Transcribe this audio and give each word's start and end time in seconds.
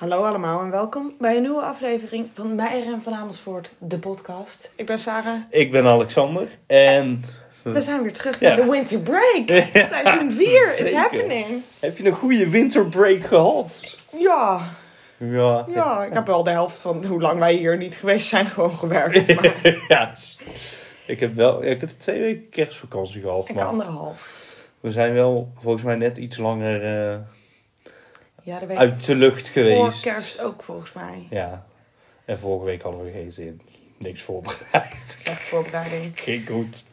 Hallo 0.00 0.22
allemaal 0.24 0.60
en 0.60 0.70
welkom 0.70 1.12
bij 1.18 1.36
een 1.36 1.42
nieuwe 1.42 1.60
aflevering 1.62 2.28
van 2.32 2.54
Meijer 2.54 2.86
en 2.92 3.02
van 3.02 3.14
Amersfoort, 3.14 3.70
de 3.78 3.98
podcast. 3.98 4.72
Ik 4.76 4.86
ben 4.86 4.98
Sarah. 4.98 5.36
Ik 5.50 5.70
ben 5.70 5.86
Alexander 5.86 6.48
en... 6.66 7.22
We 7.62 7.80
zijn 7.80 8.02
weer 8.02 8.12
terug 8.12 8.40
Ja. 8.40 8.48
naar 8.48 8.64
de 8.64 8.70
winter 8.70 9.00
break. 9.00 9.66
Seizoen 9.90 10.30
4 10.32 10.46
is 10.70 10.76
Zeker. 10.76 10.98
happening. 10.98 11.62
Heb 11.80 11.96
je 11.98 12.06
een 12.06 12.12
goede 12.14 12.48
winterbreak 12.48 13.24
gehad? 13.24 13.98
Ja, 14.18 14.60
Ja. 15.16 15.66
ja, 15.74 16.04
ik 16.04 16.12
heb 16.12 16.26
wel 16.26 16.42
de 16.42 16.50
helft 16.50 16.76
van 16.80 17.04
hoe 17.06 17.20
lang 17.20 17.38
wij 17.38 17.54
hier 17.54 17.76
niet 17.76 17.94
geweest 17.94 18.28
zijn 18.28 18.46
gewoon 18.46 18.72
gewerkt. 18.78 19.26
Maar 19.34 19.82
ja. 19.88 20.12
Ik 21.06 21.20
heb 21.20 21.34
wel... 21.34 21.64
Ik 21.64 21.80
heb 21.80 21.90
twee 21.96 22.20
weken 22.20 22.48
kerstvakantie 22.48 23.20
gehad, 23.20 23.48
ik 23.48 23.54
maar 23.54 23.64
anderhalf. 23.64 24.44
we 24.80 24.90
zijn 24.90 25.12
wel 25.12 25.52
volgens 25.58 25.82
mij 25.84 25.96
net 25.96 26.18
iets 26.18 26.36
langer 26.36 26.84
eh, 27.10 27.18
Ja, 28.42 28.60
uit 28.74 29.06
de 29.06 29.14
lucht 29.14 29.50
voor 29.50 29.62
geweest. 29.62 30.02
kerst 30.02 30.40
ook 30.40 30.62
volgens 30.62 30.92
mij. 30.92 31.26
Ja. 31.30 31.66
En 32.24 32.38
vorige 32.38 32.64
week 32.64 32.82
hadden 32.82 33.04
we 33.04 33.10
geen 33.10 33.32
zin. 33.32 33.60
Niks 33.98 34.22
voorbereid. 34.22 35.16
Slechte 35.18 35.46
voorbereiding. 35.46 36.12
Geen 36.14 36.46
goed. 36.46 36.84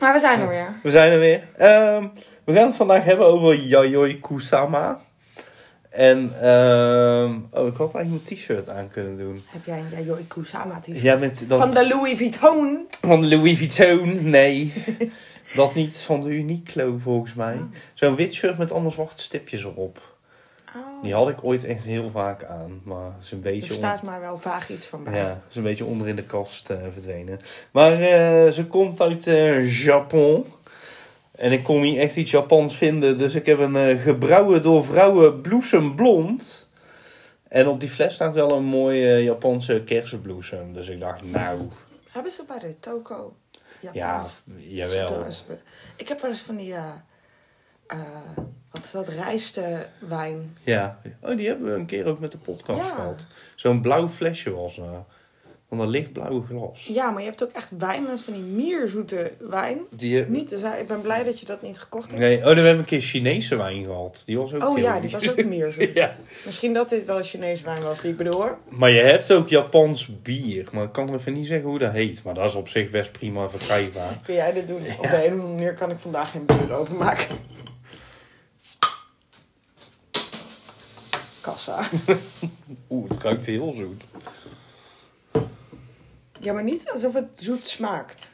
Maar 0.00 0.12
we 0.12 0.18
zijn 0.18 0.40
er 0.40 0.48
weer. 0.48 0.80
We 0.82 0.90
zijn 0.90 1.12
er 1.12 1.18
weer. 1.18 1.42
Ehm, 1.56 2.06
we 2.44 2.54
gaan 2.54 2.66
het 2.66 2.76
vandaag 2.76 3.04
hebben 3.04 3.26
over 3.26 3.54
Yayoi 3.54 4.20
Kusama. 4.20 5.00
En, 5.90 6.32
ehm, 6.40 7.40
oh, 7.50 7.66
ik 7.66 7.76
had 7.76 7.94
eigenlijk 7.94 8.30
een 8.30 8.36
t-shirt 8.36 8.68
aan 8.68 8.88
kunnen 8.88 9.16
doen. 9.16 9.44
Heb 9.46 9.64
jij 9.64 9.78
een 9.78 9.90
Yayoi 9.90 10.26
Kusama 10.26 10.80
t-shirt? 10.80 11.00
Ja, 11.00 11.16
met 11.16 11.44
dat... 11.48 11.58
Van 11.58 11.70
de 11.70 11.88
Louis 11.88 12.18
Vuitton. 12.18 12.86
Van 13.00 13.20
de 13.20 13.26
Louis 13.26 13.58
Vuitton, 13.58 14.30
nee. 14.30 14.72
dat 15.54 15.74
niet, 15.74 15.98
van 15.98 16.20
de 16.20 16.28
Uniqlo 16.28 16.98
volgens 16.98 17.34
mij. 17.34 17.60
Zo'n 17.94 18.14
wit 18.14 18.34
shirt 18.34 18.58
met 18.58 18.72
allemaal 18.72 18.90
zwarte 18.90 19.22
stipjes 19.22 19.64
erop. 19.64 20.15
Oh, 20.76 21.02
Die 21.02 21.14
had 21.14 21.28
ik 21.28 21.44
ooit 21.44 21.64
echt 21.64 21.84
heel 21.84 22.10
vaak 22.10 22.44
aan. 22.44 22.80
Maar 22.84 23.10
is 23.20 23.30
een 23.30 23.36
er 23.38 23.42
beetje, 23.42 23.74
staat 23.74 24.02
maar 24.02 24.20
wel 24.20 24.38
vaag 24.38 24.70
iets 24.70 24.86
van 24.86 25.04
bij. 25.04 25.14
ja, 25.16 25.40
is 25.50 25.56
een 25.56 25.62
beetje 25.62 25.84
onder 25.84 26.08
in 26.08 26.16
de 26.16 26.22
kast 26.22 26.70
eh, 26.70 26.76
verdwenen. 26.92 27.40
Maar 27.70 27.92
eh, 27.92 28.52
ze 28.52 28.66
komt 28.66 29.00
uit 29.00 29.26
eh, 29.26 29.82
Japon. 29.84 30.44
En 31.30 31.52
ik 31.52 31.62
kon 31.64 31.80
niet 31.80 31.98
echt 31.98 32.16
iets 32.16 32.30
Japans 32.30 32.76
vinden. 32.76 33.18
Dus 33.18 33.34
ik 33.34 33.46
heb 33.46 33.58
een 33.58 33.98
gebrouwen 33.98 34.62
door 34.62 34.84
vrouwen 34.84 35.40
bloesemblond. 35.40 36.68
En 37.48 37.68
op 37.68 37.80
die 37.80 37.88
fles 37.88 38.14
staat 38.14 38.34
wel 38.34 38.52
een 38.52 38.64
mooie 38.64 39.22
Japanse 39.22 39.82
kersenbloesem. 39.84 40.72
Dus 40.72 40.88
ik 40.88 41.00
dacht, 41.00 41.22
nou, 41.24 41.68
Hebben 42.10 42.32
ze 42.32 42.44
bij 42.48 42.58
de 42.58 42.78
toko? 42.80 43.34
ja, 43.80 43.90
Japans? 43.92 44.42
jawel. 44.56 45.08
Dat 45.08 45.26
is- 45.26 45.44
Ik 45.96 46.08
heb 46.08 46.20
wel 46.20 46.30
eens 46.30 46.40
van 46.40 46.56
die, 46.56 46.74
eh, 47.88 47.98
wat 48.70 48.84
is 48.84 48.90
dat, 48.90 49.08
rijstwijn. 49.08 50.56
Ja, 50.62 50.98
oh, 51.22 51.36
die 51.36 51.46
hebben 51.48 51.66
we 51.72 51.78
een 51.78 51.86
keer 51.86 52.06
ook 52.06 52.18
met 52.18 52.32
de 52.32 52.38
podcast 52.38 52.80
Ja. 52.80 52.94
gehad. 52.94 53.26
Zo'n 53.54 53.80
blauw 53.80 54.08
flesje 54.08 54.50
was 54.54 54.76
dat. 54.76 54.86
Van 55.68 55.80
een 55.80 55.88
lichtblauwe 55.88 56.42
glas. 56.42 56.84
Ja, 56.86 57.10
maar 57.10 57.20
je 57.22 57.28
hebt 57.28 57.42
ook 57.44 57.50
echt 57.52 57.70
wijn, 57.78 58.04
dat 58.04 58.12
is 58.18 58.20
van 58.20 58.32
die 58.32 58.42
mierzoete 58.42 59.32
wijn. 59.38 59.78
Die, 59.90 60.16
heb- 60.16 60.28
Niet, 60.28 60.48
dus 60.48 60.60
ik 60.80 60.86
ben 60.86 61.00
blij 61.00 61.22
dat 61.24 61.40
je 61.40 61.46
dat 61.46 61.62
niet 61.62 61.78
gekocht 61.78 62.08
hebt. 62.08 62.20
Nee, 62.20 62.36
oh, 62.38 62.44
dan 62.44 62.54
hebben 62.54 62.72
we 62.72 62.78
een 62.78 62.84
keer 62.84 63.00
Chinese 63.00 63.56
wijn 63.56 63.84
gehad. 63.84 64.22
Die 64.26 64.38
was 64.38 64.54
ook 64.54 64.64
Oh 64.64 64.78
ja, 64.78 65.00
die 65.00 65.10
was 65.10 65.30
ook 65.30 65.44
mierzoet. 65.54 65.92
ja. 65.94 66.16
Misschien 66.44 66.72
dat 66.72 66.88
dit 66.88 67.06
wel 67.06 67.22
Chinees 67.22 67.60
wijn 67.60 67.82
was 67.82 68.00
die 68.00 68.10
ik 68.10 68.16
bedoel 68.16 68.32
hoor. 68.40 68.58
Maar 68.68 68.90
je 68.90 69.00
hebt 69.00 69.32
ook 69.32 69.48
Japans 69.48 70.22
bier. 70.22 70.68
Maar 70.72 70.84
ik 70.84 70.92
kan 70.92 71.14
even 71.14 71.32
niet 71.32 71.46
zeggen 71.46 71.68
hoe 71.68 71.78
dat 71.78 71.92
heet. 71.92 72.22
Maar 72.22 72.34
dat 72.34 72.44
is 72.44 72.54
op 72.54 72.68
zich 72.68 72.90
best 72.90 73.12
prima 73.12 73.48
verkrijgbaar. 73.48 74.18
Kun 74.24 74.34
jij 74.34 74.52
dit 74.52 74.68
doen? 74.68 74.80
Op 74.98 75.02
de 75.10 75.16
andere 75.30 75.36
manier 75.52 75.72
kan 75.72 75.90
ik 75.90 75.98
vandaag 75.98 76.30
geen 76.30 76.46
bier 76.46 76.72
openmaken. 76.72 77.36
Kassa. 81.46 81.88
Oeh, 82.90 83.08
het 83.08 83.22
ruikt 83.22 83.46
heel 83.46 83.72
zoet. 83.72 84.06
Ja, 86.40 86.52
maar 86.52 86.62
niet 86.62 86.90
alsof 86.90 87.12
het 87.12 87.28
zoet 87.34 87.60
smaakt. 87.60 88.30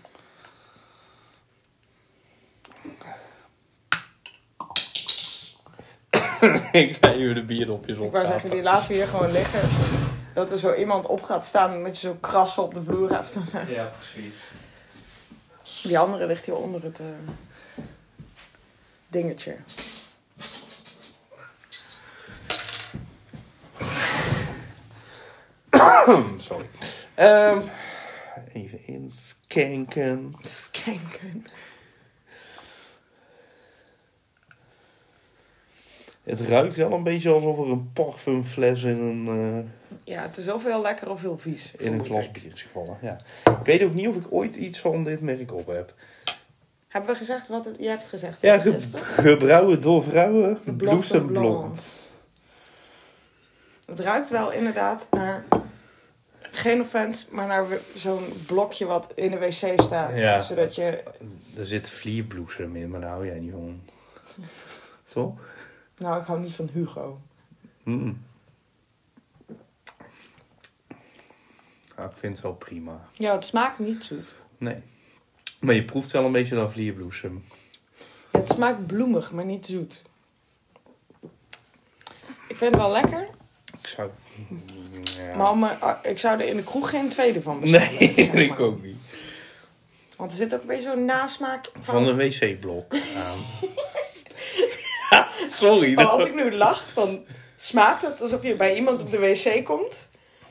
ik 6.72 6.96
ga 7.00 7.12
even 7.12 7.34
de 7.34 7.44
bierdopjes 7.46 7.98
op. 7.98 8.04
Ik 8.06 8.12
wou 8.12 8.26
zeggen, 8.26 8.50
die 8.50 8.62
laten 8.62 8.88
we 8.88 8.94
hier 8.94 9.06
gewoon 9.06 9.32
liggen. 9.32 9.68
Dat 10.34 10.52
er 10.52 10.58
zo 10.58 10.74
iemand 10.74 11.06
op 11.06 11.22
gaat 11.22 11.46
staan 11.46 11.72
en 11.72 11.82
dat 11.82 12.00
je 12.00 12.06
zo 12.06 12.16
krassen 12.20 12.62
op 12.62 12.74
de 12.74 12.82
vloer 12.82 13.10
hebt. 13.10 13.38
Ja, 13.68 13.92
precies. 13.98 14.34
Die 15.82 15.98
andere 15.98 16.26
ligt 16.26 16.46
hier 16.46 16.56
onder 16.56 16.82
het 16.82 17.00
eh, 17.00 17.06
dingetje. 19.08 19.56
Sorry. 26.48 26.66
Ehm, 27.14 27.58
even 28.52 28.86
inskanken. 28.86 30.32
Skanken. 30.42 31.46
Het 36.22 36.40
ruikt 36.40 36.76
wel 36.76 36.92
een 36.92 37.02
beetje 37.02 37.30
alsof 37.30 37.58
er 37.58 37.70
een 37.70 37.92
parfumfles 37.92 38.82
in 38.82 38.98
een, 38.98 39.28
eh, 39.28 39.94
Ja, 40.14 40.22
het 40.22 40.36
is 40.36 40.48
of 40.52 40.64
heel 40.64 40.80
lekker 40.82 41.10
of 41.10 41.20
heel 41.20 41.38
vies. 41.38 41.72
in 41.78 41.92
een 41.92 42.04
glas 42.04 42.24
ik. 42.24 42.32
bier 42.32 42.52
is 42.54 42.62
gevallen. 42.62 42.98
Ja. 43.02 43.16
Ik 43.44 43.64
weet 43.64 43.82
ook 43.82 43.94
niet 43.94 44.08
of 44.08 44.16
ik 44.16 44.26
ooit 44.30 44.56
iets 44.56 44.80
van 44.80 45.04
dit 45.04 45.20
merk 45.20 45.52
op 45.52 45.66
heb. 45.66 45.94
Hebben 46.88 47.10
we 47.10 47.16
gezegd 47.16 47.48
wat 47.48 47.64
het... 47.64 47.76
Jij 47.78 47.90
hebt 47.90 48.06
gezegd 48.08 48.40
Ja, 48.40 48.58
ge- 48.58 48.80
gebrouwen 49.02 49.80
door 49.80 50.02
vrouwen, 50.04 50.60
bloesemblond. 50.76 52.00
Het 53.86 54.00
ruikt 54.00 54.30
wel 54.30 54.52
inderdaad 54.52 55.06
naar... 55.10 55.44
Geen 56.54 56.80
offense, 56.80 57.26
maar 57.30 57.46
naar 57.46 57.66
zo'n 57.94 58.32
blokje 58.46 58.86
wat 58.86 59.12
in 59.14 59.30
de 59.30 59.38
wc 59.38 59.80
staat. 59.80 60.18
Ja. 60.18 60.38
Zodat 60.38 60.74
je... 60.74 61.02
Er 61.56 61.66
zit 61.66 61.90
vlierbloesem 61.90 62.76
in, 62.76 62.90
maar 62.90 63.00
daar 63.00 63.10
hou 63.10 63.26
jij 63.26 63.38
niet 63.38 63.52
van. 63.52 63.80
Toch? 65.12 65.38
Nou, 65.98 66.20
ik 66.20 66.26
hou 66.26 66.40
niet 66.40 66.52
van 66.52 66.68
Hugo. 66.72 67.20
Mm. 67.82 68.24
Ja, 71.96 72.04
ik 72.04 72.16
vind 72.16 72.32
het 72.32 72.42
wel 72.42 72.54
prima. 72.54 73.08
Ja, 73.12 73.32
het 73.32 73.44
smaakt 73.44 73.78
niet 73.78 74.04
zoet. 74.04 74.34
Nee. 74.58 74.82
Maar 75.60 75.74
je 75.74 75.84
proeft 75.84 76.12
wel 76.12 76.24
een 76.24 76.32
beetje 76.32 76.54
dat 76.54 76.72
vlierbloesem. 76.72 77.44
Ja, 78.32 78.38
het 78.38 78.48
smaakt 78.48 78.86
bloemig, 78.86 79.32
maar 79.32 79.44
niet 79.44 79.66
zoet. 79.66 80.02
Ik 82.48 82.56
vind 82.56 82.74
het 82.74 82.82
wel 82.82 82.90
lekker. 82.92 83.28
Ik 83.80 83.86
zou... 83.86 84.10
Ja. 85.34 85.52
Maar 85.52 85.76
eh, 85.80 86.10
ik 86.10 86.18
zou 86.18 86.40
er 86.40 86.46
in 86.46 86.56
de 86.56 86.62
kroeg 86.62 86.90
geen 86.90 87.08
tweede 87.08 87.42
van 87.42 87.60
bestellen. 87.60 87.98
Nee, 87.98 88.12
zeg 88.26 88.32
ik 88.32 88.48
maar. 88.48 88.58
ook 88.58 88.82
niet. 88.82 88.96
Want 90.16 90.30
er 90.30 90.36
zit 90.36 90.54
ook 90.54 90.60
een 90.60 90.66
beetje 90.66 90.82
zo'n 90.90 91.04
nasmaak 91.04 91.68
van... 91.80 91.94
Van 91.94 92.06
een 92.08 92.16
wc-blok 92.16 92.94
aan. 93.16 93.38
Sorry. 95.50 95.94
dat- 95.94 96.08
als 96.08 96.26
ik 96.26 96.34
nu 96.34 96.52
lach, 96.54 96.84
dan 96.94 97.24
smaakt 97.56 98.02
het 98.02 98.20
alsof 98.22 98.42
je 98.42 98.54
bij 98.54 98.74
iemand 98.76 99.00
op 99.00 99.10
de 99.10 99.18
wc 99.18 99.64
komt... 99.64 100.08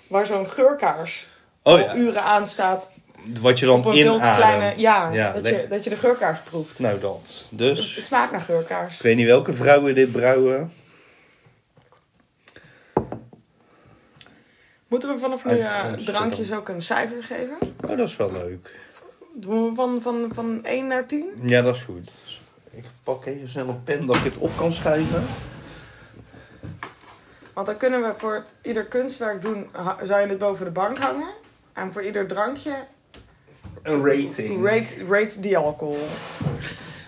waar 0.07 0.25
zo'n 0.25 0.49
geurkaars 0.49 1.27
Oh 1.63 1.79
ja, 1.79 1.95
uren 1.95 2.23
aanstaat 2.23 2.93
wat 3.41 3.59
je 3.59 3.65
dan 3.65 3.93
inademt. 3.93 4.35
kleine... 4.35 4.73
Ja, 4.77 5.31
dat, 5.33 5.47
je, 5.47 5.65
dat 5.69 5.83
je 5.83 5.89
de 5.89 5.95
geurkaars 5.95 6.39
proeft. 6.39 6.79
Nou 6.79 6.99
dat. 6.99 7.45
Het 7.49 7.57
Dus, 7.59 8.05
smaakt 8.05 8.31
naar 8.31 8.41
geurkaars. 8.41 8.95
ik 8.95 9.01
weet 9.01 9.15
niet 9.15 9.25
welke 9.25 9.53
vrouwen 9.53 9.95
dit 9.95 10.11
brouwen. 10.11 10.73
Moeten 14.91 15.09
we 15.13 15.17
vanaf 15.17 15.45
nu 15.45 15.59
eh, 15.59 15.93
drankjes 15.93 16.51
ook 16.53 16.69
een 16.69 16.81
cijfer 16.81 17.23
geven? 17.23 17.57
Oh, 17.83 17.97
dat 17.97 18.07
is 18.07 18.15
wel 18.15 18.31
leuk. 18.31 18.75
Doen 19.33 19.69
we 19.69 19.75
van, 19.75 20.01
van, 20.01 20.29
van 20.31 20.65
1 20.65 20.87
naar 20.87 21.05
10? 21.05 21.33
Ja, 21.41 21.61
dat 21.61 21.75
is 21.75 21.81
goed. 21.81 22.11
Ik 22.71 22.83
pak 23.03 23.25
even 23.25 23.49
snel 23.49 23.67
een 23.69 23.83
pen 23.83 24.05
dat 24.05 24.15
ik 24.15 24.23
het 24.23 24.37
op 24.37 24.51
kan 24.57 24.73
schrijven. 24.73 25.23
Want 27.53 27.67
dan 27.67 27.77
kunnen 27.77 28.01
we 28.01 28.13
voor 28.17 28.33
het, 28.35 28.55
ieder 28.61 28.85
kunstwerk 28.85 29.41
doen, 29.41 29.67
ha- 29.71 29.97
zou 30.01 30.21
je 30.21 30.27
het 30.27 30.37
boven 30.37 30.65
de 30.65 30.71
bank 30.71 30.97
hangen. 30.97 31.29
En 31.73 31.91
voor 31.93 32.03
ieder 32.03 32.27
drankje 32.27 32.75
Een 33.83 34.05
rating. 34.05 34.65
rate, 34.65 35.05
rate 35.05 35.39
die 35.39 35.57
alcohol. 35.57 36.07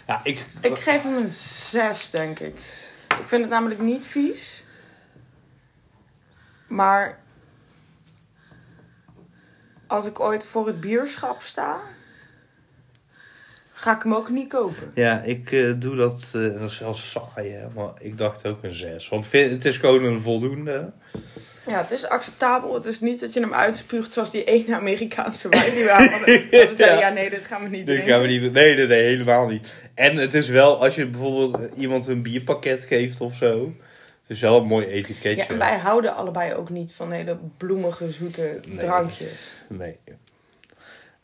Ja, 0.08 0.20
ik... 0.24 0.46
Ik 0.62 0.80
geef 0.80 1.04
hem 1.04 1.16
een 1.18 1.30
6, 1.30 2.10
denk 2.10 2.40
ik. 2.40 2.58
Ik 3.20 3.28
vind 3.28 3.42
het 3.42 3.50
namelijk 3.50 3.80
niet 3.80 4.06
vies. 4.06 4.64
Maar 6.68 7.20
als 9.94 10.06
ik 10.06 10.20
ooit 10.20 10.46
voor 10.46 10.68
het 10.68 10.80
bierschap 10.80 11.42
sta, 11.42 11.80
ga 13.74 13.96
ik 13.96 14.04
hem 14.04 14.14
ook 14.16 14.30
niet 14.30 14.50
kopen. 14.50 14.92
Ja, 14.96 15.22
ik 15.22 15.52
eh, 15.52 15.72
doe 15.76 15.96
dat, 15.96 16.32
eh, 16.36 16.60
dat 16.60 16.70
is 16.70 17.12
saai, 17.12 17.52
hè, 17.52 17.68
maar 17.76 17.92
ik 18.00 18.18
dacht 18.18 18.48
ook 18.48 18.64
een 18.64 18.74
6. 18.74 19.10
Want 19.10 19.32
het 19.32 19.66
is 19.66 19.78
gewoon 19.78 20.04
een 20.04 20.22
voldoende. 20.22 20.92
Ja, 21.68 21.82
het 21.82 21.92
is 21.92 22.08
acceptabel. 22.08 22.74
Het 22.74 22.86
is 22.86 23.00
niet 23.00 23.20
dat 23.20 23.34
je 23.34 23.40
hem 23.40 23.54
uitspuugt 23.54 24.14
zoals 24.14 24.32
die 24.32 24.44
ene 24.44 24.76
Amerikaanse 24.76 25.50
wijn 25.50 25.72
die 25.74 25.84
we 25.84 25.90
hadden. 25.90 26.20
Dat 26.20 26.26
we 26.70 26.74
zeiden, 26.78 27.00
ja 27.00 27.10
nee, 27.10 27.30
dit 27.30 27.44
gaan 27.46 27.64
we 27.64 27.70
niet 27.70 27.86
Dit 27.86 27.86
drinken. 27.86 28.10
gaan 28.14 28.22
we 28.22 28.28
niet 28.28 28.42
doen. 28.42 28.52
Nee, 28.52 28.76
nee, 28.76 28.88
nee, 28.88 29.04
helemaal 29.04 29.48
niet. 29.48 29.76
En 29.94 30.18
het 30.18 30.34
is 30.34 30.50
wel, 30.50 30.82
als 30.84 30.96
je 30.96 31.08
bijvoorbeeld 31.08 31.58
iemand 31.76 32.08
een 32.08 32.22
bierpakket 32.22 32.84
geeft 32.84 33.22
of 33.22 33.36
zo, 33.36 33.76
Het 34.28 34.32
is 34.32 34.42
wel 34.42 34.58
een 34.58 34.68
mooi 34.68 34.86
Ja, 34.86 34.92
etiketje. 34.92 35.44
en 35.54 35.58
wij 35.58 35.78
houden 35.78 36.16
allebei 36.16 36.54
ook 36.54 36.70
niet 36.70 36.94
van 36.94 37.12
hele 37.12 37.38
bloemige, 37.58 38.12
zoete 38.12 38.60
Nee. 38.68 38.78
drankjes. 38.78 39.54
Nee. 39.70 39.98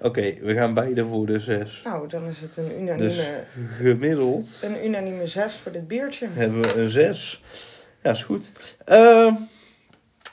Oké, 0.02 0.34
we 0.42 0.54
gaan 0.54 0.74
beide 0.74 1.06
voor 1.06 1.26
de 1.26 1.40
zes. 1.40 1.82
Nou, 1.84 2.08
dan 2.08 2.26
is 2.28 2.42
het 2.42 2.58
een 2.58 2.72
unanieme, 2.82 2.98
Dus 2.98 3.28
gemiddeld 3.78 4.60
een 4.62 4.86
unanieme 4.86 5.28
zes 5.28 5.56
voor 5.56 5.72
dit 5.72 5.88
biertje. 5.88 6.28
hebben 6.34 6.62
we 6.62 6.76
een 6.76 6.90
zes. 6.90 7.42
Ja, 8.04 8.12
is 8.12 8.24
goed. 8.24 8.52
Ehm 8.86 9.34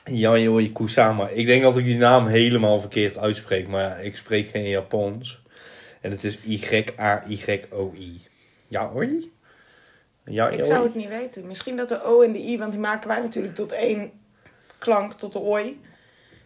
Yayoi 0.05 0.71
Kusama. 0.71 1.27
Ik 1.27 1.45
denk 1.45 1.61
dat 1.61 1.77
ik 1.77 1.85
die 1.85 1.97
naam 1.97 2.27
helemaal 2.27 2.79
verkeerd 2.79 3.17
uitspreek, 3.17 3.67
maar 3.67 3.81
ja, 3.81 3.95
ik 3.95 4.15
spreek 4.17 4.47
geen 4.47 4.69
Japans. 4.69 5.41
En 6.01 6.11
het 6.11 6.23
is 6.23 6.37
Y-A-Y-O-I. 6.43 8.21
Yaoi? 8.67 9.31
Yayoi? 10.27 10.57
Ik 10.57 10.65
zou 10.65 10.83
het 10.83 10.95
niet 10.95 11.07
weten. 11.07 11.47
Misschien 11.47 11.77
dat 11.77 11.89
de 11.89 12.03
O 12.03 12.21
en 12.21 12.31
de 12.31 12.39
I, 12.39 12.57
want 12.57 12.71
die 12.71 12.79
maken 12.79 13.07
wij 13.07 13.19
natuurlijk 13.19 13.55
tot 13.55 13.71
één 13.71 14.11
klank, 14.77 15.13
tot 15.13 15.33
de 15.33 15.39
oi. 15.39 15.79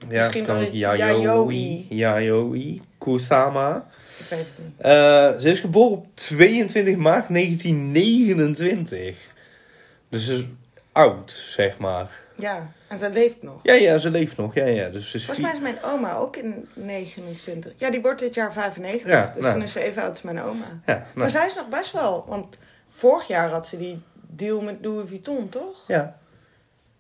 Ja, 0.09 0.17
misschien 0.17 0.45
kan 0.45 0.55
het 0.55 0.73
Yayoi. 0.73 1.85
Yayoi. 1.89 2.81
Kusama. 2.97 3.87
Ik 4.17 4.25
weet 4.29 4.39
het 4.39 4.65
niet. 4.65 4.73
Eh, 4.77 5.37
ze 5.37 5.49
is 5.49 5.59
geboren 5.59 5.97
op 5.97 6.05
22 6.13 6.95
maart 6.95 7.29
1929. 7.29 9.17
Dus 10.09 10.25
ze 10.25 10.33
is 10.33 10.45
oud, 10.91 11.31
zeg 11.31 11.77
maar. 11.77 12.19
Ja, 12.35 12.71
en 12.87 12.97
ze 12.97 13.09
leeft 13.09 13.43
nog. 13.43 13.59
Ja, 13.63 13.73
ja, 13.73 13.97
ze 13.97 14.09
leeft 14.09 14.37
nog. 14.37 14.53
Ja, 14.53 14.65
ja. 14.65 14.89
Dus 14.89 15.09
ze 15.09 15.17
is 15.17 15.25
Volgens 15.25 15.45
mij 15.45 15.55
is 15.55 15.61
mijn 15.61 15.83
oma 15.83 16.15
ook 16.15 16.35
in 16.35 16.67
29. 16.73 17.71
Ja, 17.77 17.89
die 17.89 18.01
wordt 18.01 18.19
dit 18.19 18.33
jaar 18.33 18.53
95. 18.53 19.11
Ja, 19.11 19.31
dus 19.33 19.41
nou. 19.41 19.53
dan 19.53 19.63
is 19.63 19.71
ze 19.71 19.81
even 19.81 20.01
oud 20.01 20.11
als 20.11 20.21
mijn 20.21 20.41
oma. 20.41 20.81
Ja, 20.85 20.93
nou, 20.93 21.03
Maar 21.13 21.29
zij 21.29 21.45
is 21.45 21.55
nog 21.55 21.67
best 21.67 21.91
wel. 21.91 22.25
Want 22.27 22.57
vorig 22.91 23.27
jaar 23.27 23.49
had 23.49 23.67
ze 23.67 23.77
die 23.77 24.01
deal 24.27 24.61
met 24.61 24.75
Louis 24.81 25.07
Vuitton, 25.09 25.49
toch? 25.49 25.83
ja. 25.87 26.19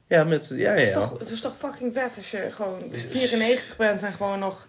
Ja, 0.07 0.23
met, 0.23 0.47
ja, 0.53 0.71
Het, 0.71 0.79
is 0.81 0.87
ja. 0.87 0.93
toch, 0.93 1.19
het 1.19 1.29
is 1.29 1.41
toch 1.41 1.57
fucking 1.57 1.93
vet 1.93 2.17
als 2.17 2.31
je 2.31 2.47
gewoon 2.51 2.79
94 3.07 3.77
bent 3.77 4.01
en 4.03 4.13
gewoon 4.13 4.39
nog, 4.39 4.67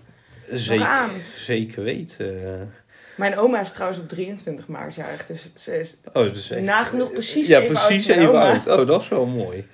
nog 0.48 0.60
Zeker, 0.60 0.86
aan. 0.86 1.10
zeker 1.36 1.82
weten. 1.82 2.72
Mijn 3.16 3.36
oma 3.38 3.60
is 3.60 3.72
trouwens 3.72 4.00
op 4.00 4.08
23 4.08 4.66
maart 4.66 4.94
jarig. 4.94 5.26
Dus 5.26 5.50
ze 5.56 5.78
is 5.78 5.96
Oh, 6.12 6.26
is 6.26 6.50
echt... 6.50 6.62
nagenoeg 6.62 7.12
precies 7.12 7.48
Ja, 7.48 7.60
even 7.60 7.74
precies 7.74 8.08
oud 8.10 8.18
als 8.18 8.32
mijn 8.32 8.52
even 8.52 8.66
oud. 8.66 8.80
Oh, 8.80 8.86
dat 8.86 9.02
is 9.02 9.08
wel 9.08 9.26
mooi. 9.26 9.68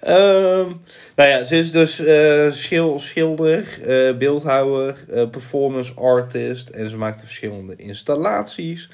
Ehm, 0.00 0.70
nou 1.16 1.28
ja, 1.28 1.44
ze 1.44 1.56
is 1.56 1.70
dus 1.72 1.98
eh, 1.98 2.50
schil- 2.50 2.98
schilder, 2.98 3.80
eh, 3.86 4.16
beeldhouwer, 4.16 4.96
eh, 5.10 5.28
performance 5.28 5.92
artist. 5.94 6.68
En 6.68 6.90
ze 6.90 6.96
maakte 6.96 7.24
verschillende 7.24 7.76
installaties. 7.76 8.90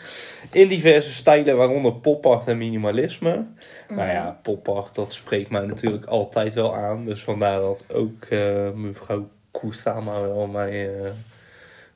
In 0.50 0.68
diverse 0.68 1.12
stijlen, 1.12 1.56
waaronder 1.56 1.94
pop 1.94 2.26
art 2.26 2.46
en 2.46 2.58
minimalisme. 2.58 3.46
Nou 3.88 4.08
ja, 4.08 4.38
pop 4.42 4.68
art, 4.68 4.94
dat 4.94 5.12
spreekt 5.12 5.50
mij 5.50 5.66
natuurlijk 5.66 6.04
altijd 6.04 6.54
wel 6.54 6.74
aan. 6.76 7.04
Dus 7.04 7.22
vandaar 7.22 7.60
dat 7.60 7.84
ook 7.92 8.28
mevrouw 8.74 9.28
Kusama 9.50 10.20
wel 10.20 10.46
mij 10.46 10.90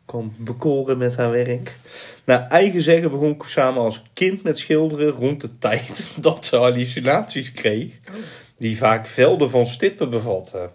kan 0.04 0.32
bekoren 0.36 0.98
met 0.98 1.16
haar 1.16 1.30
werk. 1.30 1.76
Naar 2.24 2.48
eigen 2.48 2.82
zeggen 2.82 3.10
begon 3.10 3.36
Kusama 3.36 3.80
als 3.80 4.02
kind 4.12 4.42
met 4.42 4.58
schilderen 4.58 5.08
rond 5.08 5.40
de 5.40 5.58
tijd 5.58 6.12
dat 6.20 6.44
ze 6.46 6.56
hallucinaties 6.56 7.52
kreeg. 7.52 7.92
Die 8.58 8.76
vaak 8.76 9.06
velden 9.06 9.50
van 9.50 9.66
stippen 9.66 10.10
bevatten. 10.10 10.70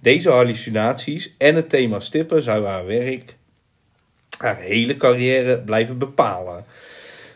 Deze 0.00 0.30
hallucinaties 0.30 1.34
en 1.38 1.54
het 1.54 1.68
thema 1.68 2.00
stippen 2.00 2.42
zou 2.42 2.66
haar 2.66 2.86
werk, 2.86 3.36
haar 4.38 4.60
hele 4.60 4.96
carrière 4.96 5.60
blijven 5.60 5.98
bepalen. 5.98 6.64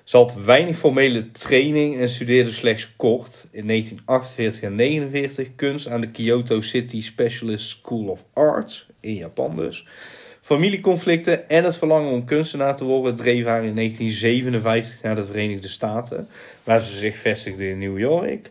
Ze 0.05 0.17
had 0.17 0.35
weinig 0.35 0.76
formele 0.76 1.31
training 1.31 1.99
en 1.99 2.09
studeerde 2.09 2.50
slechts 2.50 2.93
kort 2.97 3.44
in 3.50 3.67
1948 3.67 4.62
en 4.62 4.76
1949 4.76 5.55
kunst 5.56 5.88
aan 5.88 6.00
de 6.00 6.11
Kyoto 6.11 6.61
City 6.61 7.03
Specialist 7.03 7.69
School 7.69 8.09
of 8.09 8.25
Arts 8.32 8.87
in 9.00 9.15
Japan 9.15 9.56
dus. 9.56 9.87
Familieconflicten 10.41 11.49
en 11.49 11.65
het 11.65 11.76
verlangen 11.76 12.12
om 12.12 12.25
kunstenaar 12.25 12.76
te 12.76 12.85
worden 12.85 13.17
dreef 13.17 13.44
haar 13.44 13.65
in 13.65 13.75
1957 13.75 15.03
naar 15.03 15.15
de 15.15 15.26
Verenigde 15.26 15.69
Staten, 15.69 16.29
waar 16.65 16.81
ze 16.81 16.99
zich 16.99 17.17
vestigde 17.17 17.69
in 17.69 17.79
New 17.79 17.99
York. 17.99 18.50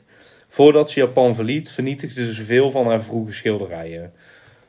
Voordat 0.53 0.91
ze 0.91 0.99
Japan 0.99 1.35
verliet, 1.35 1.71
vernietigde 1.71 2.33
ze 2.33 2.43
veel 2.43 2.71
van 2.71 2.87
haar 2.87 3.01
vroege 3.03 3.31
schilderijen. 3.33 4.13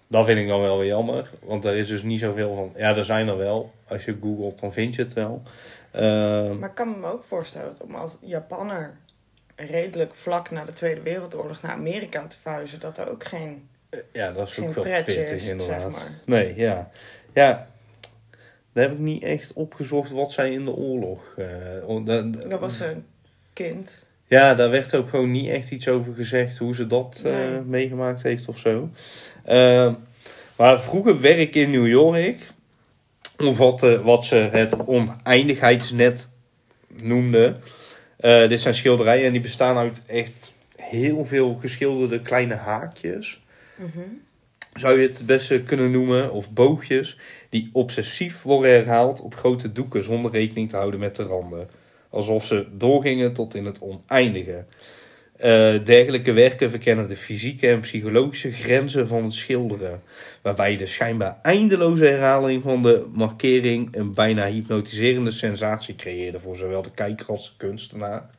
Dat 0.08 0.26
vind 0.26 0.38
ik 0.38 0.48
dan 0.48 0.60
wel 0.60 0.78
weer 0.78 0.86
jammer, 0.86 1.30
want 1.42 1.64
er 1.64 1.76
is 1.76 1.88
dus 1.88 2.02
niet 2.02 2.20
zoveel 2.20 2.54
van. 2.54 2.72
Ja, 2.76 2.96
er 2.96 3.04
zijn 3.04 3.28
er 3.28 3.36
wel. 3.36 3.72
Als 3.88 4.04
je 4.04 4.16
googelt, 4.20 4.60
dan 4.60 4.72
vind 4.72 4.94
je 4.94 5.02
het 5.02 5.12
wel. 5.12 5.42
Ehm, 5.90 6.58
Maar 6.58 6.68
ik 6.68 6.74
kan 6.74 7.00
me 7.00 7.06
ook 7.06 7.22
voorstellen 7.22 7.68
dat 7.78 7.86
om 7.88 7.94
als 7.94 8.16
Japanner 8.20 8.94
redelijk 9.56 10.14
vlak 10.14 10.50
na 10.50 10.64
de 10.64 10.72
Tweede 10.72 11.00
Wereldoorlog 11.00 11.62
naar 11.62 11.72
Amerika 11.72 12.26
te 12.26 12.36
verhuizen, 12.42 12.80
dat 12.80 12.98
er 12.98 13.10
ook 13.10 13.24
geen, 13.24 13.68
ja, 14.12 14.32
dat 14.32 14.48
is 14.48 14.54
geen 14.54 14.68
ook 14.68 14.74
wel 14.74 14.84
pretje 14.84 15.14
pittig 15.14 15.30
is, 15.34 15.48
inderdaad. 15.48 15.92
zeg 15.92 16.02
maar. 16.02 16.18
Nee, 16.24 16.56
ja. 16.56 16.90
Ja, 17.34 17.66
daar 18.72 18.84
heb 18.84 18.92
ik 18.92 18.98
niet 18.98 19.22
echt 19.22 19.52
opgezocht 19.52 20.10
wat 20.10 20.32
zij 20.32 20.50
in 20.52 20.64
de 20.64 20.74
oorlog... 20.74 21.34
eh, 21.38 22.04
da- 22.04 22.20
da- 22.22 22.48
Dat 22.48 22.60
was 22.60 22.80
een 22.80 23.04
kind. 23.52 24.06
Ja, 24.26 24.54
daar 24.54 24.70
werd 24.70 24.94
ook 24.94 25.08
gewoon 25.08 25.30
niet 25.30 25.50
echt 25.50 25.70
iets 25.70 25.88
over 25.88 26.14
gezegd 26.14 26.58
hoe 26.58 26.74
ze 26.74 26.86
dat 26.86 27.22
eh, 27.24 27.32
meegemaakt 27.66 28.22
heeft 28.22 28.48
of 28.48 28.58
zo. 28.58 28.90
Ehm, 29.44 29.94
maar 30.56 30.82
vroeger 30.82 31.20
werk 31.20 31.54
in 31.54 31.70
New 31.70 31.88
York 31.88 32.52
omvatte 33.38 34.02
wat 34.02 34.24
ze 34.24 34.36
het 34.36 34.86
oneindigheidsnet 34.86 36.28
noemden. 37.02 37.60
Eh, 38.16 38.48
dit 38.48 38.60
zijn 38.60 38.74
schilderijen 38.74 39.26
en 39.26 39.32
die 39.32 39.40
bestaan 39.40 39.76
uit 39.76 40.02
echt 40.06 40.54
heel 40.76 41.24
veel 41.24 41.54
geschilderde 41.54 42.20
kleine 42.20 42.54
haakjes. 42.54 43.42
Mhm. 43.76 44.00
Zou 44.74 45.00
je 45.00 45.06
het 45.06 45.16
het 45.16 45.26
beste 45.26 45.62
kunnen 45.62 45.90
noemen, 45.90 46.32
of 46.32 46.50
boogjes, 46.50 47.18
die 47.48 47.70
obsessief 47.72 48.42
worden 48.42 48.70
herhaald 48.70 49.20
op 49.20 49.34
grote 49.34 49.72
doeken 49.72 50.04
zonder 50.04 50.30
rekening 50.30 50.68
te 50.68 50.76
houden 50.76 51.00
met 51.00 51.16
de 51.16 51.22
randen. 51.22 51.68
Alsof 52.14 52.44
ze 52.44 52.66
doorgingen 52.72 53.32
tot 53.32 53.54
in 53.54 53.64
het 53.64 53.78
oneindige. 53.80 54.64
Eh, 55.36 55.74
dergelijke 55.84 56.32
werken 56.32 56.70
verkennen 56.70 57.08
de 57.08 57.16
fysieke 57.16 57.68
en 57.68 57.80
psychologische 57.80 58.52
grenzen 58.52 59.06
van 59.06 59.24
het 59.24 59.32
schilderen. 59.32 60.02
Waarbij 60.42 60.76
de 60.76 60.86
schijnbaar 60.86 61.38
eindeloze 61.42 62.04
herhaling 62.04 62.62
van 62.62 62.82
de 62.82 63.06
markering 63.12 63.96
een 63.96 64.14
bijna 64.14 64.46
hypnotiserende 64.46 65.30
sensatie 65.30 65.94
creëerde 65.94 66.40
voor 66.40 66.56
zowel 66.56 66.82
de 66.82 66.90
kijker 66.94 67.26
als 67.26 67.46
de 67.46 67.66
kunstenaar. 67.66 68.30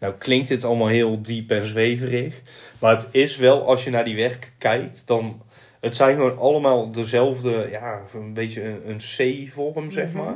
Nou 0.00 0.14
klinkt 0.18 0.48
dit 0.48 0.64
allemaal 0.64 0.88
heel 0.88 1.22
diep 1.22 1.50
en 1.50 1.66
zweverig. 1.66 2.42
Maar 2.78 2.94
het 2.96 3.08
is 3.10 3.36
wel, 3.36 3.66
als 3.66 3.84
je 3.84 3.90
naar 3.90 4.04
die 4.04 4.16
werken 4.16 4.50
kijkt, 4.58 5.06
dan... 5.06 5.40
Het 5.80 5.96
zijn 5.96 6.14
gewoon 6.16 6.38
allemaal 6.38 6.90
dezelfde, 6.90 7.68
ja, 7.70 8.00
een 8.14 8.34
beetje 8.34 8.62
een, 8.62 8.80
een 8.86 8.96
C-vorm, 9.46 9.92
zeg 9.92 10.06
Mhm. 10.12 10.16
maar. 10.16 10.34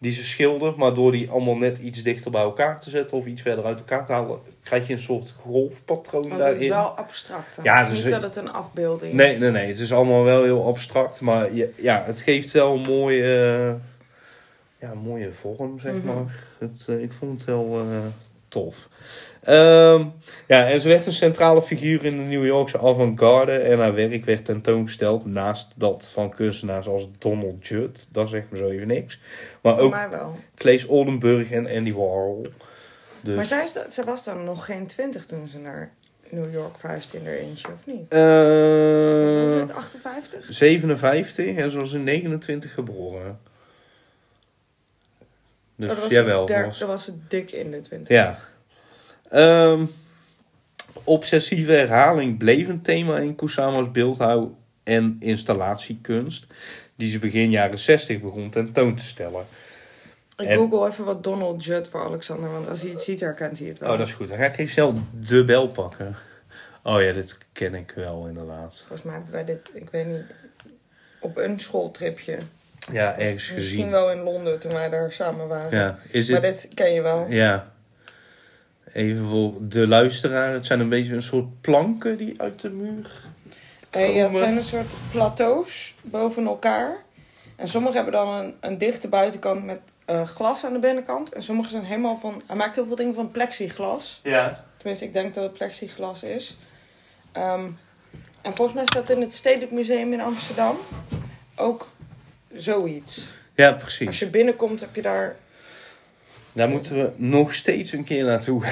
Die 0.00 0.12
ze 0.12 0.24
schildert, 0.24 0.76
maar 0.76 0.94
door 0.94 1.12
die 1.12 1.30
allemaal 1.30 1.56
net 1.56 1.78
iets 1.78 2.02
dichter 2.02 2.30
bij 2.30 2.42
elkaar 2.42 2.80
te 2.80 2.90
zetten 2.90 3.16
of 3.16 3.26
iets 3.26 3.42
verder 3.42 3.64
uit 3.64 3.78
elkaar 3.78 4.04
te 4.06 4.12
halen, 4.12 4.38
krijg 4.62 4.86
je 4.86 4.92
een 4.92 4.98
soort 4.98 5.34
golfpatroon 5.40 6.30
het 6.30 6.38
daarin. 6.38 6.60
is 6.60 6.68
wel 6.68 6.86
abstract. 6.88 7.56
hè? 7.56 7.62
Ja, 7.62 7.78
het 7.78 7.86
is 7.88 7.94
dus 7.94 8.04
niet 8.04 8.12
het- 8.12 8.22
dat 8.22 8.34
het 8.34 8.44
een 8.44 8.52
afbeelding 8.52 9.12
Nee, 9.12 9.38
nee, 9.38 9.50
nee. 9.50 9.66
Het 9.66 9.78
is 9.78 9.92
allemaal 9.92 10.24
wel 10.24 10.42
heel 10.42 10.66
abstract. 10.66 11.20
Maar 11.20 11.54
je- 11.54 11.72
ja, 11.76 12.02
het 12.06 12.20
geeft 12.20 12.52
wel 12.52 12.74
een 12.74 12.80
mooie, 12.88 13.22
eh, 13.22 13.74
ja, 14.80 14.90
een 14.92 14.98
mooie 14.98 15.32
vorm, 15.32 15.78
zeg 15.78 15.92
Mhm. 15.94 16.06
maar. 16.06 16.44
Het, 16.58 16.84
eh, 16.88 17.02
ik 17.02 17.12
vond 17.12 17.32
het 17.40 17.44
wel 17.48 17.78
eh, 17.80 17.96
tof. 18.48 18.88
Ehm, 19.42 20.04
ja, 20.46 20.66
en 20.68 20.80
ze 20.80 20.88
werd 20.88 21.06
een 21.06 21.12
centrale 21.12 21.62
figuur 21.62 22.04
in 22.04 22.16
de 22.16 22.22
New 22.22 22.46
Yorkse 22.46 22.78
avant-garde. 22.80 23.52
En 23.52 23.78
haar 23.78 23.94
werk 23.94 24.24
werd 24.24 24.44
tentoongesteld 24.44 25.26
naast 25.26 25.68
dat 25.76 26.08
van 26.12 26.30
kunstenaars 26.30 26.86
als 26.86 27.08
Donald 27.18 27.66
Judd. 27.66 28.08
Dat 28.12 28.28
zegt 28.28 28.50
me 28.50 28.56
zo 28.56 28.68
even 28.68 28.86
niks. 28.88 29.20
Maar 29.62 29.78
ook 29.78 29.96
wel. 30.10 30.38
Claes 30.54 30.86
Oldenburg 30.86 31.50
en 31.50 31.68
Andy 31.76 31.92
Warhol. 31.92 32.46
Dus, 33.20 33.36
Maar 33.36 33.44
zij, 33.88 34.04
was 34.04 34.24
dan 34.24 34.44
nog 34.44 34.64
geen 34.64 34.86
twintig 34.86 35.26
toen 35.26 35.48
ze 35.48 35.58
naar 35.58 35.92
New 36.30 36.52
York 36.52 36.78
verhuisde 36.78 37.18
in 37.18 37.26
haar 37.26 37.34
eentje, 37.34 37.68
of 37.68 37.86
niet? 37.86 38.08
eh, 38.08 38.18
was 39.44 39.60
het 39.60 39.72
58? 39.74 40.46
57 40.54 41.56
en 41.56 41.70
ze 41.70 41.78
was 41.78 41.92
in 41.92 42.04
29 42.04 42.74
geboren. 42.74 43.38
Dus 45.78 45.88
dat 45.88 45.98
was 45.98 46.08
jawel. 46.10 46.46
dat 46.46 46.78
was- 46.78 47.04
ze 47.04 47.12
dik 47.28 47.50
in 47.52 47.70
de 47.70 47.80
20. 47.80 48.08
ja. 48.16 48.38
Ehm, 49.30 49.84
obsessieve 51.04 51.72
herhaling 51.72 52.38
bleef 52.38 52.68
een 52.68 52.82
thema 52.82 53.18
in 53.18 53.34
Kusama's 53.34 53.90
beeldhouw 53.90 54.58
en 54.82 55.16
installatiekunst. 55.20 56.46
Die 56.96 57.10
ze 57.10 57.18
begin 57.18 57.50
jaren 57.50 57.78
60 57.78 58.20
begon 58.20 58.50
tentoon 58.50 58.94
te 58.96 59.04
stellen. 59.04 59.44
Ik 60.36 60.46
En- 60.46 60.56
google 60.56 60.88
even 60.88 61.04
wat 61.04 61.24
Donald 61.24 61.64
Judd 61.64 61.88
voor 61.88 62.04
Alexander, 62.04 62.50
want 62.50 62.68
als 62.68 62.80
hij 62.80 62.90
het 62.90 63.02
ziet, 63.02 63.20
herkent 63.20 63.58
hij 63.58 63.68
het 63.68 63.78
wel. 63.78 63.92
Oh, 63.92 63.98
dat 63.98 64.06
is 64.06 64.14
goed. 64.14 64.28
Dan 64.28 64.36
ga 64.38 64.44
ik 64.44 64.58
even 64.58 64.72
snel 64.72 64.94
de 65.20 65.44
bel 65.44 65.68
pakken. 65.68 66.16
Oh 66.82 67.02
ja, 67.02 67.12
dit 67.12 67.38
ken 67.52 67.74
ik 67.74 67.92
wel 67.96 68.26
inderdaad. 68.26 68.78
Volgens 68.78 69.02
mij 69.02 69.14
hebben 69.14 69.32
wij 69.32 69.44
dit, 69.44 69.70
ik 69.72 69.90
weet 69.90 70.06
niet, 70.06 70.22
op 71.20 71.36
een 71.36 71.60
schooltripje. 71.60 72.38
Ja, 72.92 73.18
ergens 73.18 73.52
Misschien 73.52 73.58
gezien. 73.58 73.90
wel 73.90 74.10
in 74.10 74.20
Londen 74.22 74.58
toen 74.58 74.72
wij 74.72 74.88
daar 74.88 75.12
samen 75.12 75.48
waren. 75.48 75.78
Ja, 75.78 75.98
is 76.08 76.28
maar 76.28 76.42
het... 76.42 76.60
dit 76.62 76.74
ken 76.74 76.92
je 76.92 77.02
wel. 77.02 77.26
Ja. 77.28 77.72
Even 78.92 79.28
voor 79.28 79.52
de 79.60 79.88
luisteraar. 79.88 80.52
Het 80.52 80.66
zijn 80.66 80.80
een 80.80 80.88
beetje 80.88 81.14
een 81.14 81.22
soort 81.22 81.60
planken 81.60 82.16
die 82.16 82.40
uit 82.40 82.60
de 82.60 82.70
muur... 82.70 83.10
Eh, 83.90 84.14
ja, 84.14 84.28
het 84.28 84.36
zijn 84.36 84.56
een 84.56 84.64
soort 84.64 84.86
plateaus 85.10 85.94
boven 86.02 86.46
elkaar. 86.46 86.96
En 87.56 87.68
sommige 87.68 87.94
hebben 87.94 88.12
dan 88.12 88.28
een, 88.28 88.54
een 88.60 88.78
dichte 88.78 89.08
buitenkant 89.08 89.64
met 89.64 89.80
eh, 90.04 90.22
glas 90.22 90.64
aan 90.64 90.72
de 90.72 90.78
binnenkant. 90.78 91.32
En 91.32 91.42
sommige 91.42 91.70
zijn 91.70 91.84
helemaal 91.84 92.18
van... 92.18 92.42
Hij 92.46 92.56
maakt 92.56 92.76
heel 92.76 92.86
veel 92.86 92.96
dingen 92.96 93.14
van 93.14 93.30
plexiglas. 93.30 94.20
Ja. 94.22 94.64
Tenminste, 94.76 95.04
ik 95.04 95.12
denk 95.12 95.34
dat 95.34 95.44
het 95.44 95.52
plexiglas 95.52 96.22
is. 96.22 96.56
Ehm, 97.32 97.64
en 98.42 98.54
volgens 98.54 98.76
mij 98.76 98.84
staat 98.86 99.10
in 99.10 99.20
het 99.20 99.32
Stedelijk 99.32 99.72
Museum 99.72 100.12
in 100.12 100.20
Amsterdam 100.20 100.76
ook 101.56 101.88
zoiets. 102.54 103.28
Ja, 103.54 103.68
Als 103.70 103.82
precies. 103.82 104.18
je 104.18 104.30
binnenkomt 104.30 104.80
heb 104.80 104.94
je 104.94 105.02
daar... 105.02 105.36
Daar 106.52 106.68
moeten 106.68 106.94
we 106.96 107.10
nog 107.16 107.54
steeds 107.54 107.92
een 107.92 108.04
keer 108.04 108.24
naartoe 108.24 108.64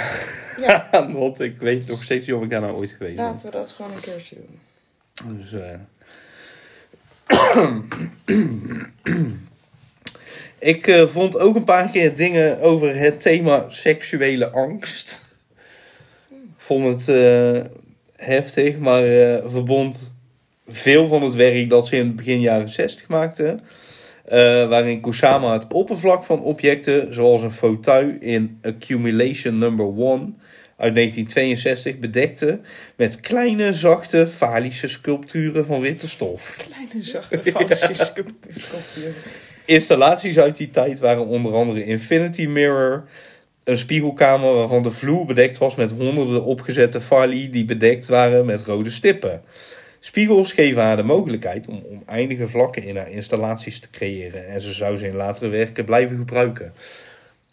Ja. 0.61 0.89
Want 1.13 1.41
ik 1.41 1.59
weet 1.59 1.87
nog 1.87 2.03
steeds 2.03 2.27
niet 2.27 2.37
of 2.37 2.43
ik 2.43 2.51
daar 2.51 2.61
nou 2.61 2.75
ooit 2.75 2.91
geweest 2.91 3.17
ben. 3.17 3.25
laten 3.25 3.47
we 3.47 3.53
dat 3.53 3.71
gewoon 3.71 3.93
een 3.93 4.01
keertje 4.01 4.37
doen. 4.37 4.59
Dus, 5.39 5.53
eh. 5.53 5.79
ik 10.75 10.87
eh, 10.87 11.07
vond 11.07 11.39
ook 11.39 11.57
een 11.57 11.65
paar 11.65 11.91
keer 11.91 12.17
dingen 12.17 12.61
over 12.61 12.97
het 12.97 13.21
thema 13.21 13.65
seksuele 13.69 14.51
angst. 14.51 15.25
Ik 16.31 16.37
vond 16.57 16.85
het 16.85 17.09
eh, 17.09 17.61
heftig, 18.17 18.79
maar 18.79 19.03
verbond 19.51 20.11
veel 20.69 21.07
van 21.07 21.23
het 21.23 21.35
werk 21.35 21.71
dat 21.71 21.87
ze 21.87 21.97
in 21.97 22.07
het 22.07 22.17
begin 22.17 22.41
jaren 22.41 22.69
60 22.69 23.09
maakte. 23.09 23.59
eh, 24.25 24.69
waarin 24.69 25.01
Kusama 25.01 25.53
het 25.53 25.67
oppervlak 25.73 26.25
van 26.25 26.43
objecten, 26.43 27.15
zoals 27.15 27.43
een 27.43 27.53
fauteuil 27.53 28.17
in 28.21 28.59
Accumulation 28.63 29.59
Number 29.59 29.87
1 29.87 30.39
uit 30.77 30.95
1962, 30.95 31.99
bedekte 31.99 32.61
met 32.97 33.21
kleine, 33.21 33.75
zachte, 33.75 34.27
falische 34.27 34.89
sculpturen 34.89 35.67
van 35.67 35.81
witte 35.81 36.09
stof. 36.09 36.57
Kleine 36.69 37.05
zachte 37.05 37.39
fantasy 37.43 37.95
sculptuur. 38.05 39.15
Installaties 39.65 40.39
uit 40.39 40.57
die 40.57 40.71
tijd 40.71 40.99
waren 40.99 41.27
onder 41.27 41.55
andere 41.55 41.85
Infinity 41.85 42.47
Mirror, 42.47 43.05
een 43.65 43.79
spiegelkamer 43.79 44.55
waarvan 44.55 44.83
de 44.83 44.91
vloer 44.91 45.27
bedekt 45.27 45.59
was 45.59 45.75
met 45.75 45.93
honderden 45.93 46.45
opgezette 46.45 47.01
fali 47.01 47.51
die 47.51 47.65
bedekt 47.65 48.07
waren 48.07 48.47
met 48.47 48.63
rode 48.63 48.91
stippen. 48.91 49.43
Spiegels 50.07 50.53
geven 50.53 50.83
haar 50.83 50.97
de 50.97 51.03
mogelijkheid 51.03 51.67
om 51.67 51.85
oneindige 51.91 52.49
vlakken 52.49 52.83
in 52.83 52.97
haar 52.97 53.11
installaties 53.11 53.81
te 53.81 53.91
creëren 53.91 54.49
en 54.49 54.63
ze 54.63 54.73
zou 54.73 54.97
ze 54.97 55.07
in 55.07 55.15
latere 55.17 55.49
werken 55.49 55.85
blijven 55.85 56.17
gebruiken. 56.17 56.73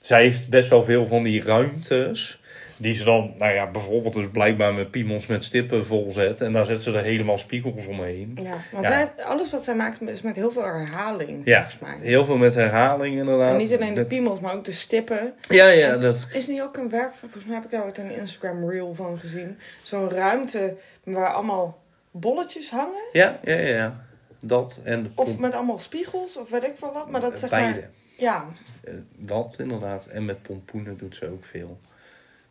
Zij 0.02 0.22
heeft 0.24 0.50
best 0.50 0.70
wel 0.70 0.84
veel 0.84 1.08
van 1.08 1.24
die 1.24 1.44
ruimtes 1.44 2.42
die 2.78 2.94
ze 2.94 3.04
dan, 3.04 3.34
nou 3.38 3.54
ja, 3.54 3.72
bijvoorbeeld 3.72 4.14
dus 4.14 4.28
blijkbaar 4.32 4.74
met 4.74 4.92
piemels 4.92 5.28
met 5.28 5.44
stippen 5.44 5.86
volzet 5.86 6.42
en 6.42 6.54
daar 6.54 6.66
zet 6.66 6.82
ze 6.82 6.92
er 6.92 7.04
helemaal 7.04 7.38
spiegels 7.38 7.86
omheen. 7.88 8.40
Ja, 8.44 8.58
want 8.72 8.86
Ja. 8.86 8.92
Zij, 8.92 9.24
alles 9.26 9.52
wat 9.52 9.64
zij 9.64 9.76
maakt 9.76 10.02
is 10.02 10.22
met 10.22 10.36
heel 10.36 10.52
veel 10.52 10.64
herhaling, 10.64 11.42
Ja, 11.46 11.60
volgens 11.60 11.80
mij. 11.82 12.08
heel 12.10 12.26
veel 12.26 12.38
met 12.38 12.56
herhaling 12.56 13.18
inderdaad. 13.18 13.52
En 13.52 13.58
niet 13.58 13.74
alleen 13.76 13.94
de 13.96 14.06
piemels, 14.06 14.40
maar 14.40 14.56
ook 14.56 14.66
de 14.66 14.72
stippen. 14.72 15.34
Ja, 15.50 15.68
ja, 15.68 15.92
En 15.94 16.02
dat, 16.02 16.28
Is 16.34 16.48
niet 16.48 16.62
ook 16.62 16.78
een 16.78 16.90
werk 16.90 17.14
volgens 17.14 17.46
mij 17.46 17.56
heb 17.56 17.64
ik 17.64 17.72
daar 17.72 17.84
ooit 17.84 17.98
een 17.98 18.16
Instagram 18.20 18.70
reel 18.70 18.94
van 18.96 19.20
gezien. 19.20 19.58
Zo'n 19.84 20.10
ruimte 20.10 20.76
waar 21.04 21.34
allemaal 21.34 21.82
bolletjes 22.14 22.70
hangen. 22.70 23.04
Ja, 23.12 23.40
ja, 23.44 23.56
ja, 23.56 23.68
ja. 23.68 24.06
Dat 24.40 24.82
en 24.84 25.04
de 25.04 25.10
Of 25.16 25.38
met 25.38 25.54
allemaal 25.54 25.80
spiegels, 25.80 26.38
of 26.38 26.50
weet 26.50 26.64
ik 26.64 26.74
veel 26.78 26.94
wat. 26.94 27.10
Maar 27.10 27.22
dat 27.22 27.40
zeg 27.40 27.50
beide. 27.50 27.80
maar... 27.80 27.90
Ja, 28.18 28.46
Eh, 28.84 28.94
Dat 29.18 29.56
inderdaad. 29.60 30.06
En 30.06 30.26
met 30.26 30.42
pompoenen 30.42 30.98
doet 30.98 31.16
ze 31.16 31.30
ook 31.30 31.46
veel. 31.46 31.80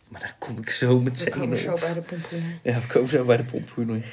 Maar 0.08 0.20
daar 0.20 0.36
kom 0.38 0.58
ik 0.58 0.70
zo 0.70 0.96
we 0.96 1.02
meteen 1.02 1.30
komen 1.32 1.56
zo 1.56 1.76
bij 1.80 1.94
de 1.94 2.00
pompoenen. 2.00 2.58
Ja, 2.62 2.80
we 2.80 2.86
komen 2.86 3.08
zo 3.08 3.24
bij 3.24 3.36
de 3.36 3.44
pompoenen. 3.44 4.04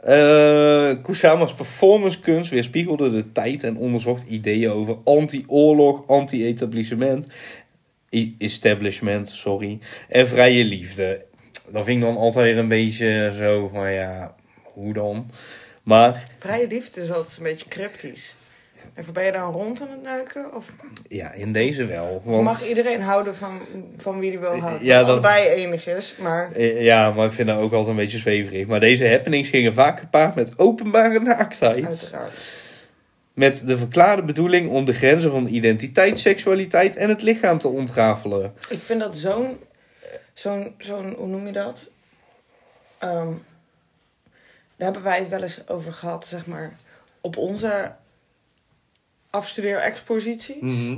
Eh 0.00 0.92
Kusama's 1.02 1.54
performancekunst 1.54 2.50
weerspiegelde 2.50 3.10
de 3.10 3.32
tijd 3.32 3.64
en 3.64 3.76
onderzocht 3.76 4.28
ideeën 4.28 4.70
over 4.70 4.96
anti-oorlog, 5.04 6.08
anti-etablissement, 6.08 7.26
establishment, 8.38 9.28
sorry, 9.28 9.78
en 10.08 10.28
vrije 10.28 10.64
liefde. 10.64 11.24
Dat 11.72 11.84
vind 11.84 12.00
ik 12.00 12.06
dan 12.08 12.16
altijd 12.16 12.56
een 12.56 12.68
beetje 12.68 13.32
zo 13.36 13.68
van 13.72 13.92
ja, 13.92 14.34
hoe 14.78 14.92
dan? 14.92 15.30
Maar 15.82 16.24
Vrije 16.38 16.66
liefde 16.66 17.00
is 17.00 17.12
altijd 17.12 17.36
een 17.36 17.42
beetje 17.42 17.68
cryptisch. 17.68 18.34
En 18.94 19.04
ben 19.12 19.24
je 19.24 19.32
dan 19.32 19.52
rond 19.52 19.80
aan 19.80 19.90
het 19.90 20.04
duiken? 20.04 20.54
Of, 20.54 20.72
ja, 21.08 21.32
in 21.32 21.52
deze 21.52 21.84
wel. 21.86 22.22
Want... 22.24 22.42
mag 22.42 22.66
iedereen 22.68 23.00
houden 23.00 23.36
van, 23.36 23.60
van 23.96 24.18
wie 24.18 24.30
hij 24.30 24.40
wil 24.40 24.58
houden? 24.58 24.86
Ja, 24.86 24.98
dat- 24.98 25.08
Allebei 25.08 25.48
enig 25.48 25.86
is, 25.86 26.14
maar... 26.18 26.60
Ja, 26.62 27.10
maar 27.10 27.26
ik 27.26 27.32
vind 27.32 27.48
dat 27.48 27.58
ook 27.58 27.72
altijd 27.72 27.88
een 27.88 28.02
beetje 28.02 28.18
zweverig. 28.18 28.66
Maar 28.66 28.80
deze 28.80 29.08
happenings 29.08 29.48
gingen 29.48 29.74
vaak 29.74 29.98
gepaard 30.00 30.34
met 30.34 30.58
openbare 30.58 31.20
naaktheid. 31.20 31.84
Uiteraard. 31.86 32.38
Met 33.32 33.66
de 33.66 33.78
verklaarde 33.78 34.22
bedoeling 34.22 34.70
om 34.70 34.84
de 34.84 34.94
grenzen 34.94 35.30
van 35.30 35.46
identiteit, 35.46 36.18
seksualiteit 36.18 36.96
en 36.96 37.08
het 37.08 37.22
lichaam 37.22 37.58
te 37.58 37.68
ontrafelen. 37.68 38.54
Ik 38.68 38.80
vind 38.82 39.00
dat 39.00 39.16
zo'n, 39.16 39.58
zo'n, 40.32 40.74
zo'n, 40.78 41.14
hoe 41.16 41.26
noem 41.28 41.46
je 41.46 41.52
dat? 41.52 41.90
Ehm, 42.98 43.32
daar 44.78 44.92
hebben 44.92 45.02
wij 45.02 45.18
het 45.18 45.28
wel 45.28 45.42
eens 45.42 45.68
over 45.68 45.92
gehad, 45.92 46.26
zeg 46.26 46.46
maar, 46.46 46.72
op 47.20 47.36
onze 47.36 47.92
afstudeerexposities. 49.30 50.90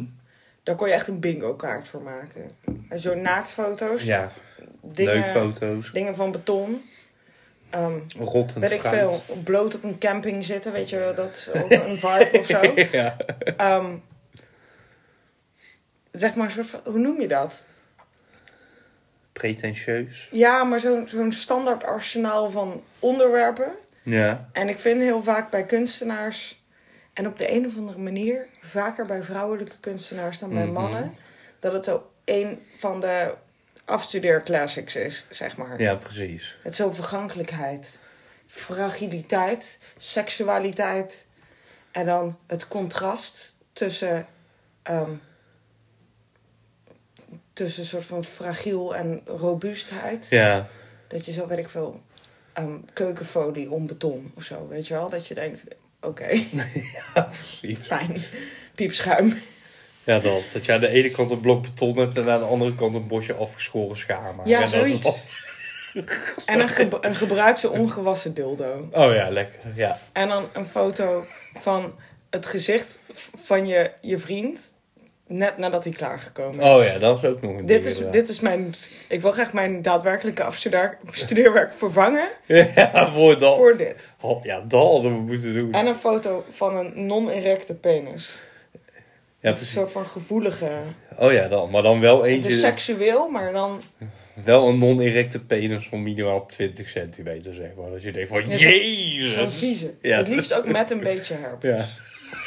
Daar 0.62 0.74
kon 0.76 0.88
je 0.88 0.94
echt 0.94 1.08
een 1.08 1.20
bingo 1.20 1.54
kaart 1.54 1.88
voor 1.88 2.02
maken. 2.02 2.50
En 2.88 3.00
Zo'n 3.00 3.20
naaktfoto's, 3.22 4.02
Ja, 4.02 4.32
dingen, 4.82 5.14
leuk 5.14 5.30
foto's. 5.30 5.92
dingen 5.92 6.16
van 6.16 6.32
beton. 6.32 6.82
Ehm 7.70 7.98
Rottend 8.18 8.58
weet 8.58 8.70
ik 8.70 8.80
veel, 8.80 9.22
bloot 9.44 9.74
op 9.74 9.84
een 9.84 9.98
camping 9.98 10.44
zitten, 10.44 10.72
weet 10.72 10.90
je, 10.90 11.12
dat 11.16 11.34
is 11.34 11.50
ook 11.52 11.70
een 11.70 11.98
vibe 11.98 12.38
of 12.38 12.46
zo. 12.46 12.60
ja. 12.98 13.16
Ehm, 13.56 13.96
zeg 16.12 16.34
maar, 16.34 16.54
hoe 16.84 16.98
noem 16.98 17.20
je 17.20 17.28
dat? 17.28 17.62
Pretentieus. 19.40 20.28
Ja, 20.30 20.64
maar 20.64 20.80
zo'n 20.80 21.08
zo'n 21.08 21.32
standaard 21.32 21.84
arsenaal 21.84 22.50
van 22.50 22.82
onderwerpen. 22.98 23.72
Ja. 24.02 24.48
En 24.52 24.68
ik 24.68 24.78
vind 24.78 25.00
heel 25.00 25.22
vaak 25.22 25.50
bij 25.50 25.66
kunstenaars, 25.66 26.62
en 27.12 27.26
op 27.26 27.38
de 27.38 27.52
een 27.52 27.66
of 27.66 27.76
andere 27.76 27.98
manier, 27.98 28.46
vaker 28.60 29.06
bij 29.06 29.22
vrouwelijke 29.22 29.78
kunstenaars 29.80 30.38
dan 30.38 30.48
bij 30.54 30.64
Mhm. 30.64 30.72
mannen, 30.72 31.14
dat 31.58 31.72
het 31.72 31.84
zo 31.84 32.10
een 32.24 32.62
van 32.78 33.00
de 33.00 33.34
afstudeerclassics 33.84 34.96
is, 34.96 35.26
zeg 35.30 35.56
maar. 35.56 35.80
ja, 35.80 35.94
precies. 35.94 36.56
Het 36.62 36.72
is 36.72 36.76
zo 36.78 36.92
vergankelijkheid, 36.92 37.98
fragiliteit, 38.46 39.78
seksualiteit 39.98 41.26
en 41.90 42.06
dan 42.06 42.38
het 42.46 42.68
contrast 42.68 43.56
tussen, 43.72 44.26
ehm, 44.82 45.10
tussen 47.52 47.82
een 47.82 47.88
soort 47.88 48.04
van 48.06 48.24
fragiel 48.24 48.96
en 48.96 49.20
robuustheid. 49.26 50.26
Ja, 50.30 50.68
Dat 51.08 51.26
je 51.26 51.32
zo, 51.32 51.46
weet 51.46 51.58
ik 51.58 51.68
veel, 51.68 52.00
ehm, 52.52 52.76
keukenfolie 52.92 53.70
om 53.70 53.86
beton 53.86 54.32
of 54.34 54.42
zo, 54.42 54.68
weet 54.68 54.86
je 54.86 54.94
wel? 54.94 55.08
Dat 55.10 55.26
je 55.26 55.34
denkt, 55.34 55.64
oké, 56.00 56.28
precies. 57.30 57.78
fijn, 57.86 58.16
piepschuim. 58.74 59.38
Ja, 60.04 60.18
dat. 60.18 60.42
Dat 60.52 60.64
je 60.64 60.72
aan 60.72 60.80
de 60.80 60.88
ene 60.88 61.10
kant 61.10 61.30
een 61.30 61.40
blok 61.40 61.62
beton 61.62 61.96
hebt 61.98 62.16
en 62.16 62.28
aan 62.30 62.38
de 62.40 62.46
andere 62.46 62.74
kant 62.74 62.94
een 62.94 63.06
bosje 63.06 63.34
afgeschoren 63.34 63.96
schaam. 63.96 64.40
Ja, 64.44 64.62
is 64.62 64.70
zoiets. 64.70 65.26
En 66.46 66.60
een, 66.60 66.68
ge- 66.68 66.98
een 67.00 67.14
gebruikte 67.14 67.70
ongewassen 67.70 68.34
dildo. 68.34 68.88
Oh 68.92 69.14
ja, 69.14 69.30
lekker. 69.30 69.60
Ja. 69.74 69.98
En 70.12 70.28
dan 70.28 70.48
een 70.52 70.66
foto 70.66 71.24
van 71.60 71.94
het 72.30 72.46
gezicht 72.46 72.98
van 73.36 73.66
je, 73.66 73.90
je 74.00 74.18
vriend, 74.18 74.74
net 75.30 75.58
nadat 75.58 75.84
hij 75.84 75.92
klaargekomen 75.92 76.60
is. 76.60 76.66
Oh 76.66 76.84
ja, 76.84 76.98
dat 76.98 77.22
is 77.22 77.28
ook 77.28 77.40
nog 77.42 77.50
een 77.56 77.66
Dit 77.66 77.82
ding, 77.84 77.96
is, 77.96 78.10
dit 78.10 78.28
is 78.28 78.40
mijn. 78.40 78.74
Ik 79.08 79.20
wil 79.22 79.32
graag 79.32 79.52
mijn 79.52 79.82
daadwerkelijke 79.82 80.42
afstudeer- 80.44 80.98
studeerwerk 81.10 81.72
vervangen 81.72 82.28
Ja, 82.46 83.08
voor 83.12 83.38
dat. 83.38 83.56
voor 83.56 83.76
dit. 83.76 84.12
Ja, 84.42 84.60
dat 84.60 84.82
hadden 84.82 85.12
we 85.12 85.18
moeten 85.20 85.54
doen. 85.54 85.72
En 85.72 85.86
een 85.86 85.96
foto 85.98 86.44
van 86.50 86.76
een 86.76 87.06
non-erecte 87.06 87.74
penis. 87.74 88.30
Ja, 89.40 89.50
een 89.50 89.56
soort 89.56 89.92
van 89.92 90.06
gevoelige. 90.06 90.70
Oh 91.18 91.32
ja, 91.32 91.48
dan. 91.48 91.70
Maar 91.70 91.82
dan 91.82 92.00
wel 92.00 92.24
eentje... 92.26 92.50
is 92.50 92.60
seksueel, 92.60 93.28
maar 93.28 93.52
dan. 93.52 93.82
Wel 94.44 94.68
een 94.68 94.78
non-erecte 94.78 95.38
penis 95.40 95.88
van 95.88 96.02
minimaal 96.02 96.46
20 96.46 96.88
centimeter, 96.88 97.54
zeg 97.54 97.68
maar. 97.76 97.90
Dat 97.90 98.02
je 98.02 98.12
denkt 98.12 98.28
van, 98.28 98.48
Ja, 98.48 98.56
jezus! 98.56 99.34
Zo'n 99.34 99.50
vieze. 99.50 99.94
Ja. 100.02 100.16
Het 100.16 100.28
liefst 100.28 100.52
ook 100.52 100.66
met 100.66 100.90
een 100.90 101.00
beetje 101.00 101.34
herpes. 101.42 101.86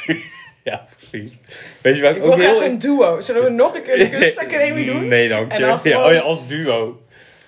Ja. 0.06 0.14
ja, 0.72 0.86
precies. 1.18 1.38
Weet 1.80 1.96
je 1.96 2.02
waar 2.02 2.10
ik, 2.10 2.16
Ik 2.16 2.22
ook 2.24 2.34
wil 2.36 2.60
heel... 2.60 2.64
een 2.64 2.78
duo. 2.78 3.20
Zullen 3.20 3.42
we 3.44 3.50
nog 3.50 3.74
een 3.74 3.82
keer 3.82 3.98
de 3.98 4.08
kunstacademie 4.08 4.86
doen? 4.92 5.08
Nee, 5.08 5.28
dank 5.28 5.52
je. 5.52 5.58
Ja, 5.58 6.06
oh 6.06 6.12
ja, 6.12 6.20
als 6.20 6.46
duo. 6.46 6.98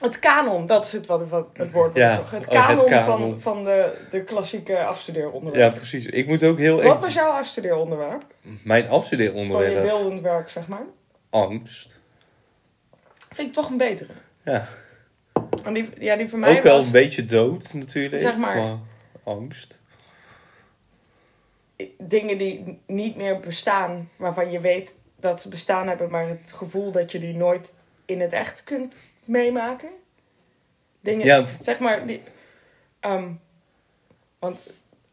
Het 0.01 0.19
kanon, 0.19 0.67
dat 0.67 0.85
is 0.85 0.93
het, 0.93 1.07
wat, 1.07 1.29
wat, 1.29 1.47
het 1.53 1.71
woord. 1.71 1.97
Ja. 1.97 2.11
Het 2.11 2.21
Oh, 2.49 2.69
het 2.69 2.85
kanon, 2.85 3.05
van, 3.05 3.41
van 3.41 3.65
de, 3.65 3.93
de 4.11 4.25
klassieke 4.25 4.73
Ja, 4.73 4.85
afstudeeronderwerp. 4.85 5.75
precies. 5.75 6.07
Ik 6.07 6.27
moet 6.27 6.43
ook 6.43 6.59
heel 6.59 6.83
Wat 6.83 7.01
was 7.01 7.15
jouw 7.15 7.31
afstudeeronderwerp? 7.31 8.23
Mijn 8.43 8.59
Gewoon 8.65 8.83
je 8.83 8.89
afstudeeronderwerp... 9.01 9.83
beeldend 9.83 10.21
werk, 10.21 10.51
zeg 10.51 10.67
maar. 10.69 10.85
Angst. 11.31 12.01
Vind 13.31 13.49
ik 13.49 13.55
toch 13.55 13.71
een 13.71 13.77
betere. 13.77 14.13
Ja. 14.45 14.69
En 15.65 15.73
die, 15.73 15.89
ja, 15.99 16.17
die 16.17 16.29
voor 16.29 16.39
mij 16.39 16.57
Ook 16.57 16.63
wel 16.63 16.77
was 16.77 16.87
een 16.87 16.93
beetje 16.93 17.25
dood 17.25 17.73
natuurlijk. 17.75 18.23
Zeg 18.23 18.37
maar- 18.37 18.79
angst. 19.25 19.81
Dingen 21.99 22.39
die 22.39 22.81
niet 22.87 23.17
meer 23.17 23.41
bestaan, 23.41 24.11
waarvan 24.17 24.51
je 24.51 24.61
weet 24.61 24.97
dat 25.17 25.43
ze 25.43 25.49
bestaan 25.49 25.89
hebben, 25.89 26.11
maar 26.11 26.29
het 26.29 26.53
gevoel 26.53 26.93
dat 26.93 27.13
je 27.13 27.19
die 27.19 27.35
nooit 27.35 27.75
in 28.05 28.21
het 28.21 28.33
echt 28.33 28.65
kunt 28.65 28.97
meemaken. 29.25 29.91
Dingen, 31.01 31.27
Ja, 31.27 31.47
zeg 31.61 31.79
maar, 31.79 32.07
die, 32.07 32.23
ehm, 33.01 33.29
want 34.39 34.59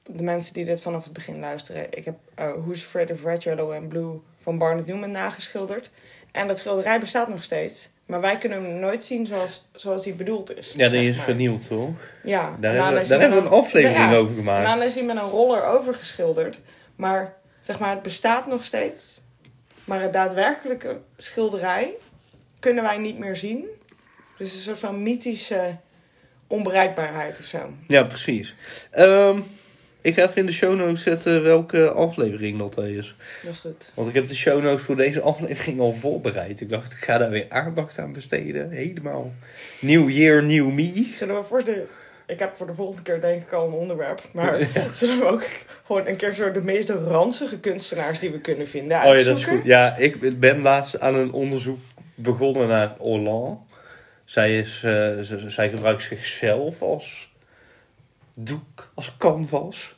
de 0.03 0.23
mensen 0.23 0.53
die 0.53 0.65
dit 0.65 0.81
vanaf 0.81 1.03
het 1.03 1.13
begin 1.13 1.39
luisteren, 1.39 1.87
ik 1.89 2.05
heb 2.05 2.15
eh, 2.35 2.51
Who's 2.51 2.83
Afraid 2.85 3.11
of 3.11 3.23
Red, 3.23 3.43
Yellow 3.43 3.73
and 3.73 3.89
Blue 3.89 4.19
van 4.39 4.57
Barnett 4.57 4.87
Newman 4.87 5.11
nageschilderd. 5.11 5.91
En 6.31 6.47
dat 6.47 6.59
schilderij 6.59 6.99
bestaat 6.99 7.27
nog 7.27 7.43
steeds, 7.43 7.89
maar 8.05 8.21
wij 8.21 8.37
kunnen 8.37 8.63
hem 8.63 8.79
nooit 8.79 9.05
zien 9.05 9.25
zoals, 9.27 9.69
zoals 9.73 10.03
die 10.03 10.13
bedoeld 10.13 10.57
is. 10.57 10.73
ja 10.75 10.89
die 10.89 11.07
is 11.09 11.15
maar. 11.15 11.25
vernield 11.25 11.67
toch? 11.67 11.95
Ja, 12.23 12.55
Daar 12.59 12.75
en 12.75 12.83
hebben, 12.83 13.01
is 13.01 13.07
daar 13.07 13.19
hij 13.19 13.27
hebben 13.27 13.49
we 13.49 13.55
een 13.55 13.61
aflevering 13.61 13.97
ja, 14.11 14.15
over 14.15 14.31
En 14.31 14.37
gemaakt. 14.37 14.65
dan 14.65 14.81
is 14.81 14.95
hij 14.95 15.03
met 15.03 15.15
een 15.15 15.21
roller 15.29 15.63
overgeschilderd. 15.65 16.59
Maar 16.95 17.33
zeg 17.59 17.79
maar, 17.79 17.89
het 17.89 18.01
bestaat 18.01 18.47
nog 18.47 18.63
steeds. 18.63 19.21
Maar 19.85 20.01
het 20.01 20.13
daadwerkelijke 20.13 20.97
schilderij 21.17 21.93
kunnen 22.59 22.83
wij 22.83 22.97
niet 22.97 23.17
meer 23.17 23.35
zien. 23.35 23.65
Dus 24.37 24.53
een 24.53 24.59
soort 24.59 24.79
van 24.79 25.03
mythische 25.03 25.75
onbereikbaarheid 26.47 27.39
of 27.39 27.45
zo. 27.45 27.73
Ja, 27.87 28.03
precies. 28.03 28.55
Ehm, 28.91 29.39
ik 30.03 30.13
ga 30.13 30.23
even 30.23 30.35
in 30.35 30.45
de 30.45 30.51
show 30.51 30.75
notes 30.75 31.03
zetten 31.03 31.43
welke 31.43 31.91
aflevering 31.91 32.57
dat 32.57 32.77
is. 32.77 33.15
Dat 33.43 33.53
is 33.53 33.59
goed. 33.59 33.91
Want 33.93 34.07
ik 34.07 34.13
heb 34.13 34.27
de 34.27 34.35
show 34.35 34.63
notes 34.63 34.81
voor 34.81 34.95
deze 34.95 35.21
aflevering 35.21 35.79
al 35.79 35.93
voorbereid. 35.93 36.61
Ik 36.61 36.69
dacht, 36.69 36.91
ik 36.91 36.97
ga 36.97 37.17
daar 37.17 37.29
weer 37.29 37.45
aandacht 37.49 37.99
aan 37.99 38.13
besteden. 38.13 38.69
Helemaal. 38.69 39.31
New 39.79 40.09
year, 40.09 40.43
new 40.43 40.71
me. 40.71 41.11
Zullen 41.15 41.35
we 41.35 41.43
voor 41.43 41.63
de... 41.63 41.85
Ik 42.27 42.39
heb 42.39 42.55
voor 42.55 42.67
de 42.67 42.73
volgende 42.73 43.01
keer 43.01 43.21
denk 43.21 43.41
ik 43.41 43.51
al 43.51 43.67
een 43.67 43.73
onderwerp. 43.73 44.21
Maar 44.33 44.69
zullen 44.91 45.19
we 45.19 45.25
ook 45.25 45.43
gewoon 45.85 46.07
een 46.07 46.15
keer 46.15 46.35
zo 46.35 46.51
de 46.51 46.61
meest 46.61 46.89
ranzige 46.89 47.59
kunstenaars 47.59 48.19
die 48.19 48.31
we 48.31 48.39
kunnen 48.39 48.67
vinden 48.67 48.97
Oh 48.97 49.03
ja, 49.03 49.09
uitzoeken? 49.09 49.43
dat 49.43 49.53
is 49.53 49.59
goed. 49.59 49.67
Ja, 49.67 49.95
ik 49.97 50.39
ben 50.39 50.61
laatst 50.61 50.99
aan 50.99 51.15
een 51.15 51.31
onderzoek 51.31 51.79
begonnen 52.15 52.67
naar 52.67 52.95
Orlan. 52.99 53.65
Zij, 54.25 54.59
is, 54.59 54.81
eh, 54.83 55.11
zij 55.47 55.69
gebruikt 55.69 56.01
zichzelf 56.01 56.81
als 56.81 57.31
doek, 58.35 58.91
als 58.93 59.17
canvas. 59.17 59.92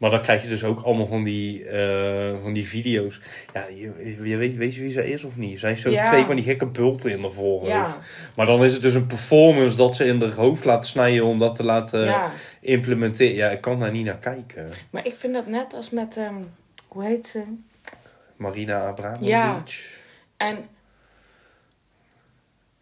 Maar 0.00 0.10
dan 0.10 0.20
krijg 0.22 0.42
je 0.42 0.48
dus 0.48 0.64
ook 0.64 0.80
allemaal 0.80 1.06
van 1.06 1.24
die, 1.24 1.64
eh, 1.64 2.42
van 2.42 2.52
die 2.52 2.68
video's. 2.68 3.20
Ja, 3.54 3.64
je, 3.68 4.18
je 4.22 4.36
weet, 4.36 4.56
weet 4.56 4.74
je 4.74 4.80
wie 4.80 4.90
zij 4.90 5.10
is 5.10 5.24
of 5.24 5.36
niet? 5.36 5.60
Zij 5.60 5.68
heeft 5.68 5.82
zo 5.82 5.90
Ja. 5.90 6.04
twee 6.04 6.24
van 6.24 6.34
die 6.34 6.44
gekke 6.44 6.66
bulten 6.66 7.10
in 7.10 7.20
haar 7.20 7.32
voorhoofd. 7.32 7.70
Ja, 7.72 8.00
Maar 8.36 8.46
dan 8.46 8.64
is 8.64 8.72
het 8.72 8.82
dus 8.82 8.94
een 8.94 9.06
performance 9.06 9.76
dat 9.76 9.96
ze 9.96 10.04
in 10.04 10.20
haar 10.20 10.30
hoofd 10.32 10.64
laat 10.64 10.86
snijden 10.86 11.24
om 11.24 11.38
dat 11.38 11.54
te 11.54 11.64
laten 11.64 12.04
ja. 12.04 12.30
implementeren. 12.60 13.36
Ja, 13.36 13.48
ik 13.50 13.60
kan 13.60 13.78
daar 13.80 13.90
niet 13.90 14.04
naar 14.04 14.18
kijken. 14.18 14.68
Maar 14.90 15.06
ik 15.06 15.16
vind 15.16 15.34
dat 15.34 15.46
net 15.46 15.74
als 15.74 15.90
met... 15.90 16.16
ehm, 16.16 16.34
hoe 16.88 17.04
heet 17.04 17.28
ze? 17.28 17.42
Marina 18.36 18.86
Abramovic. 18.86 19.28
Ja. 19.28 19.62
En 20.36 20.56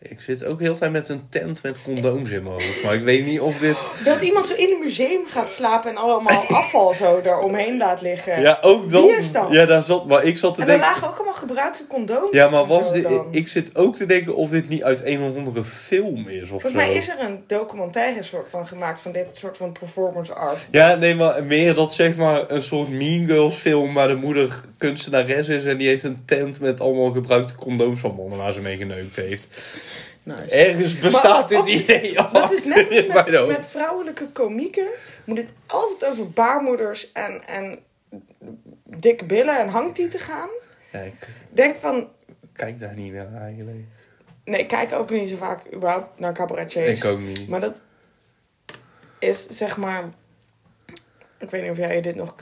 Ik 0.00 0.20
zit 0.20 0.44
ook 0.44 0.60
heel 0.60 0.76
tijd 0.76 0.92
met 0.92 1.08
een 1.08 1.28
tent 1.28 1.62
met 1.62 1.82
condooms 1.82 2.30
in 2.30 2.42
mijn 2.42 2.54
hoofd. 2.54 2.84
Maar 2.84 2.94
ik 2.94 3.02
weet 3.02 3.24
niet 3.24 3.40
of 3.40 3.58
dit... 3.58 3.76
Dat 4.04 4.20
iemand 4.20 4.46
zo 4.46 4.54
in 4.54 4.70
een 4.70 4.80
museum 4.80 5.26
gaat 5.26 5.50
slapen 5.50 5.90
en 5.90 5.96
allemaal 5.96 6.44
afval 6.60 6.94
zo 6.94 7.22
daaromheen 7.22 7.76
laat 7.76 8.00
liggen. 8.00 8.40
Ja, 8.40 8.58
ook 8.62 8.90
dat. 8.90 9.02
Wie 9.02 9.16
is 9.16 9.32
dat? 9.32 9.50
Ja, 9.50 9.66
daar 9.66 9.82
zat... 9.82 10.06
Maar 10.06 10.24
ik 10.24 10.36
zat 10.36 10.54
te 10.54 10.62
en 10.62 10.66
er 10.66 10.72
denken... 10.72 10.90
lagen 10.90 11.08
ook 11.08 11.14
allemaal 11.16 11.34
gebruikte 11.34 11.86
condooms. 11.86 12.32
Ja, 12.32 12.48
maar 12.48 12.66
was 12.66 12.92
dit... 12.92 13.02
dan. 13.02 13.26
Ik 13.30 13.48
zit 13.48 13.76
ook 13.76 13.94
te 13.94 14.06
denken 14.06 14.36
of 14.36 14.50
dit 14.50 14.68
niet 14.68 14.82
uit 14.82 15.04
een 15.04 15.22
of 15.22 15.36
andere 15.36 15.64
film 15.64 16.28
is 16.28 16.42
of 16.42 16.48
Volgens 16.48 16.72
zo. 16.72 16.78
mij 16.78 16.94
is 16.94 17.08
er 17.08 17.20
een 17.20 17.44
documentaire 17.46 18.22
soort 18.22 18.50
van 18.50 18.66
gemaakt 18.66 19.00
van 19.00 19.12
dit 19.12 19.26
soort 19.32 19.56
van 19.56 19.72
performance 19.72 20.32
art. 20.32 20.58
Ja, 20.70 20.94
nee, 20.94 21.14
maar 21.14 21.44
meer 21.44 21.74
dat 21.74 21.92
zeg 21.92 22.16
maar 22.16 22.50
een 22.50 22.62
soort 22.62 22.88
Mean 22.88 23.26
Girls 23.26 23.54
film... 23.54 23.94
waar 23.94 24.08
de 24.08 24.14
moeder 24.14 24.60
kunstenares 24.78 25.48
is... 25.48 25.64
en 25.64 25.76
die 25.76 25.88
heeft 25.88 26.02
een 26.02 26.22
tent 26.24 26.60
met 26.60 26.80
allemaal 26.80 27.10
gebruikte 27.10 27.54
condooms 27.54 28.00
van 28.00 28.14
mannen... 28.14 28.38
waar 28.38 28.52
ze 28.52 28.60
mee 28.60 28.76
geneukt 28.76 29.16
heeft. 29.16 29.60
Nice. 30.24 30.42
Ergens 30.42 30.98
bestaat 30.98 31.22
Maar 31.32 31.46
dit 31.48 31.58
op- 31.58 31.66
idee 31.66 32.20
al. 32.20 32.52
Is 32.52 32.64
net 32.64 32.88
als 32.88 33.26
met, 33.26 33.46
met 33.46 33.66
vrouwelijke 33.66 34.28
komieken. 34.28 34.86
Moet 35.24 35.36
het 35.36 35.50
altijd 35.66 36.10
over 36.12 36.30
baarmoeders 36.30 37.12
en, 37.12 37.46
en 37.46 37.78
dikke 38.84 39.24
billen 39.24 39.58
en 39.58 39.68
hangtieten 39.68 40.20
gaan. 40.20 40.48
Ja, 40.92 41.00
ik 41.00 41.28
Denk 41.50 41.76
van, 41.76 42.08
kijk 42.52 42.78
daar 42.78 42.94
niet 42.94 43.12
naar 43.12 43.34
eigenlijk. 43.34 43.78
nee, 44.44 44.60
ik 44.60 44.68
kijk 44.68 44.92
ook 44.92 45.10
niet 45.10 45.28
zo 45.28 45.36
vaak 45.36 45.62
überhaupt 45.74 46.20
naar 46.20 46.32
cabaretiers. 46.32 46.98
Ik 47.04 47.10
ook 47.10 47.20
niet. 47.20 47.48
Maar 47.48 47.60
dat 47.60 47.80
is 49.18 49.48
zeg 49.48 49.76
maar. 49.76 50.04
Ik 51.38 51.50
weet 51.50 51.62
niet 51.62 51.70
of 51.70 51.76
jij 51.76 52.00
dit 52.00 52.14
nog 52.14 52.34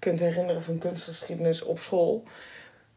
kunt 0.00 0.20
herinneren 0.20 0.62
van 0.62 0.78
kunstgeschiedenis 0.78 1.62
op 1.62 1.78
school. 1.78 2.24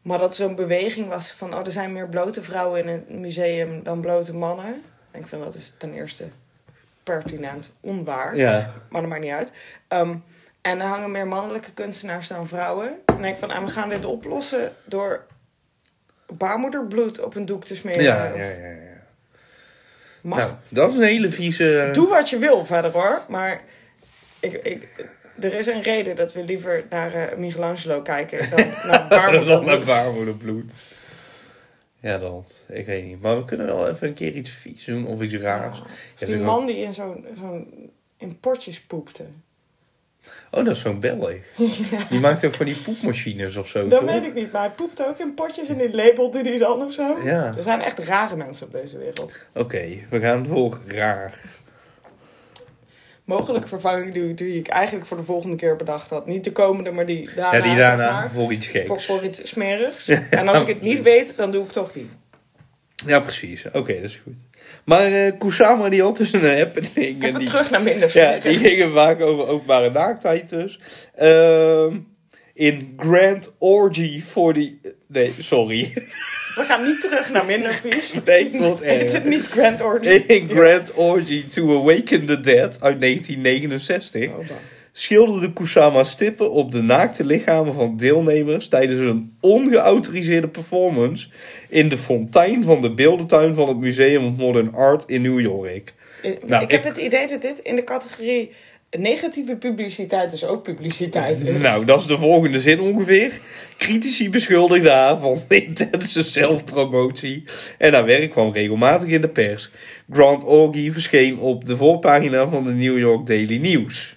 Maar 0.02 0.18
dat 0.18 0.36
zo'n 0.36 0.54
beweging 0.54 1.08
was 1.08 1.32
van: 1.32 1.54
oh, 1.54 1.66
er 1.66 1.72
zijn 1.72 1.92
meer 1.92 2.08
blote 2.08 2.42
vrouwen 2.42 2.80
in 2.80 2.88
het 2.88 3.08
museum 3.08 3.82
dan 3.82 4.00
blote 4.00 4.34
mannen. 4.36 4.82
En 5.10 5.20
ik 5.20 5.26
vind 5.26 5.44
dat 5.44 5.54
is 5.54 5.74
ten 5.78 5.92
eerste 5.92 6.28
pertinent 7.02 7.72
onwaar. 7.80 8.36
Ja, 8.36 8.72
Maar 8.88 9.00
dat 9.00 9.10
maakt 9.10 9.22
niet 9.22 9.32
uit. 9.32 9.52
Ehm, 9.88 10.14
en 10.60 10.80
er 10.80 10.86
hangen 10.86 11.10
meer 11.10 11.26
mannelijke 11.26 11.72
kunstenaars 11.72 12.28
dan 12.28 12.46
vrouwen. 12.46 12.88
En 12.88 13.02
dan 13.04 13.22
denk 13.22 13.34
ik 13.34 13.40
van: 13.40 13.50
ah, 13.50 13.64
we 13.64 13.70
gaan 13.70 13.88
dit 13.88 14.04
oplossen 14.04 14.72
door 14.84 15.24
baarmoederbloed 16.26 17.20
op 17.20 17.34
een 17.34 17.46
doek 17.46 17.64
te 17.64 17.76
smeren. 17.76 18.02
ja, 18.02 18.30
Of 18.32 18.38
ja, 18.38 18.44
ja. 18.44 18.68
ja. 18.68 19.02
mag 20.20 20.38
Nou, 20.38 20.52
dat 20.68 20.90
is 20.90 20.96
een 20.96 21.02
hele 21.02 21.30
vieze... 21.30 21.90
Doe 21.92 22.08
wat 22.08 22.30
je 22.30 22.38
wil 22.38 22.64
verder 22.64 22.90
hoor. 22.90 23.22
Maar 23.28 23.60
ik, 24.40 24.52
ik, 24.52 24.88
er 25.40 25.54
is 25.54 25.66
een 25.66 25.82
reden 25.82 26.16
dat 26.16 26.32
we 26.32 26.44
liever 26.44 26.84
naar 26.90 27.12
eh, 27.14 27.38
Michelangelo 27.38 28.02
kijken 28.02 28.50
dan 28.50 28.66
naar 28.86 29.06
baarmoederbloed. 29.18 29.84
baarmoederbloed. 29.84 30.72
Ja, 32.00 32.18
dat. 32.18 32.58
Ik 32.68 32.86
weet 32.86 33.04
niet. 33.04 33.20
Maar 33.22 33.36
we 33.36 33.44
kunnen 33.44 33.66
wel 33.66 33.88
even 33.88 34.08
een 34.08 34.14
keer 34.14 34.32
iets 34.32 34.50
vies 34.50 34.84
doen 34.84 35.06
of 35.06 35.20
iets 35.22 35.34
raars. 35.34 35.82
Ja, 36.18 36.26
die 36.26 36.36
man 36.36 36.66
die 36.66 36.76
in 36.76 36.92
zo'n 36.94 37.26
zo'n 37.40 37.90
in 38.16 38.38
potjes 38.40 38.80
poepte. 38.80 39.24
Oh, 40.50 40.64
dat 40.64 40.74
is 40.74 40.80
zo'n 40.80 41.00
Belg. 41.00 41.34
Die 42.10 42.20
maakt 42.20 42.44
ook 42.44 42.54
van 42.54 42.66
die 42.66 42.76
poepmachines 42.76 43.56
of 43.56 43.68
zo, 43.68 43.88
Dat 43.88 44.00
toch? 44.00 44.10
weet 44.10 44.22
ik 44.22 44.34
niet, 44.34 44.52
maar 44.52 44.62
hij 44.62 44.70
poept 44.70 45.06
ook 45.06 45.18
in 45.18 45.34
potjes 45.34 45.68
en 45.68 45.76
die 45.78 45.94
labelde 45.94 46.42
die 46.42 46.58
dan 46.58 46.82
of 46.82 46.92
zo. 46.92 47.18
Ja. 47.24 47.54
Er 47.56 47.62
zijn 47.62 47.80
echt 47.80 47.98
rare 47.98 48.36
mensen 48.36 48.66
op 48.66 48.72
deze 48.72 48.98
wereld. 48.98 49.32
Oké, 49.54 49.88
we 50.10 50.20
gaan 50.20 50.46
voor 50.46 50.80
raar. 50.86 51.40
Mogelijk 53.24 53.68
vervanging 53.68 54.12
die, 54.12 54.34
die 54.34 54.58
ik 54.58 54.68
eigenlijk 54.68 55.06
voor 55.06 55.16
de 55.16 55.22
volgende 55.22 55.56
keer 55.56 55.76
bedacht 55.76 56.10
had. 56.10 56.26
Niet 56.26 56.44
de 56.44 56.52
komende, 56.52 56.90
maar 56.90 57.06
die 57.06 57.30
daarna. 57.34 57.56
Ja, 57.56 57.62
die 57.62 57.74
zeg 57.74 57.78
daarna 57.78 58.12
maar, 58.12 58.30
voor 58.30 58.52
iets 58.52 58.66
geks. 58.66 58.86
voor, 58.86 59.02
voor 59.02 59.24
iets 59.24 59.48
smerigs. 59.48 60.08
En 60.30 60.48
als 60.48 60.60
ik 60.60 60.66
het 60.66 60.80
niet 60.80 61.02
weet, 61.02 61.36
dan 61.36 61.50
doe 61.52 61.64
ik 61.64 61.70
toch 61.70 61.94
niet. 61.94 62.08
Ja, 63.06 63.20
precies. 63.20 63.64
Oké, 63.72 63.94
dat 63.94 64.10
is 64.10 64.20
goed. 64.22 64.36
Maar 64.84 65.12
eh 65.12 65.32
Kusama 65.38 65.88
die 65.88 66.02
had 66.02 66.16
dus 66.16 66.32
een 66.32 66.58
happening. 66.58 67.22
en 67.22 67.28
Even 67.28 67.38
die, 67.38 67.48
terug 67.48 67.70
naar 67.70 67.82
minder 67.82 68.10
Ja, 68.18 68.38
die 68.38 68.58
gingen 68.58 68.92
vaak 68.92 69.20
over 69.20 69.46
openbare 69.46 69.90
naaktheid 69.90 70.48
dus. 70.48 70.80
Ehm, 71.14 71.96
in 72.54 72.94
Grand 72.96 73.52
Orgy 73.58 74.22
for 74.22 74.54
the... 74.54 74.94
Nee, 75.08 75.32
sorry. 75.38 75.92
We 76.54 76.62
gaan 76.62 76.82
niet 76.82 77.00
terug 77.00 77.30
naar 77.30 77.44
minder 77.44 77.72
vies. 77.72 78.14
Nee, 78.24 78.50
tot 78.50 78.82
erg. 78.82 79.12
het 79.12 79.24
niet 79.24 79.46
Grand 79.46 79.80
Orgy? 79.82 80.08
In 80.26 80.50
Grand 80.50 80.94
Orgy 80.94 81.46
to 81.46 81.80
Awaken 81.80 82.26
the 82.26 82.40
Dead 82.40 82.78
uit 82.80 83.00
1969 83.00 84.28
Oh, 84.28 84.36
bah. 84.36 84.46
schilderde 84.92 85.52
Kusama 85.52 86.04
stippen 86.04 86.50
op 86.50 86.72
de 86.72 86.82
naakte 86.82 87.24
lichamen 87.24 87.74
van 87.74 87.96
deelnemers 87.96 88.68
tijdens 88.68 89.00
een 89.00 89.36
ongeautoriseerde 89.40 90.48
performance 90.48 91.28
in 91.68 91.88
de 91.88 91.98
fontein 91.98 92.64
van 92.64 92.80
de 92.80 92.94
beeldentuin 92.94 93.54
van 93.54 93.68
het 93.68 93.78
Museum 93.78 94.24
of 94.24 94.36
Modern 94.36 94.74
Art 94.74 95.04
in 95.06 95.22
New 95.22 95.40
York. 95.40 95.94
Nou, 96.46 96.62
ik 96.62 96.70
heb 96.70 96.84
het 96.84 96.96
idee 96.96 97.26
dat 97.26 97.42
dit 97.42 97.58
in 97.58 97.76
de 97.76 97.84
categorie 97.84 98.50
negatieve 98.98 99.56
publiciteit 99.56 100.30
dus 100.30 100.46
ook 100.46 100.62
publiciteit 100.62 101.40
is. 101.40 101.56
Nou, 101.56 101.84
dat 101.84 102.00
is 102.00 102.06
de 102.06 102.18
volgende 102.18 102.60
zin 102.60 102.80
ongeveer. 102.80 103.32
Critici 103.78 104.30
beschuldigden 104.30 104.92
haar 104.92 105.18
van 105.18 105.42
intense 105.48 106.22
zelfpromotie 106.22 107.44
en 107.78 107.92
haar 107.92 108.04
werk 108.04 108.30
kwam 108.30 108.52
regelmatig 108.52 109.08
in 109.08 109.20
de 109.20 109.28
pers. 109.28 109.70
Grand 110.10 110.44
Orgy 110.44 110.92
verscheen 110.92 111.38
op 111.38 111.64
de 111.64 111.76
voorpagina 111.76 112.48
van 112.48 112.64
de 112.64 112.72
New 112.72 112.98
York 112.98 113.26
Daily 113.26 113.58
News. 113.58 114.16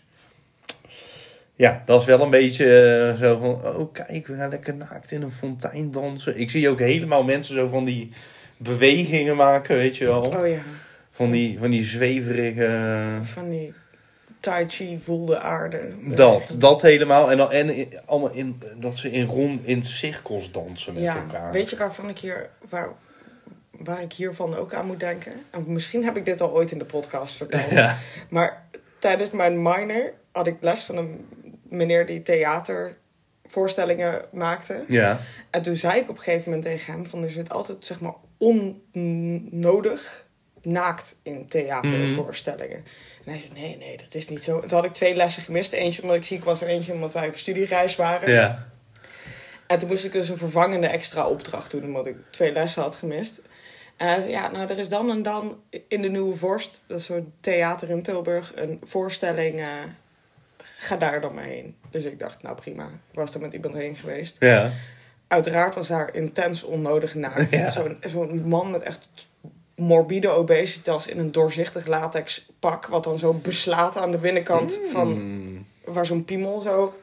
Ja, 1.56 1.82
dat 1.86 2.02
is 2.02 2.08
wel 2.08 2.22
een 2.22 2.30
beetje 2.30 2.66
eh, 2.66 3.20
zo 3.20 3.38
van, 3.40 3.76
oh 3.76 3.94
kijk, 3.94 4.28
we 4.28 4.36
gaan 4.36 4.50
lekker 4.50 4.76
naakt 4.76 5.12
in 5.12 5.22
een 5.22 5.32
fontein 5.32 5.92
dansen. 5.92 6.40
Ik 6.40 6.50
zie 6.50 6.70
ook 6.70 6.80
helemaal 6.80 7.24
mensen 7.24 7.56
zo 7.56 7.68
van 7.68 7.86
die 7.86 8.12
bewegingen 8.58 9.36
maken, 9.36 9.76
weet 9.76 9.98
je 9.98 10.06
wel. 10.06 10.22
Oh 10.22 10.48
ja, 10.48 10.62
Van 11.12 11.32
die, 11.32 11.60
van 11.60 11.70
die 11.70 11.84
zweverige... 11.84 13.00
van 13.22 13.50
die 13.50 13.74
tai 14.40 14.66
chi 14.68 15.00
voelde 15.04 15.40
aarde. 15.40 15.94
Dat, 16.16 16.56
dat 16.60 16.82
helemaal. 16.82 17.32
En, 17.32 17.38
dan, 17.38 17.52
en 17.52 17.70
in- 17.70 17.94
allemaal 18.06 18.32
in, 18.32 18.62
dat 18.76 18.98
ze 18.98 19.12
in 19.12 19.26
rond 19.26 19.66
in 19.66 19.84
cirkels 19.84 20.52
dansen 20.52 20.94
met 20.94 21.04
Ja, 21.04 21.16
elkaar. 21.16 21.52
weet 21.52 21.70
je 21.70 21.78
waarvan 21.78 22.10
ik 22.10 22.20
hier, 22.20 22.50
waar, 22.70 22.90
waar 23.72 24.02
ik 24.02 24.14
hiervan 24.14 24.56
ook 24.56 24.74
aan 24.74 24.86
moet 24.86 25.00
denken. 25.00 25.32
En 25.50 25.64
misschien 25.68 26.04
heb 26.04 26.18
ik 26.18 26.26
dit 26.26 26.42
al 26.42 26.52
ooit 26.54 26.72
in 26.72 26.78
de 26.78 26.86
podcast 26.86 27.36
verteld. 27.36 27.72
Ja. 27.82 27.98
Maar 28.30 28.64
tijdens 29.00 29.30
mijn 29.30 29.62
minor 29.62 30.14
had 30.32 30.48
ik 30.48 30.56
les 30.60 30.84
van 30.84 30.98
een 30.98 31.26
meneer 31.70 32.06
die 32.06 32.22
theatervoorstellingen 32.24 34.22
maakte. 34.32 34.84
Ja. 34.88 35.20
En 35.50 35.62
toen 35.62 35.76
zei 35.76 36.00
ik 36.00 36.10
op 36.10 36.18
een 36.18 36.24
gegeven 36.24 36.50
moment 36.50 36.68
tegen 36.68 36.94
hem: 36.94 37.06
van 37.06 37.24
er 37.24 37.30
zit 37.32 37.50
altijd 37.50 37.86
zeg 37.86 38.00
maar 38.00 38.14
onnodig 38.38 40.26
naakt 40.62 41.18
in 41.24 41.48
theatervoorstellingen. 41.48 42.84
En 43.28 43.34
hij 43.34 43.42
zei: 43.42 43.62
nee, 43.62 43.78
nee, 43.78 43.98
dat 43.98 44.14
is 44.16 44.30
niet 44.30 44.44
zo. 44.44 44.60
En 44.60 44.68
toen 44.68 44.78
had 44.78 44.88
ik 44.88 44.94
twee 44.94 45.16
lessen 45.16 45.44
gemist. 45.44 45.74
Eentje 45.74 46.02
omdat 46.02 46.18
ik 46.18 46.26
ziek 46.26 46.44
was 46.44 46.62
en 46.62 46.68
eentje 46.68 46.94
omdat 46.94 47.14
wij 47.14 47.28
op 47.28 47.36
studiereis 47.36 47.96
waren. 47.96 48.32
Ja. 48.32 48.68
En 49.68 49.80
toen 49.80 49.88
moest 49.88 50.06
ik 50.06 50.12
dus 50.12 50.30
een 50.30 50.38
vervangende 50.38 50.88
extra 50.88 51.28
opdracht 51.28 51.72
doen, 51.72 51.84
omdat 51.84 52.06
ik 52.06 52.16
twee 52.30 52.52
lessen 52.52 52.82
had 52.82 52.96
gemist. 52.96 53.42
En 53.98 54.08
hij 54.08 54.20
zei, 54.20 54.32
ja, 54.32 54.52
nou, 54.52 54.70
er 54.70 54.78
is 54.78 54.90
dan 54.90 55.10
en 55.10 55.24
dan 55.24 55.62
in 55.88 56.02
de 56.02 56.10
Nieuwe 56.10 56.36
Vorst, 56.36 56.84
dat 56.88 57.00
is 57.00 57.06
zo'n 57.06 57.34
theater 57.40 57.90
in 57.90 58.02
Tilburg, 58.02 58.52
een 58.56 58.80
voorstelling. 58.84 59.60
eh, 59.60 59.68
ga 60.78 60.96
daar 60.96 61.22
dan 61.22 61.34
mee 61.34 61.50
heen. 61.50 61.76
Dus 61.92 62.04
ik 62.04 62.20
dacht, 62.20 62.44
nou 62.44 62.56
prima. 62.56 62.84
Ik 62.84 63.16
was 63.20 63.34
er 63.34 63.42
met 63.42 63.54
iemand 63.54 63.74
heen 63.74 63.96
geweest. 63.96 64.36
Ja. 64.40 64.72
Uiteraard 65.28 65.76
was 65.76 65.88
daar 65.88 66.16
intens 66.16 66.64
onnodig 66.64 67.16
naakt. 67.16 67.50
Ja. 67.50 67.70
Zo'n 67.70 67.98
zo'n 68.02 68.48
man 68.48 68.72
met 68.72 68.82
echt 68.82 69.08
morbide 69.78 70.30
obesitas 70.30 71.08
in 71.08 71.20
een 71.20 71.32
doorzichtig 71.32 71.86
latex 71.88 72.46
pak, 72.60 72.86
wat 72.88 73.04
dan 73.04 73.20
zo 73.20 73.34
beslaat 73.34 73.98
aan 73.98 74.12
de 74.12 74.18
binnenkant 74.18 74.78
van 74.92 75.08
Mm. 75.08 75.66
waar 75.84 76.06
zo'n 76.06 76.26
piemel 76.26 76.60
zo, 76.60 76.98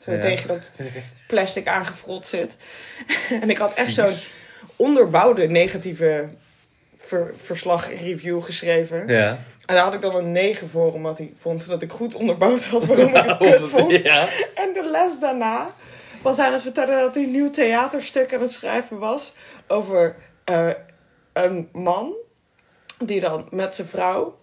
zo 0.00 0.12
Ja. 0.12 0.20
tegen 0.20 0.48
dat 0.48 0.72
plastic 1.28 1.66
aangefrot 1.66 2.26
zit. 2.26 2.56
en 3.42 3.50
ik 3.50 3.56
had 3.58 3.74
echt 3.74 3.94
zo'n 3.94 4.14
onderbouwde 4.76 5.48
negatieve 5.48 6.28
ver- 6.98 7.34
verslag 7.36 7.88
review 8.00 8.42
geschreven. 8.42 9.08
Ja. 9.08 9.28
En 9.66 9.74
daar 9.74 9.84
had 9.84 9.94
ik 9.94 10.00
dan 10.00 10.14
een 10.14 10.32
9 10.32 10.68
voor, 10.68 10.92
omdat 10.92 11.18
hij 11.18 11.32
vond 11.36 11.66
dat 11.66 11.82
ik 11.82 11.92
goed 11.92 12.14
onderbouwd 12.14 12.64
had 12.64 12.84
waarom 12.84 13.06
ik 13.14 13.24
het 13.24 13.36
kut 13.58 13.68
vond. 13.68 13.92
Ja. 14.04 14.28
En 14.54 14.72
de 14.72 14.88
les 14.90 15.18
daarna 15.18 15.74
was 16.22 16.36
hij 16.36 16.46
aan 16.46 16.52
het 16.52 16.62
vertellen 16.62 16.98
dat 17.00 17.14
hij 17.14 17.24
een 17.24 17.30
nieuw 17.30 17.50
theaterstuk 17.50 18.34
aan 18.34 18.40
het 18.40 18.52
schrijven 18.52 18.98
was 18.98 19.34
over 19.66 20.16
eh, 20.44 20.68
een 21.36 21.68
man 21.72 22.12
die 23.04 23.20
dan 23.20 23.48
met 23.50 23.74
zijn 23.74 23.88
vrouw 23.88 24.38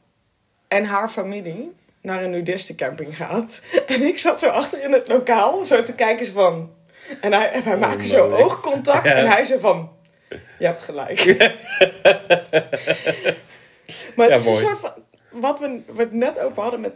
en 0.68 0.86
haar 0.86 1.10
familie 1.10 1.74
naar 2.02 2.24
een 2.24 2.30
nudistencamping 2.30 3.16
gaat. 3.18 3.62
En 3.88 4.02
ik 4.02 4.20
zat 4.20 4.40
zo 4.40 4.48
achter 4.50 4.84
in 4.84 4.92
het 4.92 5.08
lokaal, 5.08 5.66
zo 5.66 5.84
te 5.84 5.94
kijken 5.94 6.26
van... 6.28 6.74
En 7.22 7.34
hij, 7.34 7.52
en 7.52 7.64
wij 7.64 7.78
maken 7.78 8.08
zo 8.08 8.32
oogcontact 8.32 9.08
Ja. 9.08 9.14
en 9.14 9.28
hij 9.30 9.44
zo 9.44 9.60
van... 9.60 9.92
Je 10.60 10.66
hebt 10.66 10.82
gelijk. 10.82 11.26
maar 14.16 14.30
het 14.30 14.30
Ja, 14.30 14.36
is 14.36 14.46
een 14.46 14.52
mooi. 14.52 14.64
soort 14.64 14.78
van... 14.80 14.92
Wat 15.30 15.60
we, 15.60 15.82
we 15.94 16.02
het 16.02 16.14
net 16.14 16.40
over 16.40 16.62
hadden 16.62 16.82
met 16.82 16.94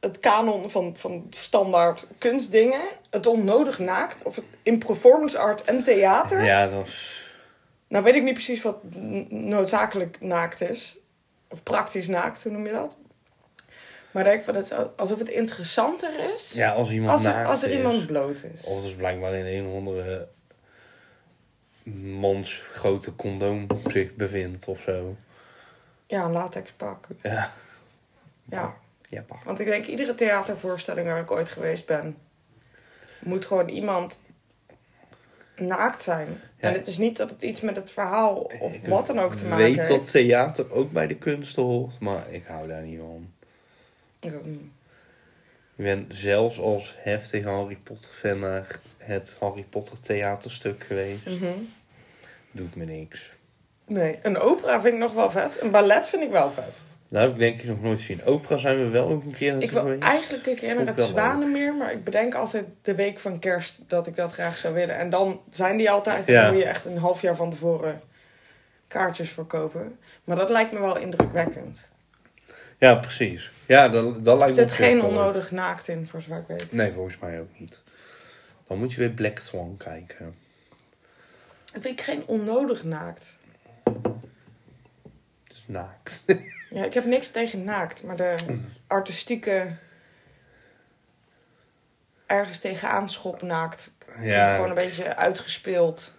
het 0.00 0.20
kanon 0.20 0.70
van, 0.70 0.94
van 0.98 1.26
standaard 1.30 2.06
kunstdingen. 2.18 2.80
Het 3.10 3.26
onnodig 3.26 3.78
naakt. 3.78 4.22
Of 4.22 4.40
in 4.62 4.78
performance 4.78 5.38
art 5.38 5.64
en 5.64 5.82
theater. 5.82 6.44
Ja, 6.44 6.66
dat 6.66 6.86
is... 6.86 7.29
Nou 7.90 8.04
weet 8.04 8.14
ik 8.14 8.22
niet 8.22 8.34
precies 8.34 8.62
wat 8.62 8.76
noodzakelijk 9.28 10.20
naakt 10.20 10.60
is. 10.60 10.96
Of 11.48 11.62
praktisch 11.62 12.06
naakt, 12.06 12.42
hoe 12.42 12.52
noem 12.52 12.66
je 12.66 12.72
dat? 12.72 12.98
Maar 14.10 14.24
ik 14.26 14.30
denk 14.30 14.42
van, 14.42 14.54
het 14.54 14.64
is 14.64 14.72
alsof 14.96 15.18
het 15.18 15.28
interessanter 15.28 16.32
is 16.32 16.52
Ja, 16.52 16.72
als 16.72 16.90
iemand 16.90 17.10
als 17.10 17.24
er, 17.24 17.32
naakt 17.32 17.48
als 17.48 17.62
er 17.62 17.70
is. 17.70 17.76
iemand 17.76 18.06
bloot 18.06 18.42
is. 18.42 18.64
Of 18.64 18.82
dus 18.82 18.94
blijkbaar 18.94 19.34
in 19.34 19.58
een 19.58 19.66
of 19.66 19.74
andere 19.74 20.28
mans 22.18 22.62
grote 22.68 23.16
condoom 23.16 23.66
zich 23.86 24.14
bevindt 24.14 24.68
of 24.68 24.80
zo. 24.80 25.16
Ja, 26.06 26.24
een 26.24 26.32
latex 26.32 26.70
pak. 26.72 27.06
Ja. 27.22 27.52
Ja. 28.44 28.74
Ja, 29.08 29.22
pak. 29.22 29.42
Want 29.44 29.60
ik 29.60 29.66
denk, 29.66 29.86
iedere 29.86 30.14
theatervoorstelling 30.14 31.06
waar 31.06 31.20
ik 31.20 31.30
ooit 31.30 31.48
geweest 31.48 31.86
ben... 31.86 32.16
moet 33.20 33.44
gewoon 33.46 33.68
iemand 33.68 34.20
naakt 35.60 36.02
zijn. 36.02 36.28
Ja. 36.28 36.68
En 36.68 36.72
het 36.72 36.86
is 36.86 36.98
niet 36.98 37.16
dat 37.16 37.30
het 37.30 37.42
iets 37.42 37.60
met 37.60 37.76
het 37.76 37.90
verhaal 37.90 38.36
of 38.60 38.74
Ik 38.74 38.86
wat 38.86 39.06
dan 39.06 39.20
ook 39.20 39.34
te 39.34 39.44
maken 39.44 39.64
weet 39.64 39.76
heeft. 39.76 39.88
dat 39.88 40.10
theater 40.10 40.72
ook 40.72 40.90
bij 40.90 41.06
de 41.06 41.14
kunst 41.16 41.56
hoort, 41.56 41.98
maar 41.98 42.32
ik 42.32 42.44
hou 42.46 42.68
daar 42.68 42.82
niet 42.82 42.98
van. 42.98 43.32
Ik 44.20 44.34
ook 44.34 44.44
niet. 44.44 44.60
Ik 45.76 45.86
ben 45.86 46.06
zelfs 46.08 46.58
als 46.60 46.94
heftige 46.98 47.48
Harry 47.48 47.78
Potter 47.82 48.10
fan 48.12 48.38
naar 48.38 48.78
het 48.98 49.36
Harry 49.40 49.62
Potter 49.70 50.00
theaterstuk 50.00 50.84
geweest. 50.84 51.26
Mhm. 51.26 51.52
Doet 52.50 52.76
me 52.76 52.84
niks. 52.84 53.30
Nee, 53.86 54.18
een 54.22 54.38
opera 54.38 54.80
vind 54.80 54.94
ik 54.94 55.00
nog 55.00 55.12
wel 55.12 55.30
vet. 55.30 55.60
Een 55.60 55.70
ballet 55.70 56.06
vind 56.06 56.22
ik 56.22 56.30
wel 56.30 56.52
vet. 56.52 56.80
Nou 57.10 57.24
heb 57.24 57.32
ik 57.32 57.38
denk 57.38 57.60
ik 57.60 57.66
nog 57.68 57.82
nooit 57.82 57.98
gezien. 57.98 58.24
Opera 58.24 58.56
zijn 58.56 58.76
we 58.78 58.88
wel 58.88 59.08
ook 59.08 59.24
een 59.24 59.30
keer 59.34 59.62
Ik 59.62 59.70
wil 59.70 59.82
geweest. 59.82 60.02
eigenlijk 60.02 60.46
een 60.46 60.56
keer 60.56 60.74
naar 60.74 60.86
het. 60.86 61.00
Zwanenmeer, 61.04 61.74
maar 61.74 61.92
ik 61.92 62.04
bedenk 62.04 62.34
altijd 62.34 62.64
de 62.82 62.94
week 62.94 63.18
van 63.18 63.38
kerst 63.38 63.88
dat 63.88 64.06
ik 64.06 64.16
dat 64.16 64.32
graag 64.32 64.56
zou 64.56 64.74
willen. 64.74 64.96
En 64.96 65.10
dan 65.10 65.40
zijn 65.50 65.76
die 65.76 65.90
altijd, 65.90 66.26
en 66.28 66.32
Ja. 66.32 66.42
dan 66.42 66.52
moet 66.52 66.62
je 66.62 66.68
echt 66.68 66.84
een 66.84 66.98
half 66.98 67.20
jaar 67.22 67.36
van 67.36 67.50
tevoren 67.50 68.00
kaartjes 68.88 69.30
voor 69.30 69.46
kopen. 69.46 69.98
Maar 70.24 70.36
dat 70.36 70.50
lijkt 70.50 70.72
me 70.72 70.78
wel 70.78 70.96
indrukwekkend. 70.98 71.88
Ja, 72.78 72.94
precies. 72.94 73.50
Ja, 73.66 73.88
dat, 73.88 74.24
dat 74.24 74.32
Er 74.32 74.38
lijkt 74.38 74.54
me 74.56 74.60
zit 74.60 74.70
op 74.70 74.76
geen 74.76 75.02
onnodig 75.02 75.50
naakt 75.50 75.88
in, 75.88 76.06
voor 76.06 76.20
zover 76.20 76.38
ik 76.38 76.46
weet. 76.46 76.72
Nee, 76.72 76.92
volgens 76.92 77.18
mij 77.18 77.40
ook 77.40 77.58
niet. 77.58 77.82
Dan 78.66 78.78
moet 78.78 78.92
je 78.92 78.98
weer 78.98 79.10
Black 79.10 79.38
Swan 79.38 79.74
kijken. 79.78 80.34
Ik 81.74 81.80
vind 81.82 81.84
ik 81.84 82.00
geen 82.00 82.22
onnodig 82.26 82.84
naakt. 82.84 83.38
Het 85.44 85.52
is 85.52 85.64
naakt. 85.66 86.24
Ja, 86.70 86.84
ik 86.84 86.94
heb 86.94 87.04
niks 87.04 87.30
tegen 87.30 87.64
naakt, 87.64 88.02
maar 88.02 88.16
de 88.16 88.34
artistieke 88.86 89.70
ergens 92.26 92.58
tegenaan 92.60 93.08
schop 93.08 93.42
naakt. 93.42 93.92
Ja. 94.20 94.54
gewoon 94.54 94.68
een 94.68 94.74
beetje 94.74 95.16
uitgespeeld. 95.16 96.14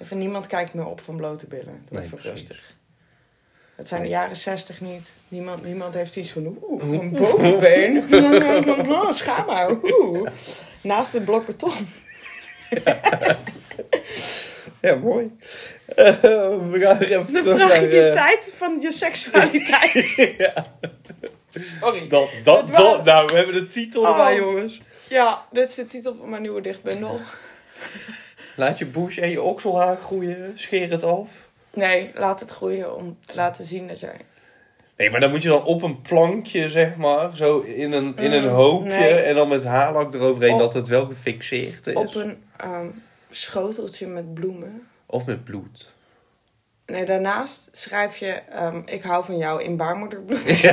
Even 0.00 0.18
niemand 0.18 0.46
kijkt 0.46 0.74
meer 0.74 0.86
op 0.86 1.00
van 1.00 1.16
blote 1.16 1.46
billen. 1.46 1.86
Nee, 1.90 2.02
even 2.04 2.18
precies. 2.18 2.30
rustig. 2.40 2.74
Het 3.74 3.88
zijn 3.88 4.00
Nee. 4.00 4.10
de 4.10 4.16
jaren 4.16 4.36
zestig 4.36 4.80
niet. 4.80 5.12
Niemand, 5.28 5.64
niemand 5.64 5.94
heeft 5.94 6.16
iets 6.16 6.30
van 6.30 6.56
oeh, 6.62 6.82
een 6.82 7.10
bovenbeen. 7.10 8.04
Schaam 9.14 9.46
maar. 9.46 9.70
Oeh. 9.82 10.30
Naast 10.80 11.12
het 11.12 11.24
blok 11.24 11.46
beton. 11.46 11.72
Ja, 14.88 14.94
mooi. 14.94 15.36
Eh, 15.86 16.06
we 16.70 16.78
gaan 16.78 17.00
er 17.00 17.10
even 17.18 17.32
De 17.32 17.42
fragiliteit 17.56 18.52
van 18.56 18.80
je 18.80 18.92
seksualiteit. 18.92 20.14
ja, 20.38 20.52
Sorry. 21.54 22.08
dat, 22.08 22.40
dat, 22.44 22.70
was- 22.70 22.76
dat, 22.78 23.04
nou, 23.04 23.26
we 23.26 23.36
hebben 23.36 23.54
de 23.54 23.66
titel 23.66 24.02
Oh. 24.02 24.08
erbij, 24.08 24.36
jongens. 24.36 24.80
Ja, 25.08 25.44
dit 25.50 25.68
is 25.68 25.74
de 25.74 25.86
titel 25.86 26.14
van 26.14 26.28
mijn 26.30 26.42
nieuwe 26.42 26.60
dichtbundel. 26.60 27.20
Laat 28.56 28.78
je 28.78 28.86
bush 28.86 29.18
en 29.18 29.30
je 29.30 29.42
okselhaar 29.42 29.96
groeien. 29.96 30.52
Scheer 30.54 30.90
het 30.90 31.02
af. 31.04 31.28
Nee, 31.74 32.10
laat 32.14 32.40
het 32.40 32.50
groeien 32.50 32.96
om 32.96 33.18
te 33.26 33.34
laten 33.36 33.64
zien 33.64 33.88
dat 33.88 34.00
jij... 34.00 34.16
Nee, 34.96 35.10
maar 35.10 35.20
dan 35.20 35.30
moet 35.30 35.42
je 35.42 35.48
dan 35.48 35.64
op 35.64 35.82
een 35.82 36.00
plankje, 36.00 36.68
zeg 36.68 36.96
maar. 36.96 37.36
Zo 37.36 37.60
in 37.60 37.92
een, 37.92 38.16
in 38.16 38.32
een 38.32 38.42
Mm, 38.42 38.48
hoopje. 38.48 38.88
nee. 38.90 39.12
En 39.14 39.34
dan 39.34 39.48
met 39.48 39.64
haarlak 39.64 40.14
eroverheen 40.14 40.52
Op- 40.54 40.58
dat 40.60 40.72
het 40.74 40.88
wel 40.88 41.06
gefixeerd 41.06 41.86
is. 41.86 41.94
Op 41.94 42.14
een 42.14 42.42
ehm, 42.56 42.86
schoteltje 43.32 44.06
met 44.06 44.34
bloemen. 44.34 44.86
Of 45.06 45.24
met 45.24 45.44
bloed. 45.44 45.92
Nee, 46.86 47.04
daarnaast 47.04 47.68
schrijf 47.72 48.16
je... 48.16 48.32
ehm, 48.50 48.82
ik 48.84 49.02
hou 49.02 49.24
van 49.24 49.36
jou 49.36 49.62
in 49.62 49.76
baarmoederbloed. 49.76 50.62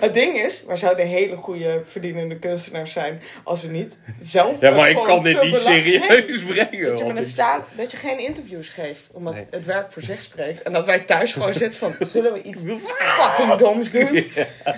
Het 0.00 0.14
ding 0.14 0.38
is, 0.38 0.64
wij 0.64 0.76
zouden 0.76 1.06
hele 1.06 1.36
goede 1.36 1.80
verdienende 1.84 2.38
kunstenaars 2.38 2.92
zijn... 2.92 3.22
als 3.44 3.62
we 3.62 3.68
niet 3.68 3.98
zelf... 4.20 4.60
Ja, 4.60 4.70
maar 4.70 4.90
ik 4.90 5.02
kan 5.02 5.22
dit 5.22 5.42
niet 5.42 5.54
serieus 5.56 6.42
brengen. 6.42 6.86
Dat 6.88 6.98
je, 6.98 7.04
met 7.12 7.38
een 7.38 7.62
dat 7.76 7.90
je 7.90 7.96
geen 7.96 8.18
interviews 8.18 8.68
geeft, 8.68 9.10
omdat 9.12 9.34
Nee. 9.34 9.46
het 9.50 9.64
werk 9.64 9.92
voor 9.92 10.02
zich 10.02 10.22
spreekt. 10.22 10.62
En 10.62 10.72
dat 10.72 10.84
wij 10.84 11.00
thuis 11.00 11.32
gewoon 11.32 11.54
zitten 11.64 11.78
van, 11.80 12.06
zullen 12.08 12.32
we 12.32 12.42
iets 12.42 12.62
fucking 12.62 13.54
doms 13.54 13.90
doen? 13.90 14.24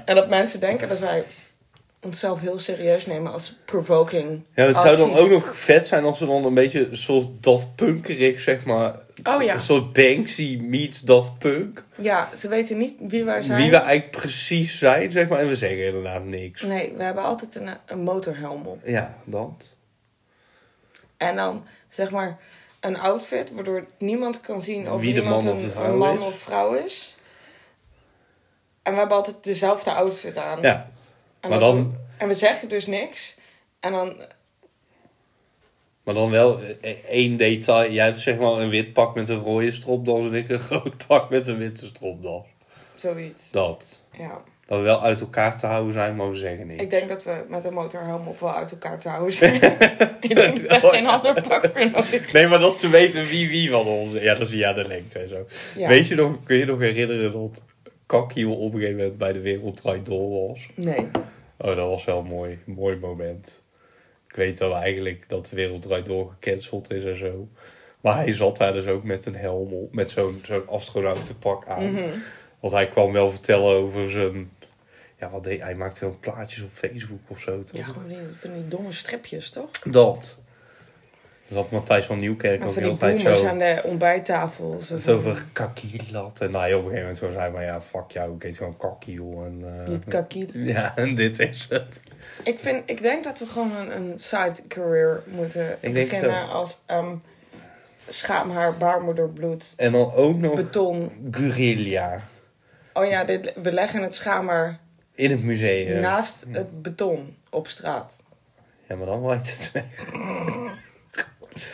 En 0.05 0.15
dat 0.15 0.29
mensen 0.29 0.61
denken 0.61 0.89
dat 0.89 0.99
wij 0.99 1.25
onszelf 2.05 2.41
heel 2.41 2.59
serieus 2.59 3.07
nemen 3.07 3.33
als 3.33 3.57
provoking 3.65 4.45
Ja, 4.55 4.65
het 4.65 4.79
zou 4.79 4.97
dan 4.97 5.15
ook 5.15 5.31
nog 5.31 5.57
vet 5.57 5.87
zijn 5.87 6.05
als 6.05 6.19
we 6.19 6.27
dan 6.27 6.45
een 6.45 6.55
beetje 6.55 6.89
een 6.89 6.97
soort 6.97 7.29
Daft 7.41 7.75
Punkerig, 7.75 8.41
zeg 8.41 8.65
maar. 8.65 8.99
Oh 9.25 9.43
ja. 9.43 9.55
Een 9.55 9.61
soort 9.61 9.93
Banksy 9.93 10.59
meets 10.63 11.01
Daft 11.01 11.39
Punk. 11.39 11.85
Ja, 11.95 12.29
ze 12.37 12.49
weten 12.49 12.79
niet 12.79 12.95
wie 12.99 13.25
wij 13.25 13.43
zijn. 13.43 13.61
Wie 13.61 13.71
we 13.71 13.77
eigenlijk 13.77 14.11
precies 14.11 14.79
zijn, 14.79 15.11
zeg 15.11 15.29
maar. 15.29 15.39
En 15.39 15.49
we 15.49 15.57
zeggen 15.57 15.87
inderdaad 15.87 16.25
niks. 16.25 16.63
Nee, 16.63 16.93
we 16.97 17.03
hebben 17.03 17.25
altijd 17.25 17.55
een, 17.55 17.69
een 17.87 18.03
motorhelm 18.03 18.67
op. 18.67 18.81
Ja, 18.85 19.19
dat. 19.27 19.75
En 21.17 21.37
dan, 21.37 21.65
zeg 21.89 22.11
maar, 22.11 22.39
een 22.81 22.99
outfit 22.99 23.53
waardoor 23.53 23.87
niemand 23.99 24.41
kan 24.41 24.61
zien 24.61 24.91
of 24.91 25.01
Wie 25.01 25.15
de 25.15 25.23
man 25.23 25.49
of 25.49 25.77
een, 25.77 25.97
man 25.97 26.19
is. 26.19 26.25
of 26.25 26.39
vrouw 26.39 26.73
is. 26.73 27.17
En 28.83 28.93
we 28.93 28.99
hebben 28.99 29.17
altijd 29.17 29.37
dezelfde 29.45 29.91
outfit 29.91 30.37
aan. 30.37 30.61
Ja, 30.63 30.91
En, 31.45 31.51
maar 31.51 31.59
dan- 31.59 31.97
en 32.19 32.29
we 32.29 32.35
zeggen 32.35 32.69
dus 32.69 32.87
niks. 32.87 33.37
En 33.81 33.93
dan 33.93 34.17
Maar 36.03 36.15
dan 36.15 36.31
wel 36.31 36.61
eh, 36.81 36.91
één 37.09 37.37
detail. 37.37 37.91
Jij 37.93 38.05
hebt 38.05 38.21
zeg 38.21 38.39
maar 38.39 38.53
een 38.53 38.69
wit 38.69 38.93
pak 38.93 39.15
met 39.15 39.29
een 39.29 39.39
rode 39.39 39.71
stropdas 39.73 40.25
en 40.25 40.35
ik 40.35 40.49
een 40.49 40.59
groot 40.71 41.07
pak 41.07 41.31
met 41.31 41.47
een 41.47 41.59
witte 41.59 41.87
stropdas. 41.87 42.43
Zoiets. 42.95 43.51
Dat. 43.51 44.01
Ja. 44.19 44.43
Dat 44.67 44.79
we 44.79 44.85
wel 44.85 45.03
uit 45.03 45.21
elkaar 45.21 45.59
te 45.59 45.67
houden 45.67 45.93
zijn, 45.93 46.17
maar 46.17 46.31
we 46.31 46.37
zeggen 46.37 46.67
niks. 46.67 46.83
Ik 46.83 46.91
denk 46.91 47.09
dat 47.09 47.25
we 47.25 47.45
met 47.49 47.65
een 47.65 47.73
motorhelm 47.73 48.27
op 48.29 48.41
wel 48.41 48.55
uit 48.55 48.71
elkaar 48.71 48.99
te 48.99 49.09
houden 49.09 49.33
zijn. 49.33 49.55
ik 50.21 50.37
denk 50.37 50.69
dat 50.69 50.83
er 50.83 50.89
geen 50.91 51.07
ander 51.17 51.41
pak 51.49 51.71
voor 51.73 51.91
nodig 51.91 52.33
Nee, 52.33 52.47
maar 52.47 52.59
dat 52.59 52.81
ze 52.81 52.89
weten 52.89 53.27
wie 53.27 53.49
wie 53.49 53.71
van 53.71 53.87
ons. 53.87 54.13
Ja, 54.13 54.35
dat 54.35 54.47
is 54.49 54.53
ja 54.53 54.73
de 54.73 54.87
lengte 54.89 55.19
en 55.19 55.29
zo. 55.29 55.45
Ja. 55.77 55.89
Weet 55.89 56.09
je 56.09 56.15
nog, 56.15 56.37
kun 56.45 56.57
je 56.57 56.65
nog 56.65 56.79
herinneren 56.79 57.33
dat 57.33 57.63
Kakkiel 58.07 58.55
op 58.57 58.73
een 58.73 58.79
gegeven 58.81 58.97
moment 58.99 59.19
bij 59.19 59.33
de 59.33 59.41
Wereld 59.41 59.77
Draait 59.77 60.07
Door 60.07 60.49
was? 60.49 60.69
Nee. 60.75 61.07
Oh, 61.57 61.77
dat 61.77 61.89
was 61.89 62.05
wel 62.05 62.19
een 62.19 62.27
mooi, 62.27 62.59
mooi 62.65 62.97
moment. 62.97 63.63
Ik 64.29 64.35
weet 64.35 64.59
wel 64.59 64.75
eigenlijk 64.75 65.29
dat 65.29 65.47
de 65.47 65.57
Wereld 65.57 65.83
Draait 65.83 66.07
Door 66.07 66.31
gecanceld 66.31 66.91
is 66.91 67.05
en 67.05 67.17
zo. 67.17 67.49
Maar 68.01 68.17
hij 68.17 68.33
zat 68.33 68.57
daar 68.57 68.73
dus 68.73 68.87
ook 68.87 69.05
met 69.05 69.27
een 69.27 69.37
helm 69.37 69.73
op, 69.73 69.95
met 69.95 70.11
zo'n 70.11 70.41
zo'n 70.45 70.69
astronautenpak 70.69 71.67
aan. 71.67 71.93
Mhm. 71.93 72.19
Want 72.61 72.73
hij 72.73 72.89
kwam 72.89 73.13
wel 73.13 73.31
vertellen 73.31 73.75
over 73.75 74.11
zijn... 74.11 74.51
Ja, 75.19 75.31
wat 75.31 75.45
deed 75.45 75.59
hij? 75.59 75.67
Hij 75.67 75.77
maakte 75.77 76.01
wel 76.01 76.17
plaatjes 76.21 76.63
op 76.63 76.71
Facebook 76.73 77.21
of 77.29 77.41
zo, 77.41 77.63
toch? 77.63 77.77
Ja, 77.77 77.85
gewoon 77.85 78.09
die, 78.09 78.19
van 78.35 78.53
die 78.53 78.69
domme 78.69 78.93
stripjes, 78.93 79.51
toch? 79.51 79.71
Dat. 79.71 80.39
Dat 81.55 81.71
Matthijs 81.71 82.07
van 82.07 82.19
Nieuwkerk 82.19 82.59
Met 82.59 82.69
ook 82.69 82.75
hele 82.75 82.97
tijd 82.97 83.21
zo... 83.21 83.47
aan 83.47 83.59
de 83.59 83.81
ontbijttafel. 83.85 84.81
Het 84.89 85.09
over 85.09 85.45
kakielat. 85.53 86.41
En 86.41 86.55
hij 86.55 86.75
op 86.75 86.85
een 86.85 86.91
gegeven 86.91 87.01
moment 87.01 87.17
zo 87.17 87.31
zei 87.31 87.53
van 87.53 87.63
ja, 87.63 87.81
fuck 87.81 88.11
jou, 88.11 88.35
ik 88.35 88.43
heet 88.43 88.57
gewoon 88.57 88.77
kakkiel. 88.77 89.43
En, 89.45 89.81
eh, 89.81 89.89
Niet 89.89 90.05
kakkie. 90.05 90.49
Ja, 90.75 90.93
en 90.97 91.15
dit 91.15 91.39
is 91.39 91.67
het. 91.69 92.01
Ik, 92.45 92.59
vind, 92.59 92.83
ik 92.87 93.03
denk 93.03 93.25
dat 93.25 93.39
we 93.39 93.47
gewoon 93.47 93.77
een, 93.77 93.97
een 93.97 94.19
side 94.19 94.55
career 94.69 95.23
moeten 95.25 95.77
Ik 95.81 95.93
beginnen 95.93 96.49
als 96.49 96.79
um, 96.91 97.23
schaamhaar, 98.09 98.77
baarmoederbloed, 98.77 99.73
En 99.77 99.93
dan 99.93 100.13
ook 100.13 100.37
nog 100.37 100.55
beton. 100.55 101.11
guerrilla. 101.31 102.23
Oh 102.93 103.07
ja, 103.07 103.25
dit, 103.25 103.53
we 103.63 103.73
leggen 103.73 104.03
het 104.03 104.15
schaamhaar 104.15 104.81
In 105.15 105.31
het 105.31 105.43
museum. 105.43 106.01
naast 106.01 106.47
het 106.51 106.83
beton 106.83 107.37
op 107.51 107.67
straat. 107.67 108.17
Ja, 108.89 108.97
maar 108.97 109.07
dan 109.07 109.27
lijkt 109.27 109.47
het 109.49 109.71
weg. 109.73 109.85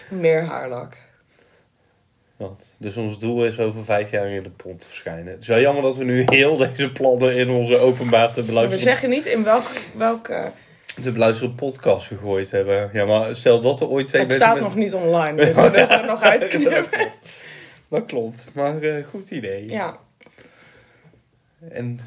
Meer 0.08 0.44
haarlak. 0.44 0.96
Dat. 2.36 2.74
Dus 2.78 2.96
ons 2.96 3.18
doel 3.18 3.44
is 3.46 3.58
over 3.58 3.84
vijf 3.84 4.10
jaar 4.10 4.28
in 4.28 4.42
de 4.42 4.50
pont 4.50 4.80
te 4.80 4.86
verschijnen. 4.86 5.26
Het 5.32 5.42
is 5.42 5.48
wel 5.48 5.60
jammer 5.60 5.82
dat 5.82 5.96
we 5.96 6.04
nu 6.04 6.22
heel 6.26 6.56
deze 6.56 6.92
plannen 6.92 7.36
in 7.36 7.50
onze 7.50 7.76
openbaar 7.78 8.32
te 8.32 8.40
We 8.40 8.46
beluisteren, 8.46 8.80
zeggen 8.80 9.08
niet 9.10 9.26
in 9.26 9.44
welk, 9.44 9.64
welke... 9.96 10.50
te 11.00 11.12
beluisteren 11.12 11.54
podcast 11.54 12.06
gegooid 12.06 12.50
hebben. 12.50 12.90
Ja, 12.92 13.04
maar 13.04 13.36
stel 13.36 13.60
dat 13.60 13.80
er 13.80 13.88
ooit 13.88 14.06
twee 14.06 14.20
Het 14.20 14.30
mensen... 14.30 14.46
staat 14.46 14.58
met- 14.60 14.68
nog 14.68 14.76
niet 14.76 14.94
online. 14.94 15.52
We 15.52 15.60
moeten 15.60 15.80
het 15.88 16.00
er 16.00 16.06
nog 16.06 16.22
uitknippen. 16.34 17.12
Dat 17.88 18.06
klopt, 18.06 18.44
maar 18.52 18.80
eh, 18.82 19.04
goed 19.06 19.30
idee. 19.30 19.68
Ja, 19.68 19.98
En 21.70 22.00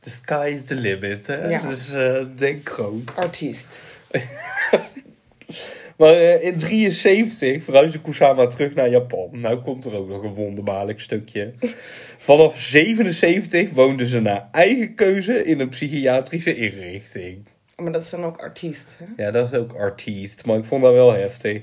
the 0.00 0.10
sky 0.10 0.50
is 0.54 0.64
the 0.64 0.74
limit, 0.74 1.26
hè? 1.26 1.48
Ja. 1.48 1.68
Dus 1.68 1.92
eh, 1.92 2.24
denk 2.36 2.68
groot. 2.68 3.16
artiest. 3.16 3.80
Maar 6.00 6.14
eh, 6.14 6.42
in 6.42 6.58
73 6.58 7.64
verhuisde 7.64 8.00
Kusama 8.00 8.46
terug 8.46 8.74
naar 8.74 8.90
Japan. 8.90 9.28
Nou 9.32 9.60
komt 9.62 9.84
er 9.84 9.94
ook 9.94 10.08
nog 10.08 10.22
een 10.22 10.34
wonderbaarlijk 10.34 11.00
stukje. 11.00 11.52
Vanaf 12.28 12.60
77 12.60 13.70
woonden 13.70 14.06
ze 14.06 14.20
naar 14.20 14.48
eigen 14.52 14.94
keuze 14.94 15.44
in 15.44 15.60
een 15.60 15.68
psychiatrische 15.68 16.54
inrichting. 16.54 17.46
Maar 17.76 17.92
dat 17.92 18.02
is 18.02 18.10
dan 18.10 18.24
ook 18.24 18.38
artiest. 18.38 18.96
Hè? 18.98 19.24
Ja, 19.24 19.30
dat 19.30 19.52
is 19.52 19.58
ook 19.58 19.72
artiest, 19.72 20.44
maar 20.46 20.58
ik 20.58 20.64
vond 20.64 20.82
dat 20.82 20.92
wel 20.92 21.12
heftig. 21.12 21.62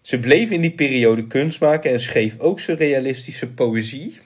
Ze 0.00 0.18
bleef 0.18 0.50
in 0.50 0.60
die 0.60 0.74
periode 0.74 1.26
kunst 1.26 1.60
maken 1.60 1.90
en 1.90 2.00
schreef 2.00 2.38
ook 2.38 2.60
surrealistische 2.60 3.50
poëzie. 3.50 4.20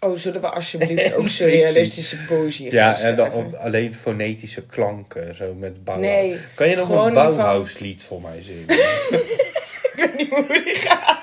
Oh, 0.00 0.16
zullen 0.16 0.40
we 0.40 0.48
alsjeblieft 0.48 1.14
ook 1.14 1.28
surrealistische 1.38 2.16
poëzie 2.16 2.72
Ja, 2.72 2.98
en 2.98 3.16
dan 3.16 3.30
op- 3.32 3.54
alleen 3.54 3.94
fonetische 3.94 4.62
klanken, 4.66 5.34
zo 5.34 5.54
met 5.54 5.84
Bauhaus. 5.84 6.06
Nee, 6.06 6.38
kan 6.54 6.68
je 6.68 6.76
nog 6.76 6.88
een 6.88 6.94
van- 6.96 7.14
Bauhaus-lied 7.14 8.02
voor 8.02 8.20
mij 8.20 8.42
zingen? 8.42 8.64
Ik 9.92 9.92
weet 9.96 10.16
niet 10.16 10.28
hoe 10.28 10.46
die 10.64 10.74
gaat. 10.74 11.18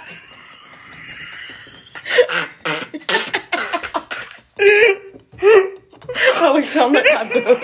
Alexander 6.42 7.06
gaat 7.06 7.34
dood. 7.34 7.64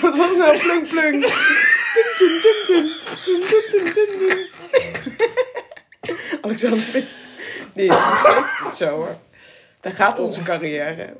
Dat 0.00 0.16
was 0.16 0.36
nou 0.36 0.58
plunk 0.58 0.88
plunk. 0.88 1.24
Tum, 1.94 2.04
tum, 2.18 2.40
tum, 2.42 2.64
tum. 2.66 2.90
Tum, 3.22 3.40
tum, 3.48 3.62
tum, 3.70 3.92
tum, 3.92 4.28
tum. 4.28 4.48
Alexander, 6.40 7.02
die 7.72 7.92
geeft 7.92 8.58
het 8.64 8.74
zo 8.74 8.88
hoor. 8.88 9.16
Daar 9.80 9.92
gaat 9.92 10.18
onze 10.18 10.42
carrière. 10.42 11.16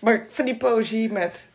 Maar 0.00 0.26
van 0.28 0.44
die 0.44 0.56
poëzie 0.56 1.12
met 1.12 1.48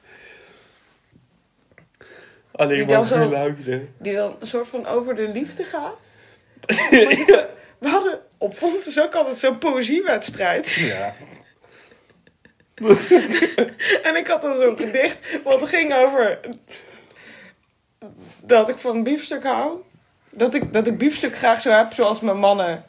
Alleen 2.51 2.87
maar 2.87 3.05
geluiden. 3.05 3.95
die 3.97 4.15
dan 4.15 4.35
een 4.39 4.47
soort 4.47 4.67
van 4.67 4.85
over 4.85 5.15
de 5.15 5.27
liefde 5.27 5.63
gaat. 5.63 6.05
We 7.79 7.87
hadden 7.89 8.21
op 8.37 8.53
Fontes 8.53 8.99
ook 8.99 9.15
altijd 9.15 9.37
zo'n 9.37 9.57
poëziewedstrijd. 9.57 10.71
Ja. 10.71 11.15
En 14.03 14.15
ik 14.15 14.27
had 14.27 14.41
dan 14.41 14.55
zo'n 14.55 14.77
gedicht 14.77 15.43
wat 15.43 15.67
ging 15.67 15.93
over 15.93 16.39
dat 18.41 18.69
ik 18.69 18.77
van 18.77 19.03
biefstuk 19.03 19.43
hou. 19.43 19.81
Dat 20.29 20.53
ik, 20.53 20.73
dat 20.73 20.87
ik 20.87 20.97
biefstuk 20.97 21.37
graag 21.37 21.61
zo 21.61 21.71
heb 21.71 21.93
zoals 21.93 22.21
mijn 22.21 22.37
mannen. 22.37 22.83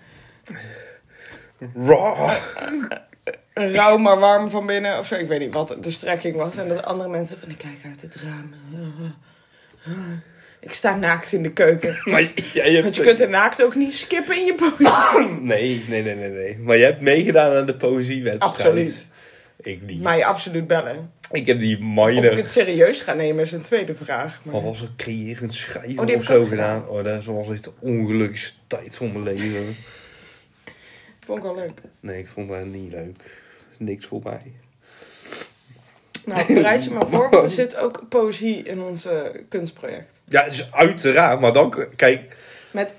Raw. 1.75 2.31
Rauw 3.55 3.97
maar 3.97 4.19
warm 4.19 4.51
van 4.51 4.67
binnen 4.67 4.99
of 4.99 5.07
zo. 5.07 5.15
Ik 5.15 5.29
weet 5.29 5.41
niet 5.41 5.55
wat 5.55 5.77
de 5.81 5.91
strekking 5.91 6.37
was. 6.37 6.57
En 6.57 6.69
dat 6.69 6.85
andere 6.85 7.09
mensen 7.09 7.39
van 7.39 7.51
ik 7.51 7.59
kijk 7.59 7.79
uit 7.85 8.03
het 8.03 8.15
raam. 8.15 8.53
Ik 10.61 10.73
sta 10.73 10.97
naakt 10.97 11.33
in 11.33 11.43
de 11.43 11.53
keuken. 11.53 12.01
Maar 12.11 12.23
jij 12.53 12.71
hebt... 12.71 12.83
Want 12.83 12.97
je 12.97 13.03
kunt 13.03 13.19
de 13.19 13.29
naakt 13.29 13.63
ook 13.63 13.75
niet 13.75 13.95
skippen 13.95 14.37
in 14.37 14.45
je 14.45 14.55
poëzie. 14.55 15.29
Nee, 15.41 15.85
nee, 15.89 16.03
nee, 16.03 16.15
nee, 16.15 16.29
nee. 16.29 16.59
Maar 16.59 16.79
jij 16.79 16.87
hebt 16.87 17.01
meegedaan 17.01 17.57
aan 17.57 17.67
de 17.67 17.77
poëziewedstrijd. 17.77 18.53
Absoluut. 18.53 19.10
Ik 19.63 19.83
niet. 19.83 20.01
Maar 20.01 20.17
je 20.17 20.25
absoluut 20.25 20.67
bellen. 20.67 21.13
Ik 21.31 21.47
heb 21.47 21.59
die 21.59 21.77
Of 21.77 22.09
ik 22.09 22.15
minor... 22.15 22.37
het 22.37 22.51
serieus 22.51 23.01
ga 23.01 23.13
nemen 23.13 23.43
is 23.43 23.53
een 23.53 23.63
tweede 23.63 23.95
vraag. 23.95 24.41
Maar... 24.45 24.55
Of 24.55 24.63
was 24.63 24.83
er 24.83 24.91
creërend 24.97 25.55
schrijven 25.55 26.09
Oh, 26.09 26.17
of 26.17 26.25
zo 26.25 26.45
gedaan? 26.45 26.89
Oh, 26.89 27.05
dat 27.05 27.25
was 27.25 27.51
echt 27.51 27.65
de 27.65 27.73
ongelukkigste 27.81 28.55
tijd 28.67 28.97
van 28.97 29.13
mijn 29.13 29.25
leven. 29.25 29.77
Vond 31.21 31.39
ik 31.39 31.45
wel 31.45 31.55
leuk. 31.55 31.81
Nee, 32.01 32.19
ik 32.19 32.29
vond 32.29 32.49
dat 32.49 32.65
niet 32.65 32.91
leuk. 32.91 33.17
Niks 33.79 34.07
voor 34.07 34.21
mij. 34.25 34.53
Nou, 36.25 36.55
bereid 36.55 36.85
je 36.85 36.91
maar 36.91 37.09
voor, 37.09 37.31
want 37.31 37.45
er 37.45 37.51
zit 37.65 37.77
ook 37.77 38.05
poëzie 38.09 38.63
in 38.63 38.81
ons 38.83 39.09
kunstproject. 39.49 40.21
Ja, 40.25 40.45
dus 40.45 40.73
uiteraard. 40.73 41.41
Maar 41.41 41.53
dan... 41.53 41.87
Kijk, 41.97 42.37
Met 42.71 42.95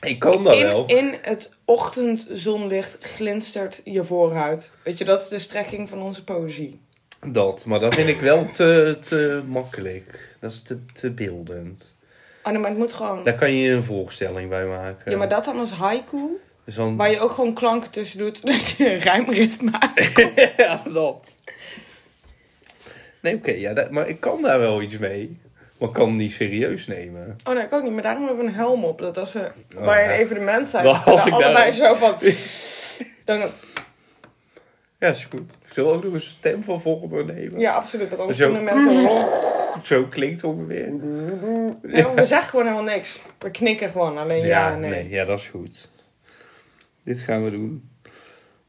ik 0.00 0.18
kan 0.18 0.44
dat 0.44 0.54
in, 0.54 0.62
wel. 0.62 0.86
in 0.86 1.14
het 1.22 1.50
ochtendzonlicht 1.68 2.98
glinstert 3.00 3.80
je 3.84 4.04
voorhuid. 4.04 4.72
Weet 4.82 4.98
je, 4.98 5.04
dat 5.04 5.20
is 5.20 5.28
de 5.28 5.38
strekking 5.38 5.88
van 5.88 6.02
onze 6.02 6.24
poëzie. 6.24 6.80
Dat, 7.26 7.64
maar 7.64 7.80
dat 7.80 7.94
vind 7.94 8.08
ik 8.08 8.20
wel 8.20 8.50
te, 8.50 8.96
te 9.00 9.42
makkelijk. 9.46 10.34
Dat 10.40 10.52
is 10.52 10.62
te, 10.62 10.78
te 10.92 11.10
beeldend. 11.10 11.94
Oh 12.42 12.52
nee, 12.52 12.60
maar 12.60 12.70
het 12.70 12.78
moet 12.78 12.94
gewoon... 12.94 13.22
Daar 13.22 13.34
kan 13.34 13.52
je 13.52 13.70
een 13.70 13.82
voorstelling 13.82 14.48
bij 14.48 14.66
maken. 14.66 15.10
Ja, 15.10 15.16
maar 15.16 15.28
dat 15.28 15.44
dan 15.44 15.58
als 15.58 15.70
haiku, 15.70 16.40
Dus 16.64 16.74
dan... 16.74 16.96
waar 16.96 17.10
je 17.10 17.20
ook 17.20 17.30
gewoon 17.30 17.54
klanken 17.54 17.90
tussen 17.90 18.18
doet, 18.18 18.46
dat 18.52 18.68
je 18.68 18.92
een 18.92 18.98
rijmritme 18.98 19.70
maakt. 19.70 20.12
ja, 20.56 20.82
dat. 20.92 21.28
Nee, 23.22 23.34
oké, 23.34 23.50
ja, 23.50 23.72
dat- 23.74 23.90
maar 23.90 24.08
ik 24.08 24.20
kan 24.20 24.42
daar 24.42 24.58
wel 24.58 24.82
iets 24.82 24.98
mee. 24.98 25.38
Maar 25.78 25.88
kan 25.88 26.16
niet 26.16 26.32
serieus 26.32 26.86
nemen. 26.86 27.36
Oh 27.44 27.54
nee, 27.54 27.64
ik 27.64 27.72
ook 27.72 27.82
niet, 27.82 27.92
maar 27.92 28.02
daarom 28.02 28.26
hebben 28.26 28.44
we 28.44 28.50
een 28.50 28.56
helm 28.56 28.84
op. 28.84 28.98
Dat 28.98 29.18
als 29.18 29.32
we 29.32 29.50
Oh, 29.78 29.84
bij 29.84 30.04
een 30.04 30.10
ja. 30.10 30.16
evenement 30.16 30.68
zijn, 30.68 30.84
Dan 30.84 30.94
dan 31.04 31.12
als 31.14 31.24
ik 31.26 31.32
daar- 31.32 31.42
allebei 31.44 31.72
zo 31.72 31.94
van... 31.94 32.14
Dan, 33.24 33.38
Ja, 34.98 35.08
is 35.08 35.24
goed. 35.24 35.52
Ik 35.66 35.72
zal 35.72 35.92
ook 35.92 36.04
nog 36.04 36.12
een 36.12 36.20
stem 36.20 36.64
van 36.64 36.80
vormen 36.80 37.26
nemen. 37.26 37.60
ja, 37.60 37.74
absoluut, 37.74 38.08
want 38.08 38.20
anders 38.20 38.38
Zo. 38.38 38.52
kunnen 38.52 38.64
mensen... 38.74 39.26
Zo 39.84 40.04
klinkt 40.04 40.44
ongeveer. 40.44 40.92
Ja, 41.88 42.14
we 42.14 42.26
zeggen 42.26 42.50
gewoon 42.50 42.66
helemaal 42.66 42.94
niks. 42.94 43.20
We 43.38 43.50
knikken 43.50 43.90
gewoon, 43.90 44.18
alleen 44.18 44.46
ja, 44.46 44.76
nee. 44.76 45.08
Ja, 45.08 45.24
dat 45.24 45.38
is 45.38 45.46
goed. 45.48 45.90
Dit 47.04 47.18
gaan 47.18 47.44
we 47.44 47.50
doen. 47.50 47.88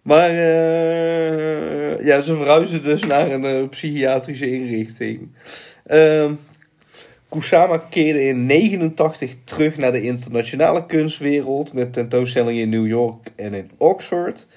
Maar 0.01 0.29
eh, 0.29 2.05
ja, 2.05 2.21
ze 2.21 2.35
verhuisden 2.35 2.83
dus 2.83 3.03
naar 3.05 3.31
een 3.31 3.45
eh, 3.45 3.69
psychiatrische 3.69 4.51
inrichting. 4.51 5.35
Ehm 5.85 6.33
Kusama 7.29 7.77
keerde 7.77 8.25
in 8.27 8.45
89 8.45 9.35
terug 9.43 9.77
naar 9.77 9.91
de 9.91 10.01
internationale 10.01 10.85
kunstwereld 10.85 11.73
met 11.73 11.93
tentoonstellingen 11.93 12.61
in 12.61 12.69
New 12.69 12.87
York 12.87 13.31
en 13.35 13.53
in 13.53 13.71
Oxford. 13.77 14.47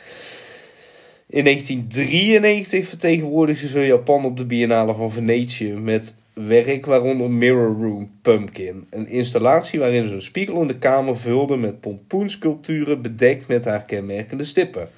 In 1.27 1.45
1993 1.45 2.89
vertegenwoordigde 2.89 3.69
ze 3.69 3.81
Japan 3.81 4.25
op 4.25 4.37
de 4.37 4.45
Biennale 4.45 4.95
van 4.95 5.11
Venetië 5.11 5.73
met 5.73 6.15
werk, 6.33 6.87
waaronder 6.87 7.31
Mirror 7.31 7.77
Room 7.81 8.11
Pumpkin. 8.23 8.87
Een 8.91 9.09
installatie 9.09 9.79
waarin 9.79 10.07
ze 10.07 10.15
een 10.15 10.23
spiegel 10.23 10.61
in 10.61 10.69
de 10.69 10.79
kamer 10.79 11.19
vulde 11.19 11.57
met 11.57 11.81
pompoensculpturen 11.81 13.03
bedekt 13.03 13.49
met 13.49 13.65
haar 13.65 13.85
kenmerkende 13.85 14.45
stippen. 14.45 14.89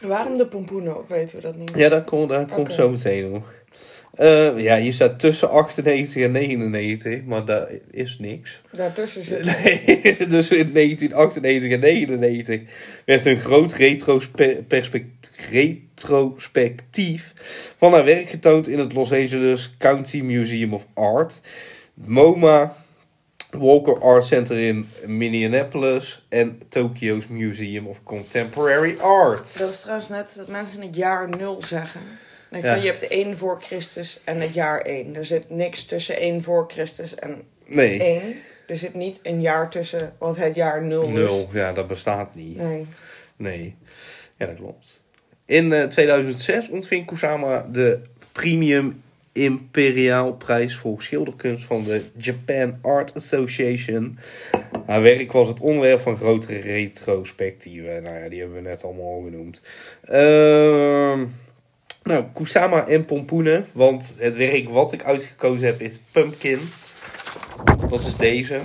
Waarom 0.00 0.36
de 0.36 0.46
pompoenen, 0.46 0.98
of 0.98 1.08
weten 1.08 1.36
we 1.36 1.42
dat 1.42 1.56
niet? 1.56 1.72
Ja, 1.76 1.88
dat 1.88 2.04
komt, 2.04 2.28
dat 2.28 2.50
komt 2.50 2.72
zo 2.72 2.90
meteen 2.90 3.30
nog. 3.30 3.54
Eh, 4.16 4.58
ja, 4.58 4.78
hier 4.78 4.92
staat 4.92 5.18
tussen 5.18 5.50
98 5.50 6.22
en 6.22 6.30
99, 6.32 7.24
maar 7.24 7.44
daar 7.44 7.68
is 7.90 8.18
niks. 8.18 8.60
Daartussen 8.70 9.24
zit... 9.24 9.44
Nee, 9.64 10.16
dus 10.28 10.48
in 10.48 10.72
1998 10.72 11.70
en 11.70 11.80
99 11.80 12.60
werd 13.04 13.24
een 13.24 13.40
groot 13.40 13.72
retrospect- 13.72 15.30
retrospectief 15.50 17.32
van 17.76 17.92
haar 17.92 18.04
werk 18.04 18.28
getoond 18.28 18.68
in 18.68 18.78
het 18.78 18.92
Los 18.92 19.12
Angeles 19.12 19.74
County 19.78 20.20
Museum 20.20 20.74
of 20.74 20.86
Art, 20.94 21.40
MoMA, 21.94 22.76
Walker 23.50 24.00
Art 24.00 24.24
Center 24.24 24.58
in 24.58 24.88
Minneapolis 25.06 26.26
en 26.28 26.60
Tokyo's 26.68 27.26
Museum 27.26 27.86
of 27.86 28.02
Contemporary 28.02 28.96
Art. 28.98 29.58
Dat 29.58 29.70
is 29.70 29.80
trouwens 29.80 30.08
net 30.08 30.34
dat 30.36 30.48
mensen 30.48 30.82
het 30.82 30.96
jaar 30.96 31.28
nul 31.28 31.62
zeggen. 31.66 32.00
Ik 32.56 32.62
Ja. 32.62 32.74
je 32.74 32.86
hebt 32.86 33.08
1 33.08 33.36
voor 33.36 33.60
Christus 33.62 34.20
en 34.24 34.40
het 34.40 34.54
jaar 34.54 34.80
1. 34.80 35.16
Er 35.16 35.24
zit 35.24 35.50
niks 35.50 35.84
tussen 35.84 36.16
1 36.20 36.42
voor 36.42 36.64
Christus 36.68 37.14
en 37.14 37.42
Nee, 37.66 38.02
1. 38.02 38.22
Er 38.66 38.76
zit 38.76 38.94
niet 38.94 39.20
een 39.22 39.40
jaar 39.40 39.70
tussen 39.70 40.14
wat 40.18 40.36
het 40.36 40.54
jaar 40.54 40.82
0 40.84 41.02
is. 41.02 41.08
nul, 41.08 41.48
ja, 41.52 41.72
dat 41.72 41.86
bestaat 41.86 42.34
niet. 42.34 42.56
Nee. 42.56 42.86
Nee, 43.36 43.74
ja, 44.36 44.46
dat 44.46 44.56
klopt. 44.56 45.00
In 45.44 45.72
eh, 45.72 45.84
2006 45.84 46.68
ontving 46.68 47.06
Kusama 47.06 47.66
de 47.72 47.98
Premium 48.32 49.02
Imperiaal 49.32 50.32
Prijs 50.32 50.76
voor 50.76 51.02
schilderkunst 51.02 51.64
van 51.64 51.84
de 51.84 52.02
Japan 52.16 52.78
Art 52.82 53.14
Association. 53.14 54.18
Haar 54.86 55.02
werk 55.02 55.32
was 55.32 55.48
het 55.48 55.60
onderwerp 55.60 56.00
van 56.00 56.16
grotere 56.16 56.58
retrospectieven. 56.58 58.02
Nou 58.02 58.18
ja, 58.22 58.28
die 58.28 58.38
hebben 58.40 58.62
we 58.62 58.68
net 58.68 58.84
allemaal 58.84 59.12
al 59.12 59.22
genoemd. 59.24 59.62
Ehm, 60.04 61.24
nou, 62.06 62.24
Kusama 62.34 62.86
en 62.86 63.04
pompoenen. 63.04 63.66
Want 63.72 64.14
het 64.18 64.36
werk 64.36 64.68
wat 64.68 64.92
ik 64.92 65.04
uitgekozen 65.04 65.66
heb 65.66 65.80
is 65.80 66.00
Pumpkin. 66.12 66.70
Dat 67.88 68.00
is 68.04 68.16
deze. 68.16 68.60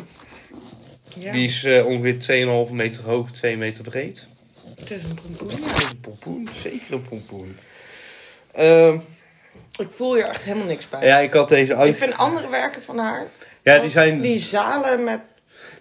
Ja, 1.20 1.32
Die 1.32 1.46
is 1.46 1.64
eh, 1.64 1.86
ongeveer 1.86 2.66
2,5 2.68 2.72
meter 2.74 3.04
hoog, 3.04 3.32
2 3.32 3.58
meter 3.58 3.84
breed. 3.84 4.28
het 4.80 4.92
is 4.92 5.04
een 5.04 5.14
pompoen. 5.24 5.50
Ja, 5.50 5.82
een 5.92 6.00
pompoen, 6.02 6.50
zeker 6.64 6.94
een 6.94 7.02
pompoen. 7.10 7.58
Ehm, 8.54 8.98
Ik 9.80 9.92
voel 9.92 10.14
hier 10.16 10.26
echt 10.28 10.44
helemaal 10.44 10.68
niks 10.68 10.90
bij. 10.90 11.06
ja, 11.06 11.18
ik 11.20 11.34
had 11.34 11.50
deze 11.50 11.76
uit. 11.76 11.90
Ik 11.90 11.96
vind 12.00 12.18
andere 12.18 12.50
werken 12.50 12.84
van 12.84 12.98
haar... 12.98 13.28
Ja, 13.64 13.80
die 13.80 13.90
zijn 13.90 14.22
Die 14.22 14.38
zalen 14.38 15.04
met 15.04 15.20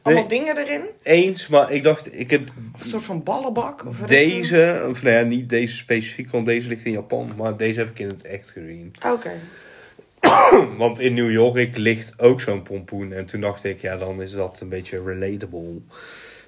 allemaal 0.03 0.27
Nee. 0.27 0.39
dingen 0.39 0.59
erin. 0.59 0.83
eens, 1.03 1.49
maar 1.49 1.73
ik 1.73 1.83
dacht, 1.83 2.19
ik 2.19 2.31
heb 2.31 2.49
Of 2.75 2.81
een 2.81 2.89
soort 2.89 3.03
van 3.03 3.23
ballenbak. 3.23 3.87
Of 3.87 3.97
deze, 3.97 4.87
of 4.89 5.03
nou 5.03 5.17
ja, 5.17 5.23
niet 5.23 5.49
deze 5.49 5.77
specifiek, 5.77 6.31
want 6.31 6.47
deze 6.47 6.69
ligt 6.69 6.85
in 6.85 6.93
Japan, 6.93 7.33
maar 7.37 7.57
deze 7.57 7.79
heb 7.79 7.89
ik 7.91 7.99
in 7.99 8.09
het 8.09 8.23
echt 8.23 8.51
gezien. 8.51 8.93
Oké. 9.07 9.31
Want 10.77 11.01
in 11.01 11.15
New 11.15 11.31
York 11.31 11.77
ligt 11.77 12.15
ook 12.19 12.41
zo'n 12.41 12.63
pompoen 12.63 13.13
en 13.13 13.27
toen 13.27 13.41
dacht 13.41 13.65
ik, 13.65 13.81
ja, 13.81 13.97
dan 13.97 14.23
is 14.23 14.33
dat 14.33 14.61
een 14.61 14.69
beetje 14.69 15.03
relatable. 15.03 15.81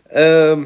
Ehm 0.09 0.63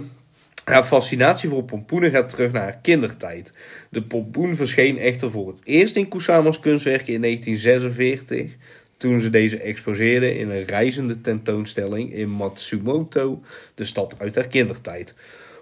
haar 0.66 0.85
fascinatie 0.85 1.49
voor 1.49 1.64
pompoenen 1.64 2.11
gaat 2.11 2.29
terug 2.29 2.53
naar 2.53 2.62
haar 2.62 2.79
kindertijd. 2.83 3.53
De 3.88 4.03
pompoen 4.03 4.57
verscheen 4.57 4.99
echter 4.99 5.31
voor 5.31 5.49
het 5.49 5.61
eerst 5.64 5.96
in 5.96 6.09
Kusama's 6.09 6.61
kunstwerken 6.61 7.12
in 7.12 7.20
1946, 7.20 8.57
toen 8.97 9.21
ze 9.21 9.31
deze 9.31 9.61
exposeerde 9.61 10.39
in 10.39 10.51
een 10.51 10.65
reizende 10.65 11.21
tentoonstelling 11.21 12.13
in 12.13 12.29
Matsumoto, 12.29 13.43
de 13.75 13.85
stad 13.85 14.17
uit 14.19 14.35
haar 14.35 14.49
kindertijd. 14.49 15.15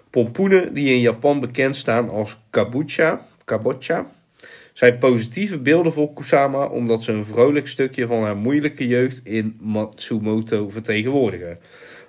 Pompoenen 0.09 0.73
die 0.73 0.93
in 0.93 0.99
Japan 0.99 1.39
bekend 1.39 1.75
staan 1.75 2.09
als 2.09 2.37
kabucha, 2.49 3.25
kabocha, 3.45 4.05
zijn 4.73 4.97
positieve 4.97 5.59
beelden 5.59 5.93
voor 5.93 6.13
Kusama 6.13 6.65
omdat 6.65 7.03
ze 7.03 7.11
een 7.11 7.25
vrolijk 7.25 7.67
stukje 7.67 8.07
van 8.07 8.23
haar 8.23 8.37
moeilijke 8.37 8.87
jeugd 8.87 9.21
in 9.23 9.57
Matsumoto 9.61 10.69
vertegenwoordigen. 10.69 11.59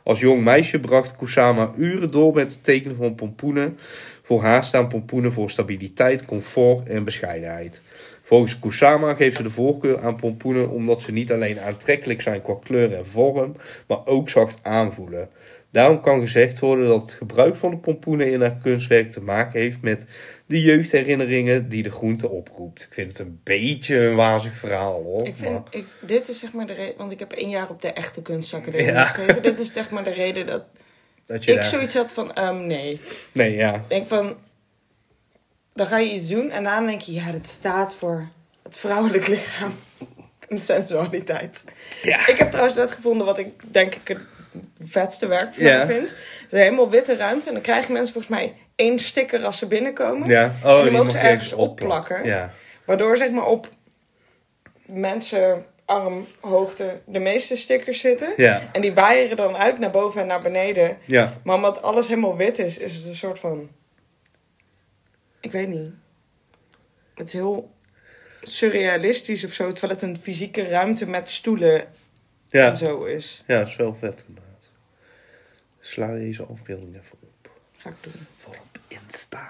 Als 0.02 0.20
jong 0.20 0.44
meisje 0.44 0.80
bracht 0.80 1.16
Kusama 1.16 1.72
uren 1.76 2.10
door 2.10 2.34
met 2.34 2.52
het 2.52 2.64
tekenen 2.64 2.96
van 2.96 3.14
pompoenen. 3.14 3.78
Voor 4.22 4.42
haar 4.42 4.64
staan 4.64 4.88
pompoenen 4.88 5.32
voor 5.32 5.50
stabiliteit, 5.50 6.24
comfort 6.24 6.88
en 6.88 7.04
bescheidenheid. 7.04 7.82
Volgens 8.26 8.58
Kusama 8.58 9.14
geeft 9.14 9.36
ze 9.36 9.42
de 9.42 9.50
voorkeur 9.50 10.00
aan 10.02 10.16
pompoenen 10.16 10.70
omdat 10.70 11.00
ze 11.00 11.12
niet 11.12 11.32
alleen 11.32 11.60
aantrekkelijk 11.60 12.22
zijn 12.22 12.42
qua 12.42 12.54
kleur 12.64 12.94
en 12.94 13.06
vorm, 13.06 13.56
maar 13.86 14.06
ook 14.06 14.28
zacht 14.30 14.58
aanvoelen. 14.62 15.28
Daarom 15.70 16.00
kan 16.00 16.20
gezegd 16.20 16.58
worden 16.58 16.86
dat 16.88 17.00
het 17.02 17.12
gebruik 17.12 17.56
van 17.56 17.70
de 17.70 17.76
pompoenen 17.76 18.32
in 18.32 18.40
haar 18.40 18.56
kunstwerk 18.62 19.10
te 19.10 19.20
maken 19.20 19.60
heeft 19.60 19.80
met 19.80 20.06
de 20.46 20.60
jeugdherinneringen 20.60 21.68
die 21.68 21.82
de 21.82 21.90
groente 21.90 22.28
oproept. 22.28 22.82
Ik 22.82 22.92
vind 22.92 23.08
het 23.10 23.18
een 23.26 23.40
beetje 23.44 23.96
een 23.98 24.14
wazig 24.16 24.56
verhaal 24.56 25.02
hoor. 25.02 25.26
Ik 25.26 25.34
vind, 25.36 25.52
maar- 25.52 25.62
ik, 25.70 25.84
dit 26.00 26.28
is 26.28 26.38
zeg 26.38 26.52
maar 26.52 26.66
de 26.66 26.72
reden, 26.74 26.94
want 26.96 27.12
ik 27.12 27.18
heb 27.18 27.32
één 27.32 27.50
jaar 27.50 27.70
op 27.70 27.82
de 27.82 27.92
echte 27.92 28.22
kunstacademie 28.22 28.86
Ja. 28.86 29.04
gegeven. 29.04 29.42
Dit 29.42 29.58
is 29.58 29.72
zeg 29.72 29.90
maar 29.90 30.04
de 30.04 30.12
reden 30.12 30.46
dat 30.46 30.64
dat 31.26 31.44
je 31.44 31.50
ik 31.50 31.56
daar- 31.56 31.66
zoiets 31.66 31.94
had 31.94 32.12
van, 32.12 32.34
ehm, 32.34 32.66
nee. 32.66 33.00
Nee, 33.32 33.54
ja. 33.56 33.74
Ik 33.74 33.80
denk 33.88 34.06
van, 34.06 34.36
dan 35.76 35.86
ga 35.86 35.98
je 35.98 36.12
iets 36.12 36.28
doen 36.28 36.50
en 36.50 36.64
daarna 36.64 36.86
denk 36.86 37.00
je, 37.00 37.12
ja, 37.12 37.32
dat 37.32 37.46
staat 37.46 37.94
voor 37.94 38.28
het 38.62 38.76
vrouwelijk 38.76 39.26
lichaam. 39.26 39.74
En 40.48 40.58
sensualiteit. 40.58 41.64
Ja. 42.02 42.26
Ik 42.26 42.38
heb 42.38 42.50
trouwens 42.50 42.76
net 42.76 42.90
gevonden 42.90 43.26
wat 43.26 43.38
ik 43.38 43.72
denk 43.72 43.94
ik 43.94 44.08
het 44.08 44.20
vetste 44.84 45.26
werk 45.26 45.54
van 45.54 45.86
vind. 45.86 46.10
Het 46.10 46.14
is 46.46 46.52
een 46.52 46.58
helemaal 46.58 46.90
witte 46.90 47.16
ruimte 47.16 47.48
en 47.48 47.54
dan 47.54 47.62
krijgen 47.62 47.92
mensen 47.92 48.12
volgens 48.12 48.34
mij 48.34 48.54
één 48.76 48.98
sticker 48.98 49.44
als 49.44 49.58
ze 49.58 49.66
binnenkomen. 49.66 50.28
Ja. 50.28 50.52
Oh, 50.56 50.62
dan 50.62 50.82
die 50.82 50.92
mogen 50.92 51.10
ze 51.10 51.18
ergens 51.18 51.52
opplakken. 51.52 52.24
Ja. 52.24 52.52
Waardoor 52.84 53.16
zeg 53.16 53.30
maar 53.30 53.46
op 53.46 53.68
mensen 54.84 55.64
armhoogte 55.84 57.00
de 57.06 57.18
meeste 57.18 57.56
stickers 57.56 58.00
zitten. 58.00 58.28
Ja. 58.36 58.62
En 58.72 58.80
die 58.80 58.94
waaieren 58.94 59.36
dan 59.36 59.56
uit 59.56 59.78
naar 59.78 59.90
boven 59.90 60.20
en 60.20 60.26
naar 60.26 60.42
beneden. 60.42 60.98
Ja. 61.04 61.32
Maar 61.42 61.56
omdat 61.56 61.82
alles 61.82 62.08
helemaal 62.08 62.36
wit 62.36 62.58
is, 62.58 62.78
is 62.78 62.94
het 62.94 63.06
een 63.06 63.14
soort 63.14 63.38
van... 63.38 63.68
Ik 65.46 65.52
weet 65.52 65.68
niet. 65.68 65.90
Het 67.14 67.26
is 67.26 67.32
heel 67.32 67.70
surrealistisch 68.42 69.44
of 69.44 69.52
zo. 69.52 69.72
Terwijl 69.72 69.92
het 70.00 70.02
een 70.02 70.18
fysieke 70.18 70.68
ruimte 70.68 71.06
met 71.08 71.30
stoelen 71.30 71.86
Ja. 72.48 72.68
en 72.68 72.76
zo 72.76 73.04
is. 73.04 73.42
Ja, 73.46 73.58
dat 73.58 73.68
is 73.68 73.76
wel 73.76 73.96
vet 74.00 74.24
inderdaad. 74.28 74.70
Sla 75.80 76.14
deze 76.14 76.42
afbeelding 76.42 76.96
even 76.96 77.16
op. 77.22 77.50
Ga 77.76 77.88
ik 77.90 77.94
doen. 78.00 78.12
Voor 78.36 78.54
op 78.54 78.78
Insta. 78.88 79.48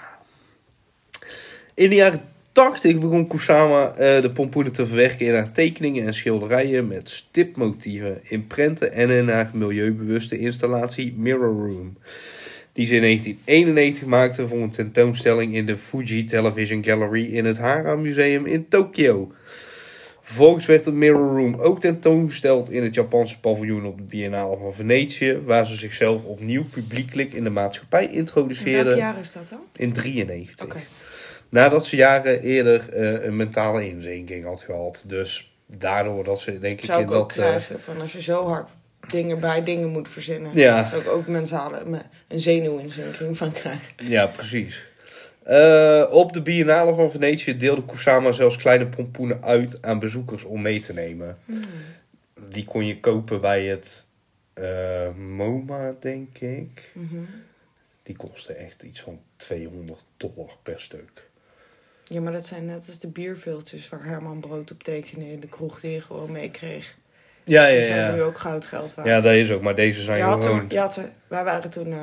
In 1.75 1.89
de 1.89 1.95
jaren 1.95 2.29
80 2.53 2.99
begon 2.99 3.27
Kusama 3.29 3.91
eh, 3.95 4.23
de 4.23 4.31
pompoenen 4.31 4.73
te 4.73 4.87
verwerken 4.87 5.27
in 5.27 5.35
haar 5.35 5.53
tekeningen 5.53 6.07
en 6.07 6.15
schilderijen 6.15 6.87
met 6.87 7.11
stipmotieven 7.11 8.21
in 8.23 8.47
prenten 8.47 8.93
en 8.93 9.11
in 9.11 9.29
haar 9.29 9.51
milieubewuste 9.53 10.39
installatie 10.39 11.15
Mirror 11.17 11.55
Room. 11.67 11.97
Die 12.77 12.87
ze 12.87 12.95
in 12.95 13.03
1991 13.03 14.05
maakte 14.07 14.49
voor 14.49 14.59
een 14.59 14.71
tentoonstelling 14.71 15.55
in 15.55 15.67
de 15.67 15.79
Fuji 15.79 16.25
Television 16.25 16.85
Gallery 16.85 17.35
in 17.35 17.45
het 17.45 17.59
Hara 17.59 17.95
Museum 17.95 18.47
in 18.47 18.69
Tokio. 18.69 19.33
Vervolgens 20.21 20.67
werd 20.67 20.85
het 20.85 20.95
Mirror 20.95 21.37
Room 21.37 21.55
ook 21.55 21.81
tentoongesteld 21.81 22.71
in 22.71 22.83
het 22.83 22.95
Japanse 22.95 23.41
paviljoen 23.41 23.85
op 23.85 23.97
de 23.97 24.03
Biennale 24.03 24.57
van 24.57 24.75
Venetië, 24.75 25.41
waar 25.45 25.67
ze 25.67 25.77
zichzelf 25.77 26.25
opnieuw 26.25 26.65
publiekelijk 26.65 27.33
in 27.33 27.45
de 27.45 27.51
maatschappij 27.51 28.05
In 28.05 28.13
introduceerde 28.13 28.85
welk 28.85 28.99
jaar 28.99 29.19
is 29.19 29.33
dat 29.33 29.49
dan? 29.51 29.61
in 29.77 29.93
93. 29.93 30.65
Oké. 30.67 30.81
Nadat 31.49 31.87
ze 31.87 31.97
jaren 31.97 32.43
eerder 32.43 32.93
eh, 32.93 33.25
een 33.25 33.37
mentale 33.37 33.89
inzinking 33.89 34.45
had 34.45 34.63
gehad. 34.63 35.05
Dus 35.07 35.57
daardoor 35.67 36.25
dat 36.25 36.41
ze 36.41 36.59
denk 36.59 36.79
ik 36.79 36.85
Zou 36.85 37.01
in 37.01 37.07
ik 37.07 37.13
ook 37.13 37.35
dat... 37.35 37.45
eh, 37.45 37.51
krijgen 37.51 37.81
van 37.81 38.01
als 38.01 38.13
je 38.13 38.23
zo 38.23 38.47
hard 38.47 38.69
dingen 39.07 39.41
bij 39.41 39.63
dingen 39.65 39.89
moet 39.89 40.09
verzinnen. 40.09 40.51
Ja. 40.55 40.93
Ik 40.95 41.09
ook 41.09 41.27
mensale, 41.27 41.85
me- 41.85 42.01
een 42.29 42.41
zenuwinzinking 42.41 43.37
van 43.37 43.53
krijgen. 43.53 43.87
ja, 43.97 44.27
precies. 44.27 44.83
Eh, 45.43 46.05
op 46.11 46.33
de 46.33 46.43
Biennale 46.43 46.95
van 46.95 47.11
Venetië 47.11 47.57
deelde 47.57 47.85
Kusama 47.85 48.33
zelfs 48.33 48.57
kleine 48.57 48.87
pompoenen 48.87 49.45
uit 49.45 49.83
aan 49.83 49.99
bezoekers 49.99 50.43
om 50.45 50.63
mee 50.63 50.81
te 50.81 50.93
nemen. 50.93 51.39
Die 52.49 52.65
kon 52.65 52.87
je 52.87 53.01
kopen 53.01 53.41
bij 53.41 53.65
het 53.65 54.07
eh, 54.55 55.11
MoMA, 55.15 55.95
denk 56.01 56.39
ik. 56.39 56.91
Mhm. 56.93 57.17
Die 58.03 58.17
kostte 58.17 58.53
echt 58.53 58.83
iets 58.83 59.01
van 59.01 59.21
200 59.37 60.03
dollar 60.17 60.51
per 60.63 60.81
stuk. 60.81 61.29
Ja, 62.05 62.21
maar 62.21 62.33
dat 62.33 62.47
zijn 62.47 62.65
net 62.65 62.85
als 62.87 62.99
de 62.99 63.09
bierviltjes 63.09 63.89
waar 63.89 64.05
Herman 64.05 64.41
brood 64.41 64.71
op 64.71 64.83
tekende 64.83 65.31
in 65.33 65.41
de 65.41 65.49
kroeg 65.49 65.81
die 65.81 65.91
je 65.91 66.01
gewoon 66.01 66.33
meekreeg. 66.33 66.97
Ja, 67.49 67.67
Die 67.67 67.77
ja, 67.77 67.83
zijn 67.87 68.13
nu 68.13 68.19
ja. 68.19 68.25
ook 68.25 68.39
goudgeld 68.39 68.95
waard. 68.95 69.09
Ja, 69.09 69.21
dat 69.21 69.33
is 69.33 69.51
ook. 69.51 69.63
Maar 69.63 69.75
deze 69.75 70.01
zijn 70.03 70.19
je 70.19 70.23
had 70.25 70.45
gewoon... 70.45 70.59
toen, 70.61 70.69
je 70.71 70.79
had 70.79 70.97
er, 70.97 71.09
wij 71.29 71.45
waren 71.45 71.71
toen 71.71 71.93
eh, 71.93 71.99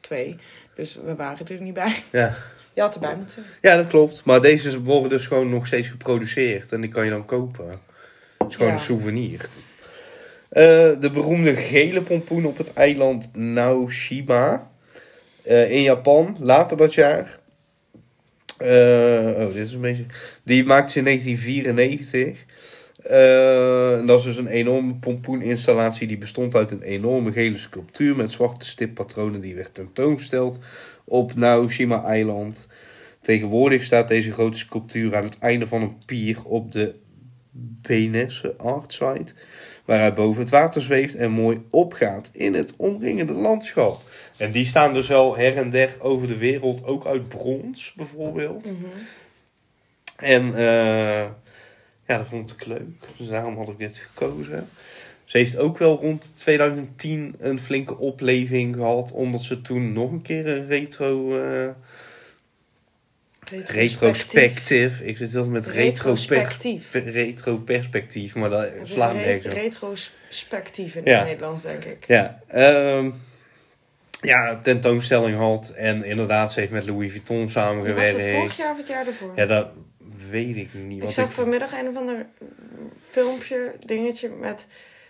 twee, 0.00 0.36
dus 0.74 0.98
we 1.04 1.14
waren 1.14 1.46
er 1.46 1.60
niet 1.62 1.74
bij. 1.74 2.02
Ja. 2.10 2.36
Je 2.74 2.80
had 2.80 2.94
erbij 2.94 3.16
moeten. 3.16 3.44
Ja, 3.60 3.76
dat 3.76 3.86
klopt. 3.86 4.24
Maar 4.24 4.40
deze 4.40 4.80
worden 4.82 5.10
dus 5.10 5.26
gewoon 5.26 5.50
nog 5.50 5.66
steeds 5.66 5.88
geproduceerd. 5.88 6.72
En 6.72 6.80
die 6.80 6.90
kan 6.90 7.04
je 7.04 7.10
dan 7.10 7.24
kopen. 7.24 7.80
is 8.48 8.54
gewoon 8.54 8.68
Ja. 8.70 8.74
een 8.78 8.80
souvenir. 8.84 9.48
Eh, 10.48 10.62
de 11.00 11.10
beroemde 11.12 11.54
gele 11.54 12.00
pompoen 12.00 12.44
op 12.44 12.58
het 12.58 12.72
eiland 12.72 13.30
Naoshima. 13.34 14.70
eh, 15.44 15.70
in 15.70 15.82
Japan, 15.82 16.36
later 16.40 16.76
dat 16.76 16.94
jaar. 16.94 17.38
Oh, 18.58 19.46
dit 19.54 19.66
is 19.66 19.72
een 19.72 19.80
beetje... 19.80 20.04
Die 20.44 20.64
maakte 20.64 20.92
ze 20.92 20.98
in 20.98 21.04
1994. 21.04 22.44
Eh, 23.02 23.98
en 23.98 24.06
dat 24.06 24.18
is 24.18 24.24
dus 24.24 24.36
een 24.36 24.46
enorme 24.46 24.94
pompoeninstallatie. 24.94 26.06
Die 26.06 26.18
bestond 26.18 26.54
uit 26.54 26.70
een 26.70 26.82
enorme 26.82 27.32
gele 27.32 27.58
sculptuur 27.58 28.16
met 28.16 28.32
zwarte 28.32 28.66
stippatronen. 28.66 29.40
Die 29.40 29.54
werd 29.54 29.74
tentoongesteld 29.74 30.58
op 31.04 31.34
Naoshima-eiland. 31.34 32.66
Tegenwoordig 33.20 33.82
staat 33.82 34.08
deze 34.08 34.32
grote 34.32 34.58
sculptuur 34.58 35.16
aan 35.16 35.24
het 35.24 35.38
einde 35.38 35.66
van 35.66 35.82
een 35.82 35.96
pier 36.06 36.44
op 36.44 36.72
de 36.72 36.94
Benesse 37.82 38.54
Art 38.56 38.92
Site. 38.92 39.34
Waar 39.84 40.00
hij 40.00 40.14
boven 40.14 40.40
het 40.40 40.50
water 40.50 40.82
zweeft 40.82 41.14
en 41.14 41.30
mooi 41.30 41.62
opgaat 41.70 42.30
in 42.32 42.54
het 42.54 42.74
omringende 42.76 43.32
landschap. 43.32 44.00
En 44.36 44.50
die 44.50 44.64
staan 44.64 44.94
dus 44.94 45.08
wel 45.08 45.36
her 45.36 45.56
en 45.56 45.70
der 45.70 45.96
over 45.98 46.28
de 46.28 46.36
wereld, 46.36 46.84
ook 46.84 47.06
uit 47.06 47.28
brons 47.28 47.92
bijvoorbeeld. 47.96 48.64
Mhm. 48.64 48.74
En 50.16 50.54
eh, 50.56 51.26
ja, 52.10 52.16
dat 52.18 52.26
vond 52.28 52.50
ik 52.50 52.66
leuk. 52.66 52.88
Dus 53.16 53.26
daarom 53.28 53.56
had 53.56 53.68
ik 53.68 53.78
dit 53.78 53.96
gekozen. 53.96 54.68
Ze 55.24 55.38
heeft 55.38 55.56
ook 55.56 55.78
wel 55.78 55.96
rond 56.00 56.32
2010 56.36 57.34
een 57.38 57.60
flinke 57.60 57.96
opleving 57.98 58.74
gehad. 58.76 59.12
Omdat 59.12 59.42
ze 59.42 59.60
toen 59.60 59.92
nog 59.92 60.10
een 60.10 60.22
keer 60.22 60.46
een 60.48 60.66
retro... 60.66 61.40
eh 61.42 61.68
retrospectief. 63.66 65.00
Ik 65.00 65.16
zit 65.16 65.32
heel 65.32 65.46
met 65.46 65.66
Retrospectief. 65.66 66.92
retro 66.92 67.10
retro 67.12 67.56
perspectief, 67.56 68.34
maar 68.34 68.50
dat 68.50 68.68
is 68.82 68.90
slaat 68.90 69.14
nergens 69.14 69.46
op. 69.46 69.52
retrospectief 69.52 70.94
in 70.94 71.02
Ja. 71.04 71.18
het 71.18 71.26
Nederlands, 71.26 71.62
denk 71.62 71.84
ik. 71.84 72.06
Ja, 72.06 72.40
ehm, 72.46 73.10
ja, 74.20 74.58
tentoonstelling 74.62 75.36
had. 75.36 75.68
En 75.76 76.04
inderdaad, 76.04 76.52
ze 76.52 76.60
heeft 76.60 76.72
met 76.72 76.86
Louis 76.86 77.10
Vuitton 77.10 77.42
Was 77.44 77.52
samengewerkt. 77.52 78.16
het 78.22 78.30
vorig 78.30 78.56
jaar 78.56 78.70
of 78.70 78.76
het 78.76 78.86
jaar 78.88 79.06
ervoor? 79.06 79.32
Ja, 79.36 79.46
dat 79.46 79.68
weet 80.30 80.56
ik 80.56 80.74
niet. 80.74 81.02
ik 81.02 81.10
zag 81.10 81.32
vanmiddag 81.32 81.78
een 81.78 81.88
of 81.88 81.96
ander 81.96 82.26
filmpje, 83.08 83.74
dingetje 83.86 84.28
met 84.28 84.66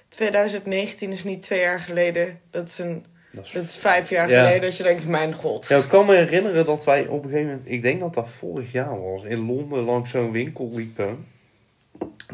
2019 0.08 1.12
is 1.12 1.24
niet 1.24 1.42
twee 1.42 1.60
jaar 1.60 1.80
geleden. 1.80 2.40
Dat 2.50 2.66
is, 2.66 2.78
een, 2.78 3.04
dat 3.32 3.44
is 3.44 3.52
dat 3.52 3.62
is 3.62 3.76
vijf 3.76 4.10
jaar 4.10 4.30
Ja. 4.30 4.42
geleden 4.44 4.60
dat 4.68 4.76
je 4.76 4.82
denkt, 4.82 5.06
mijn 5.06 5.34
god. 5.34 5.68
Ja, 5.68 5.76
ik 5.76 5.88
kan 5.88 6.06
me 6.06 6.14
herinneren 6.16 6.64
dat 6.66 6.84
wij 6.84 7.06
op 7.06 7.24
een 7.24 7.30
gegeven 7.30 7.50
moment, 7.50 7.70
ik 7.70 7.82
denk 7.82 8.00
dat 8.00 8.14
dat 8.14 8.28
vorig 8.30 8.72
jaar 8.72 9.00
was, 9.02 9.22
in 9.22 9.46
Londen 9.46 9.84
langs 9.84 10.10
zo'n 10.10 10.30
winkel 10.32 10.70
liepen. 10.74 11.26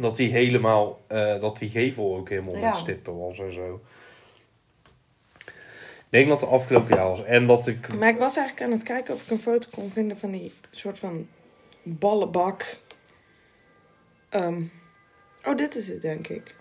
Dat 0.00 0.16
die 0.16 0.30
helemaal, 0.30 1.00
eh, 1.06 1.40
dat 1.40 1.58
die 1.58 1.70
gevel 1.70 2.16
ook 2.16 2.28
helemaal 2.28 2.56
Ja. 2.56 2.72
stippen 2.72 3.18
was 3.18 3.38
en 3.38 3.52
zo. 3.52 3.80
Ik 6.08 6.22
denk 6.22 6.28
dat 6.28 6.40
het 6.40 6.50
afgelopen 6.50 6.96
jaar 6.96 7.08
was. 7.08 7.24
En 7.24 7.46
dat 7.46 7.66
ik, 7.66 7.94
Maar 7.94 8.08
ik 8.08 8.18
was 8.18 8.36
eigenlijk 8.36 8.66
aan 8.66 8.78
het 8.78 8.86
kijken 8.86 9.14
of 9.14 9.22
ik 9.22 9.30
een 9.30 9.40
foto 9.40 9.68
kon 9.70 9.90
vinden 9.90 10.18
van 10.18 10.30
die 10.30 10.52
soort 10.70 10.98
van 10.98 11.28
ballenbak. 11.86 12.78
Ehm, 14.28 14.62
oh, 15.44 15.56
dit 15.56 15.74
is 15.74 15.88
het, 15.88 16.02
denk 16.02 16.28
ik. 16.28 16.54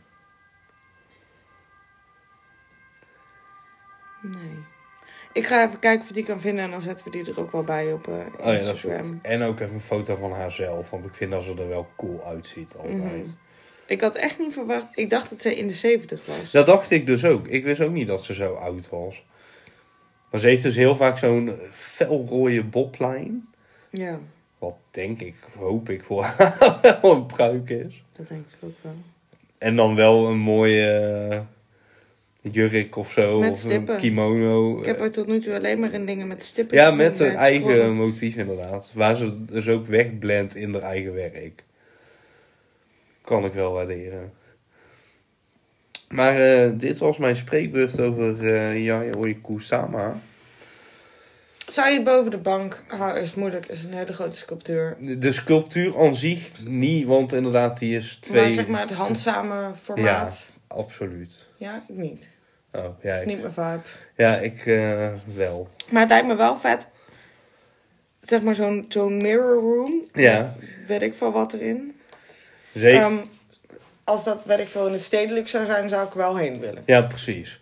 Nee. 4.21 4.63
Ik 5.33 5.45
ga 5.45 5.65
even 5.67 5.79
kijken 5.79 6.01
of 6.01 6.07
ik 6.07 6.13
die 6.13 6.25
kan 6.25 6.39
vinden 6.39 6.63
en 6.63 6.71
dan 6.71 6.81
zetten 6.81 7.05
we 7.05 7.11
die 7.11 7.33
er 7.33 7.39
ook 7.39 7.51
wel 7.51 7.63
bij 7.63 7.93
op 7.93 8.07
eh, 8.07 8.13
oh 8.13 8.19
ja, 8.39 8.45
dat 8.45 8.59
is 8.59 8.67
Instagram. 8.67 9.03
goed. 9.03 9.17
En 9.21 9.41
ook 9.41 9.59
even 9.59 9.73
een 9.73 9.81
foto 9.81 10.15
van 10.15 10.31
haarzelf, 10.31 10.89
want 10.89 11.05
ik 11.05 11.13
vind 11.13 11.31
dat 11.31 11.43
ze 11.43 11.53
er 11.57 11.67
wel 11.67 11.87
cool 11.97 12.25
uitziet 12.25 12.75
altijd. 12.75 13.25
Mhm. 13.25 13.35
Ik 13.87 14.01
had 14.01 14.15
echt 14.15 14.39
niet 14.39 14.53
verwacht. 14.53 14.85
Ik 14.93 15.09
dacht 15.09 15.29
dat 15.29 15.41
zij 15.41 15.55
in 15.55 15.67
de 15.67 15.73
70 15.73 16.25
was. 16.25 16.51
Dat 16.51 16.65
dacht 16.65 16.91
ik 16.91 17.05
dus 17.05 17.25
ook. 17.25 17.47
Ik 17.47 17.63
wist 17.63 17.81
ook 17.81 17.91
niet 17.91 18.07
dat 18.07 18.23
ze 18.23 18.33
zo 18.33 18.53
oud 18.53 18.89
was. 18.89 19.25
Maar 20.31 20.39
ze 20.39 20.47
heeft 20.47 20.63
dus 20.63 20.75
heel 20.75 20.95
vaak 20.95 21.17
zo'n 21.17 21.59
felrooie 21.71 22.63
boblijn. 22.63 23.53
Ja, 23.89 24.19
Wat 24.65 24.77
denk 24.91 25.21
ik, 25.21 25.35
hoop 25.57 25.89
ik 25.89 26.03
voor 26.03 26.23
haar 26.27 26.99
wel 27.01 27.11
een 27.11 27.25
pruik 27.25 27.69
is. 27.69 28.03
dat 28.15 28.27
denk 28.27 28.45
ik 28.47 28.57
ook 28.59 28.75
wel. 28.81 28.95
En 29.57 29.75
dan 29.75 29.95
wel 29.95 30.27
een 30.27 30.37
mooie 30.37 30.89
eh, 32.41 32.53
jurk 32.53 32.95
of 32.95 33.11
zo. 33.11 33.39
Met 33.39 33.51
of 33.51 33.57
stippen. 33.57 33.93
een 33.93 33.99
kimono. 33.99 34.79
Ik 34.79 34.85
heb 34.85 34.99
er 34.99 35.11
tot 35.11 35.27
nu 35.27 35.39
toe 35.39 35.55
alleen 35.55 35.79
maar 35.79 35.93
in 35.93 36.05
dingen 36.05 36.27
met 36.27 36.43
stippen 36.43 36.77
ja, 36.77 36.91
met 36.91 37.19
het 37.19 37.33
eigen 37.33 37.93
motief 37.93 38.35
inderdaad. 38.35 38.91
Waar 38.93 39.15
ze 39.15 39.45
dus 39.45 39.67
ook 39.67 39.87
wegblendt 39.87 40.55
in 40.55 40.73
haar 40.73 40.81
eigen 40.81 41.13
werk. 41.13 41.63
Kan 43.21 43.45
ik 43.45 43.53
wel 43.53 43.73
waarderen. 43.73 44.33
Maar 46.09 46.35
eh, 46.35 46.71
dit 46.79 46.97
was 46.97 47.17
mijn 47.17 47.35
spreekbeurt 47.35 47.99
over 47.99 48.43
uh, 48.43 48.83
Yayoi 48.85 49.41
Kusama. 49.41 50.15
Zou 51.67 51.89
je 51.89 52.03
boven 52.03 52.31
de 52.31 52.37
bank 52.37 52.83
houden? 52.87 53.21
Is 53.21 53.33
moeilijk. 53.33 53.65
Is 53.65 53.83
een 53.83 53.93
hele 53.93 54.13
grote 54.13 54.37
sculptuur. 54.37 54.95
De, 54.99 55.17
de 55.17 55.31
sculptuur 55.31 55.99
aan 55.99 56.15
zich 56.15 56.51
niet, 56.65 57.05
want 57.05 57.33
inderdaad 57.33 57.79
die 57.79 57.97
is 57.97 58.15
twee... 58.21 58.41
Maar 58.41 58.51
zeg 58.51 58.67
maar 58.67 58.81
het 58.81 58.91
handzame 58.91 59.71
formaat. 59.81 60.51
Absoluut. 60.67 61.47
Ja, 61.57 61.83
ik 61.87 61.95
niet. 61.95 62.27
Oh, 62.71 62.81
Dat 62.83 62.95
ja, 63.01 63.13
is 63.15 63.21
ik, 63.21 63.27
niet 63.27 63.41
mijn 63.41 63.53
vibe. 63.53 63.79
ja, 64.15 64.37
ik 64.39 64.65
eh, 64.65 65.07
wel. 65.35 65.69
Maar 65.89 66.01
het 66.01 66.09
lijkt 66.09 66.27
me 66.27 66.35
wel 66.35 66.57
vet. 66.59 66.87
Zeg 68.21 68.41
maar 68.41 68.55
zo'n 68.55 68.85
zo'n 68.89 69.17
mirror 69.17 69.53
room. 69.61 70.03
Ja. 70.13 70.39
Met 70.77 70.87
weet 70.87 71.01
ik 71.01 71.15
veel 71.15 71.31
wat 71.31 71.53
erin. 71.53 71.99
Ze 72.75 72.85
heeft- 72.85 73.01
Ehm, 73.01 73.17
als 74.03 74.23
dat 74.23 74.43
weet 74.45 74.59
ik 74.59 74.67
veel 74.67 74.85
in 74.87 74.93
het 74.93 75.01
stedelijk 75.01 75.47
zou 75.47 75.65
zijn, 75.65 75.89
zou 75.89 76.07
ik 76.07 76.13
wel 76.13 76.35
heen 76.37 76.59
willen. 76.59 76.83
Ja, 76.85 77.01
precies. 77.01 77.59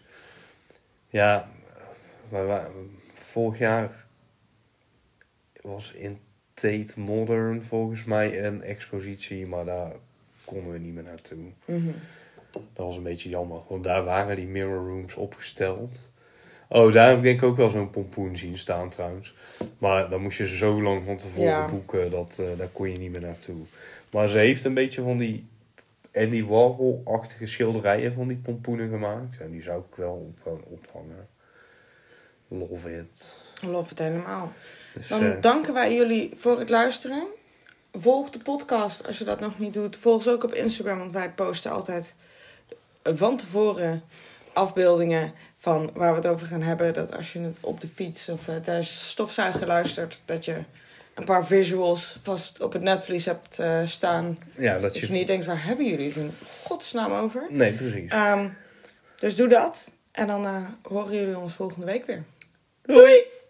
Ja, 1.10 1.48
maar 2.30 2.46
wa- 2.48 2.68
vorig 3.34 3.58
jaar 3.60 4.06
was 5.62 5.92
in 5.92 6.18
Tate 6.54 7.00
Modern 7.00 7.62
volgens 7.64 8.04
mij 8.04 8.46
een 8.46 8.62
expositie, 8.62 9.48
maar 9.48 9.66
daar 9.66 9.92
konden 10.46 10.72
we 10.72 10.80
niet 10.80 10.94
meer 10.94 11.04
naartoe. 11.04 11.44
Mhm. 11.66 11.92
Dat 12.52 12.86
was 12.86 12.98
een 12.98 13.04
beetje 13.04 13.30
jammer, 13.30 13.62
want 13.68 13.84
daar 13.84 14.04
waren 14.04 14.36
die 14.36 14.48
mirror 14.48 14.88
rooms 14.88 15.16
opgesteld. 15.16 16.10
Oh, 16.70 16.94
daar 16.94 17.08
heb 17.10 17.18
ik 17.18 17.24
denk 17.24 17.38
ik 17.42 17.44
ook 17.48 17.58
wel 17.58 17.70
zo'n 17.70 17.90
pompoen 17.90 18.38
zien 18.38 18.58
staan 18.58 18.90
trouwens. 18.90 19.36
Maar 19.78 20.10
dan 20.10 20.22
moest 20.22 20.38
je 20.38 20.48
zo 20.48 20.82
lang 20.82 21.04
van 21.06 21.18
tevoren 21.18 21.50
Ja. 21.50 21.70
boeken, 21.70 22.10
dat, 22.10 22.38
eh, 22.40 22.58
daar 22.58 22.68
kon 22.72 22.92
je 22.92 22.98
niet 22.98 23.12
meer 23.12 23.22
naartoe. 23.22 23.66
Maar 24.12 24.28
ze 24.30 24.38
heeft 24.38 24.66
een 24.66 24.74
beetje 24.74 25.02
van 25.02 25.18
die 25.18 25.46
Andy 26.14 26.46
Warhol-achtige 26.46 27.46
schilderijen 27.46 28.14
van 28.14 28.28
die 28.28 28.38
pompoenen 28.38 28.90
gemaakt. 28.90 29.38
Ja, 29.40 29.46
die 29.46 29.62
zou 29.62 29.84
ik 29.90 29.96
wel 29.96 30.34
op, 30.44 30.62
ophangen. 30.70 31.28
Love 32.60 32.98
it. 32.98 33.34
Love 33.68 33.90
het 33.90 34.00
helemaal. 34.00 34.52
Dus, 34.94 35.08
Dan 35.08 35.24
eh, 35.24 35.42
danken 35.42 35.74
wij 35.74 35.94
jullie 35.94 36.32
voor 36.36 36.60
het 36.60 36.70
luisteren. 36.70 37.24
Volg 37.92 38.30
de 38.30 38.40
podcast 38.40 39.08
als 39.08 39.18
je 39.18 39.24
dat 39.24 39.40
nog 39.40 39.60
niet 39.60 39.74
doet. 39.74 39.96
Volg 39.96 40.24
ze 40.24 40.32
ook 40.32 40.44
op 40.44 40.54
Instagram, 40.54 40.98
want 41.00 41.12
wij 41.12 41.32
posten 41.32 41.72
altijd 41.72 42.14
van 43.04 43.38
tevoren 43.38 44.04
afbeeldingen 44.54 45.34
van 45.58 45.90
waar 45.94 46.10
we 46.10 46.16
het 46.16 46.28
over 46.28 46.48
gaan 46.48 46.62
hebben. 46.62 46.94
Dat 46.94 47.16
als 47.16 47.34
je 47.34 47.40
het 47.40 47.58
op 47.60 47.82
de 47.82 47.88
fiets 47.88 48.30
of 48.30 48.48
eh, 48.48 48.56
tijdens 48.56 49.10
stofzuigen 49.10 49.68
luistert, 49.68 50.22
dat 50.26 50.46
je 50.46 50.64
een 51.14 51.26
paar 51.26 51.46
visuals 51.46 52.20
vast 52.22 52.62
op 52.62 52.74
het 52.74 52.82
netvlies 52.82 53.26
hebt 53.26 53.60
eh, 53.60 53.80
staan. 53.86 54.38
ja, 54.58 54.80
dat 54.80 54.98
je... 54.98 55.06
je 55.08 55.12
niet 55.14 55.28
denkt, 55.28 55.46
waar 55.46 55.66
hebben 55.66 55.86
jullie 55.86 56.08
het 56.08 56.16
in 56.16 56.32
godsnaam 56.64 57.14
over? 57.14 57.46
Nee, 57.50 57.74
precies. 57.74 58.12
Ehm, 58.12 58.50
dus 59.20 59.36
doe 59.36 59.48
dat. 59.48 59.94
En 60.12 60.28
dan 60.28 60.68
horen 60.82 61.16
jullie 61.16 61.38
ons 61.38 61.54
volgende 61.54 61.86
week 61.86 62.06
weer. 62.06 62.24
Doei! 62.88 63.43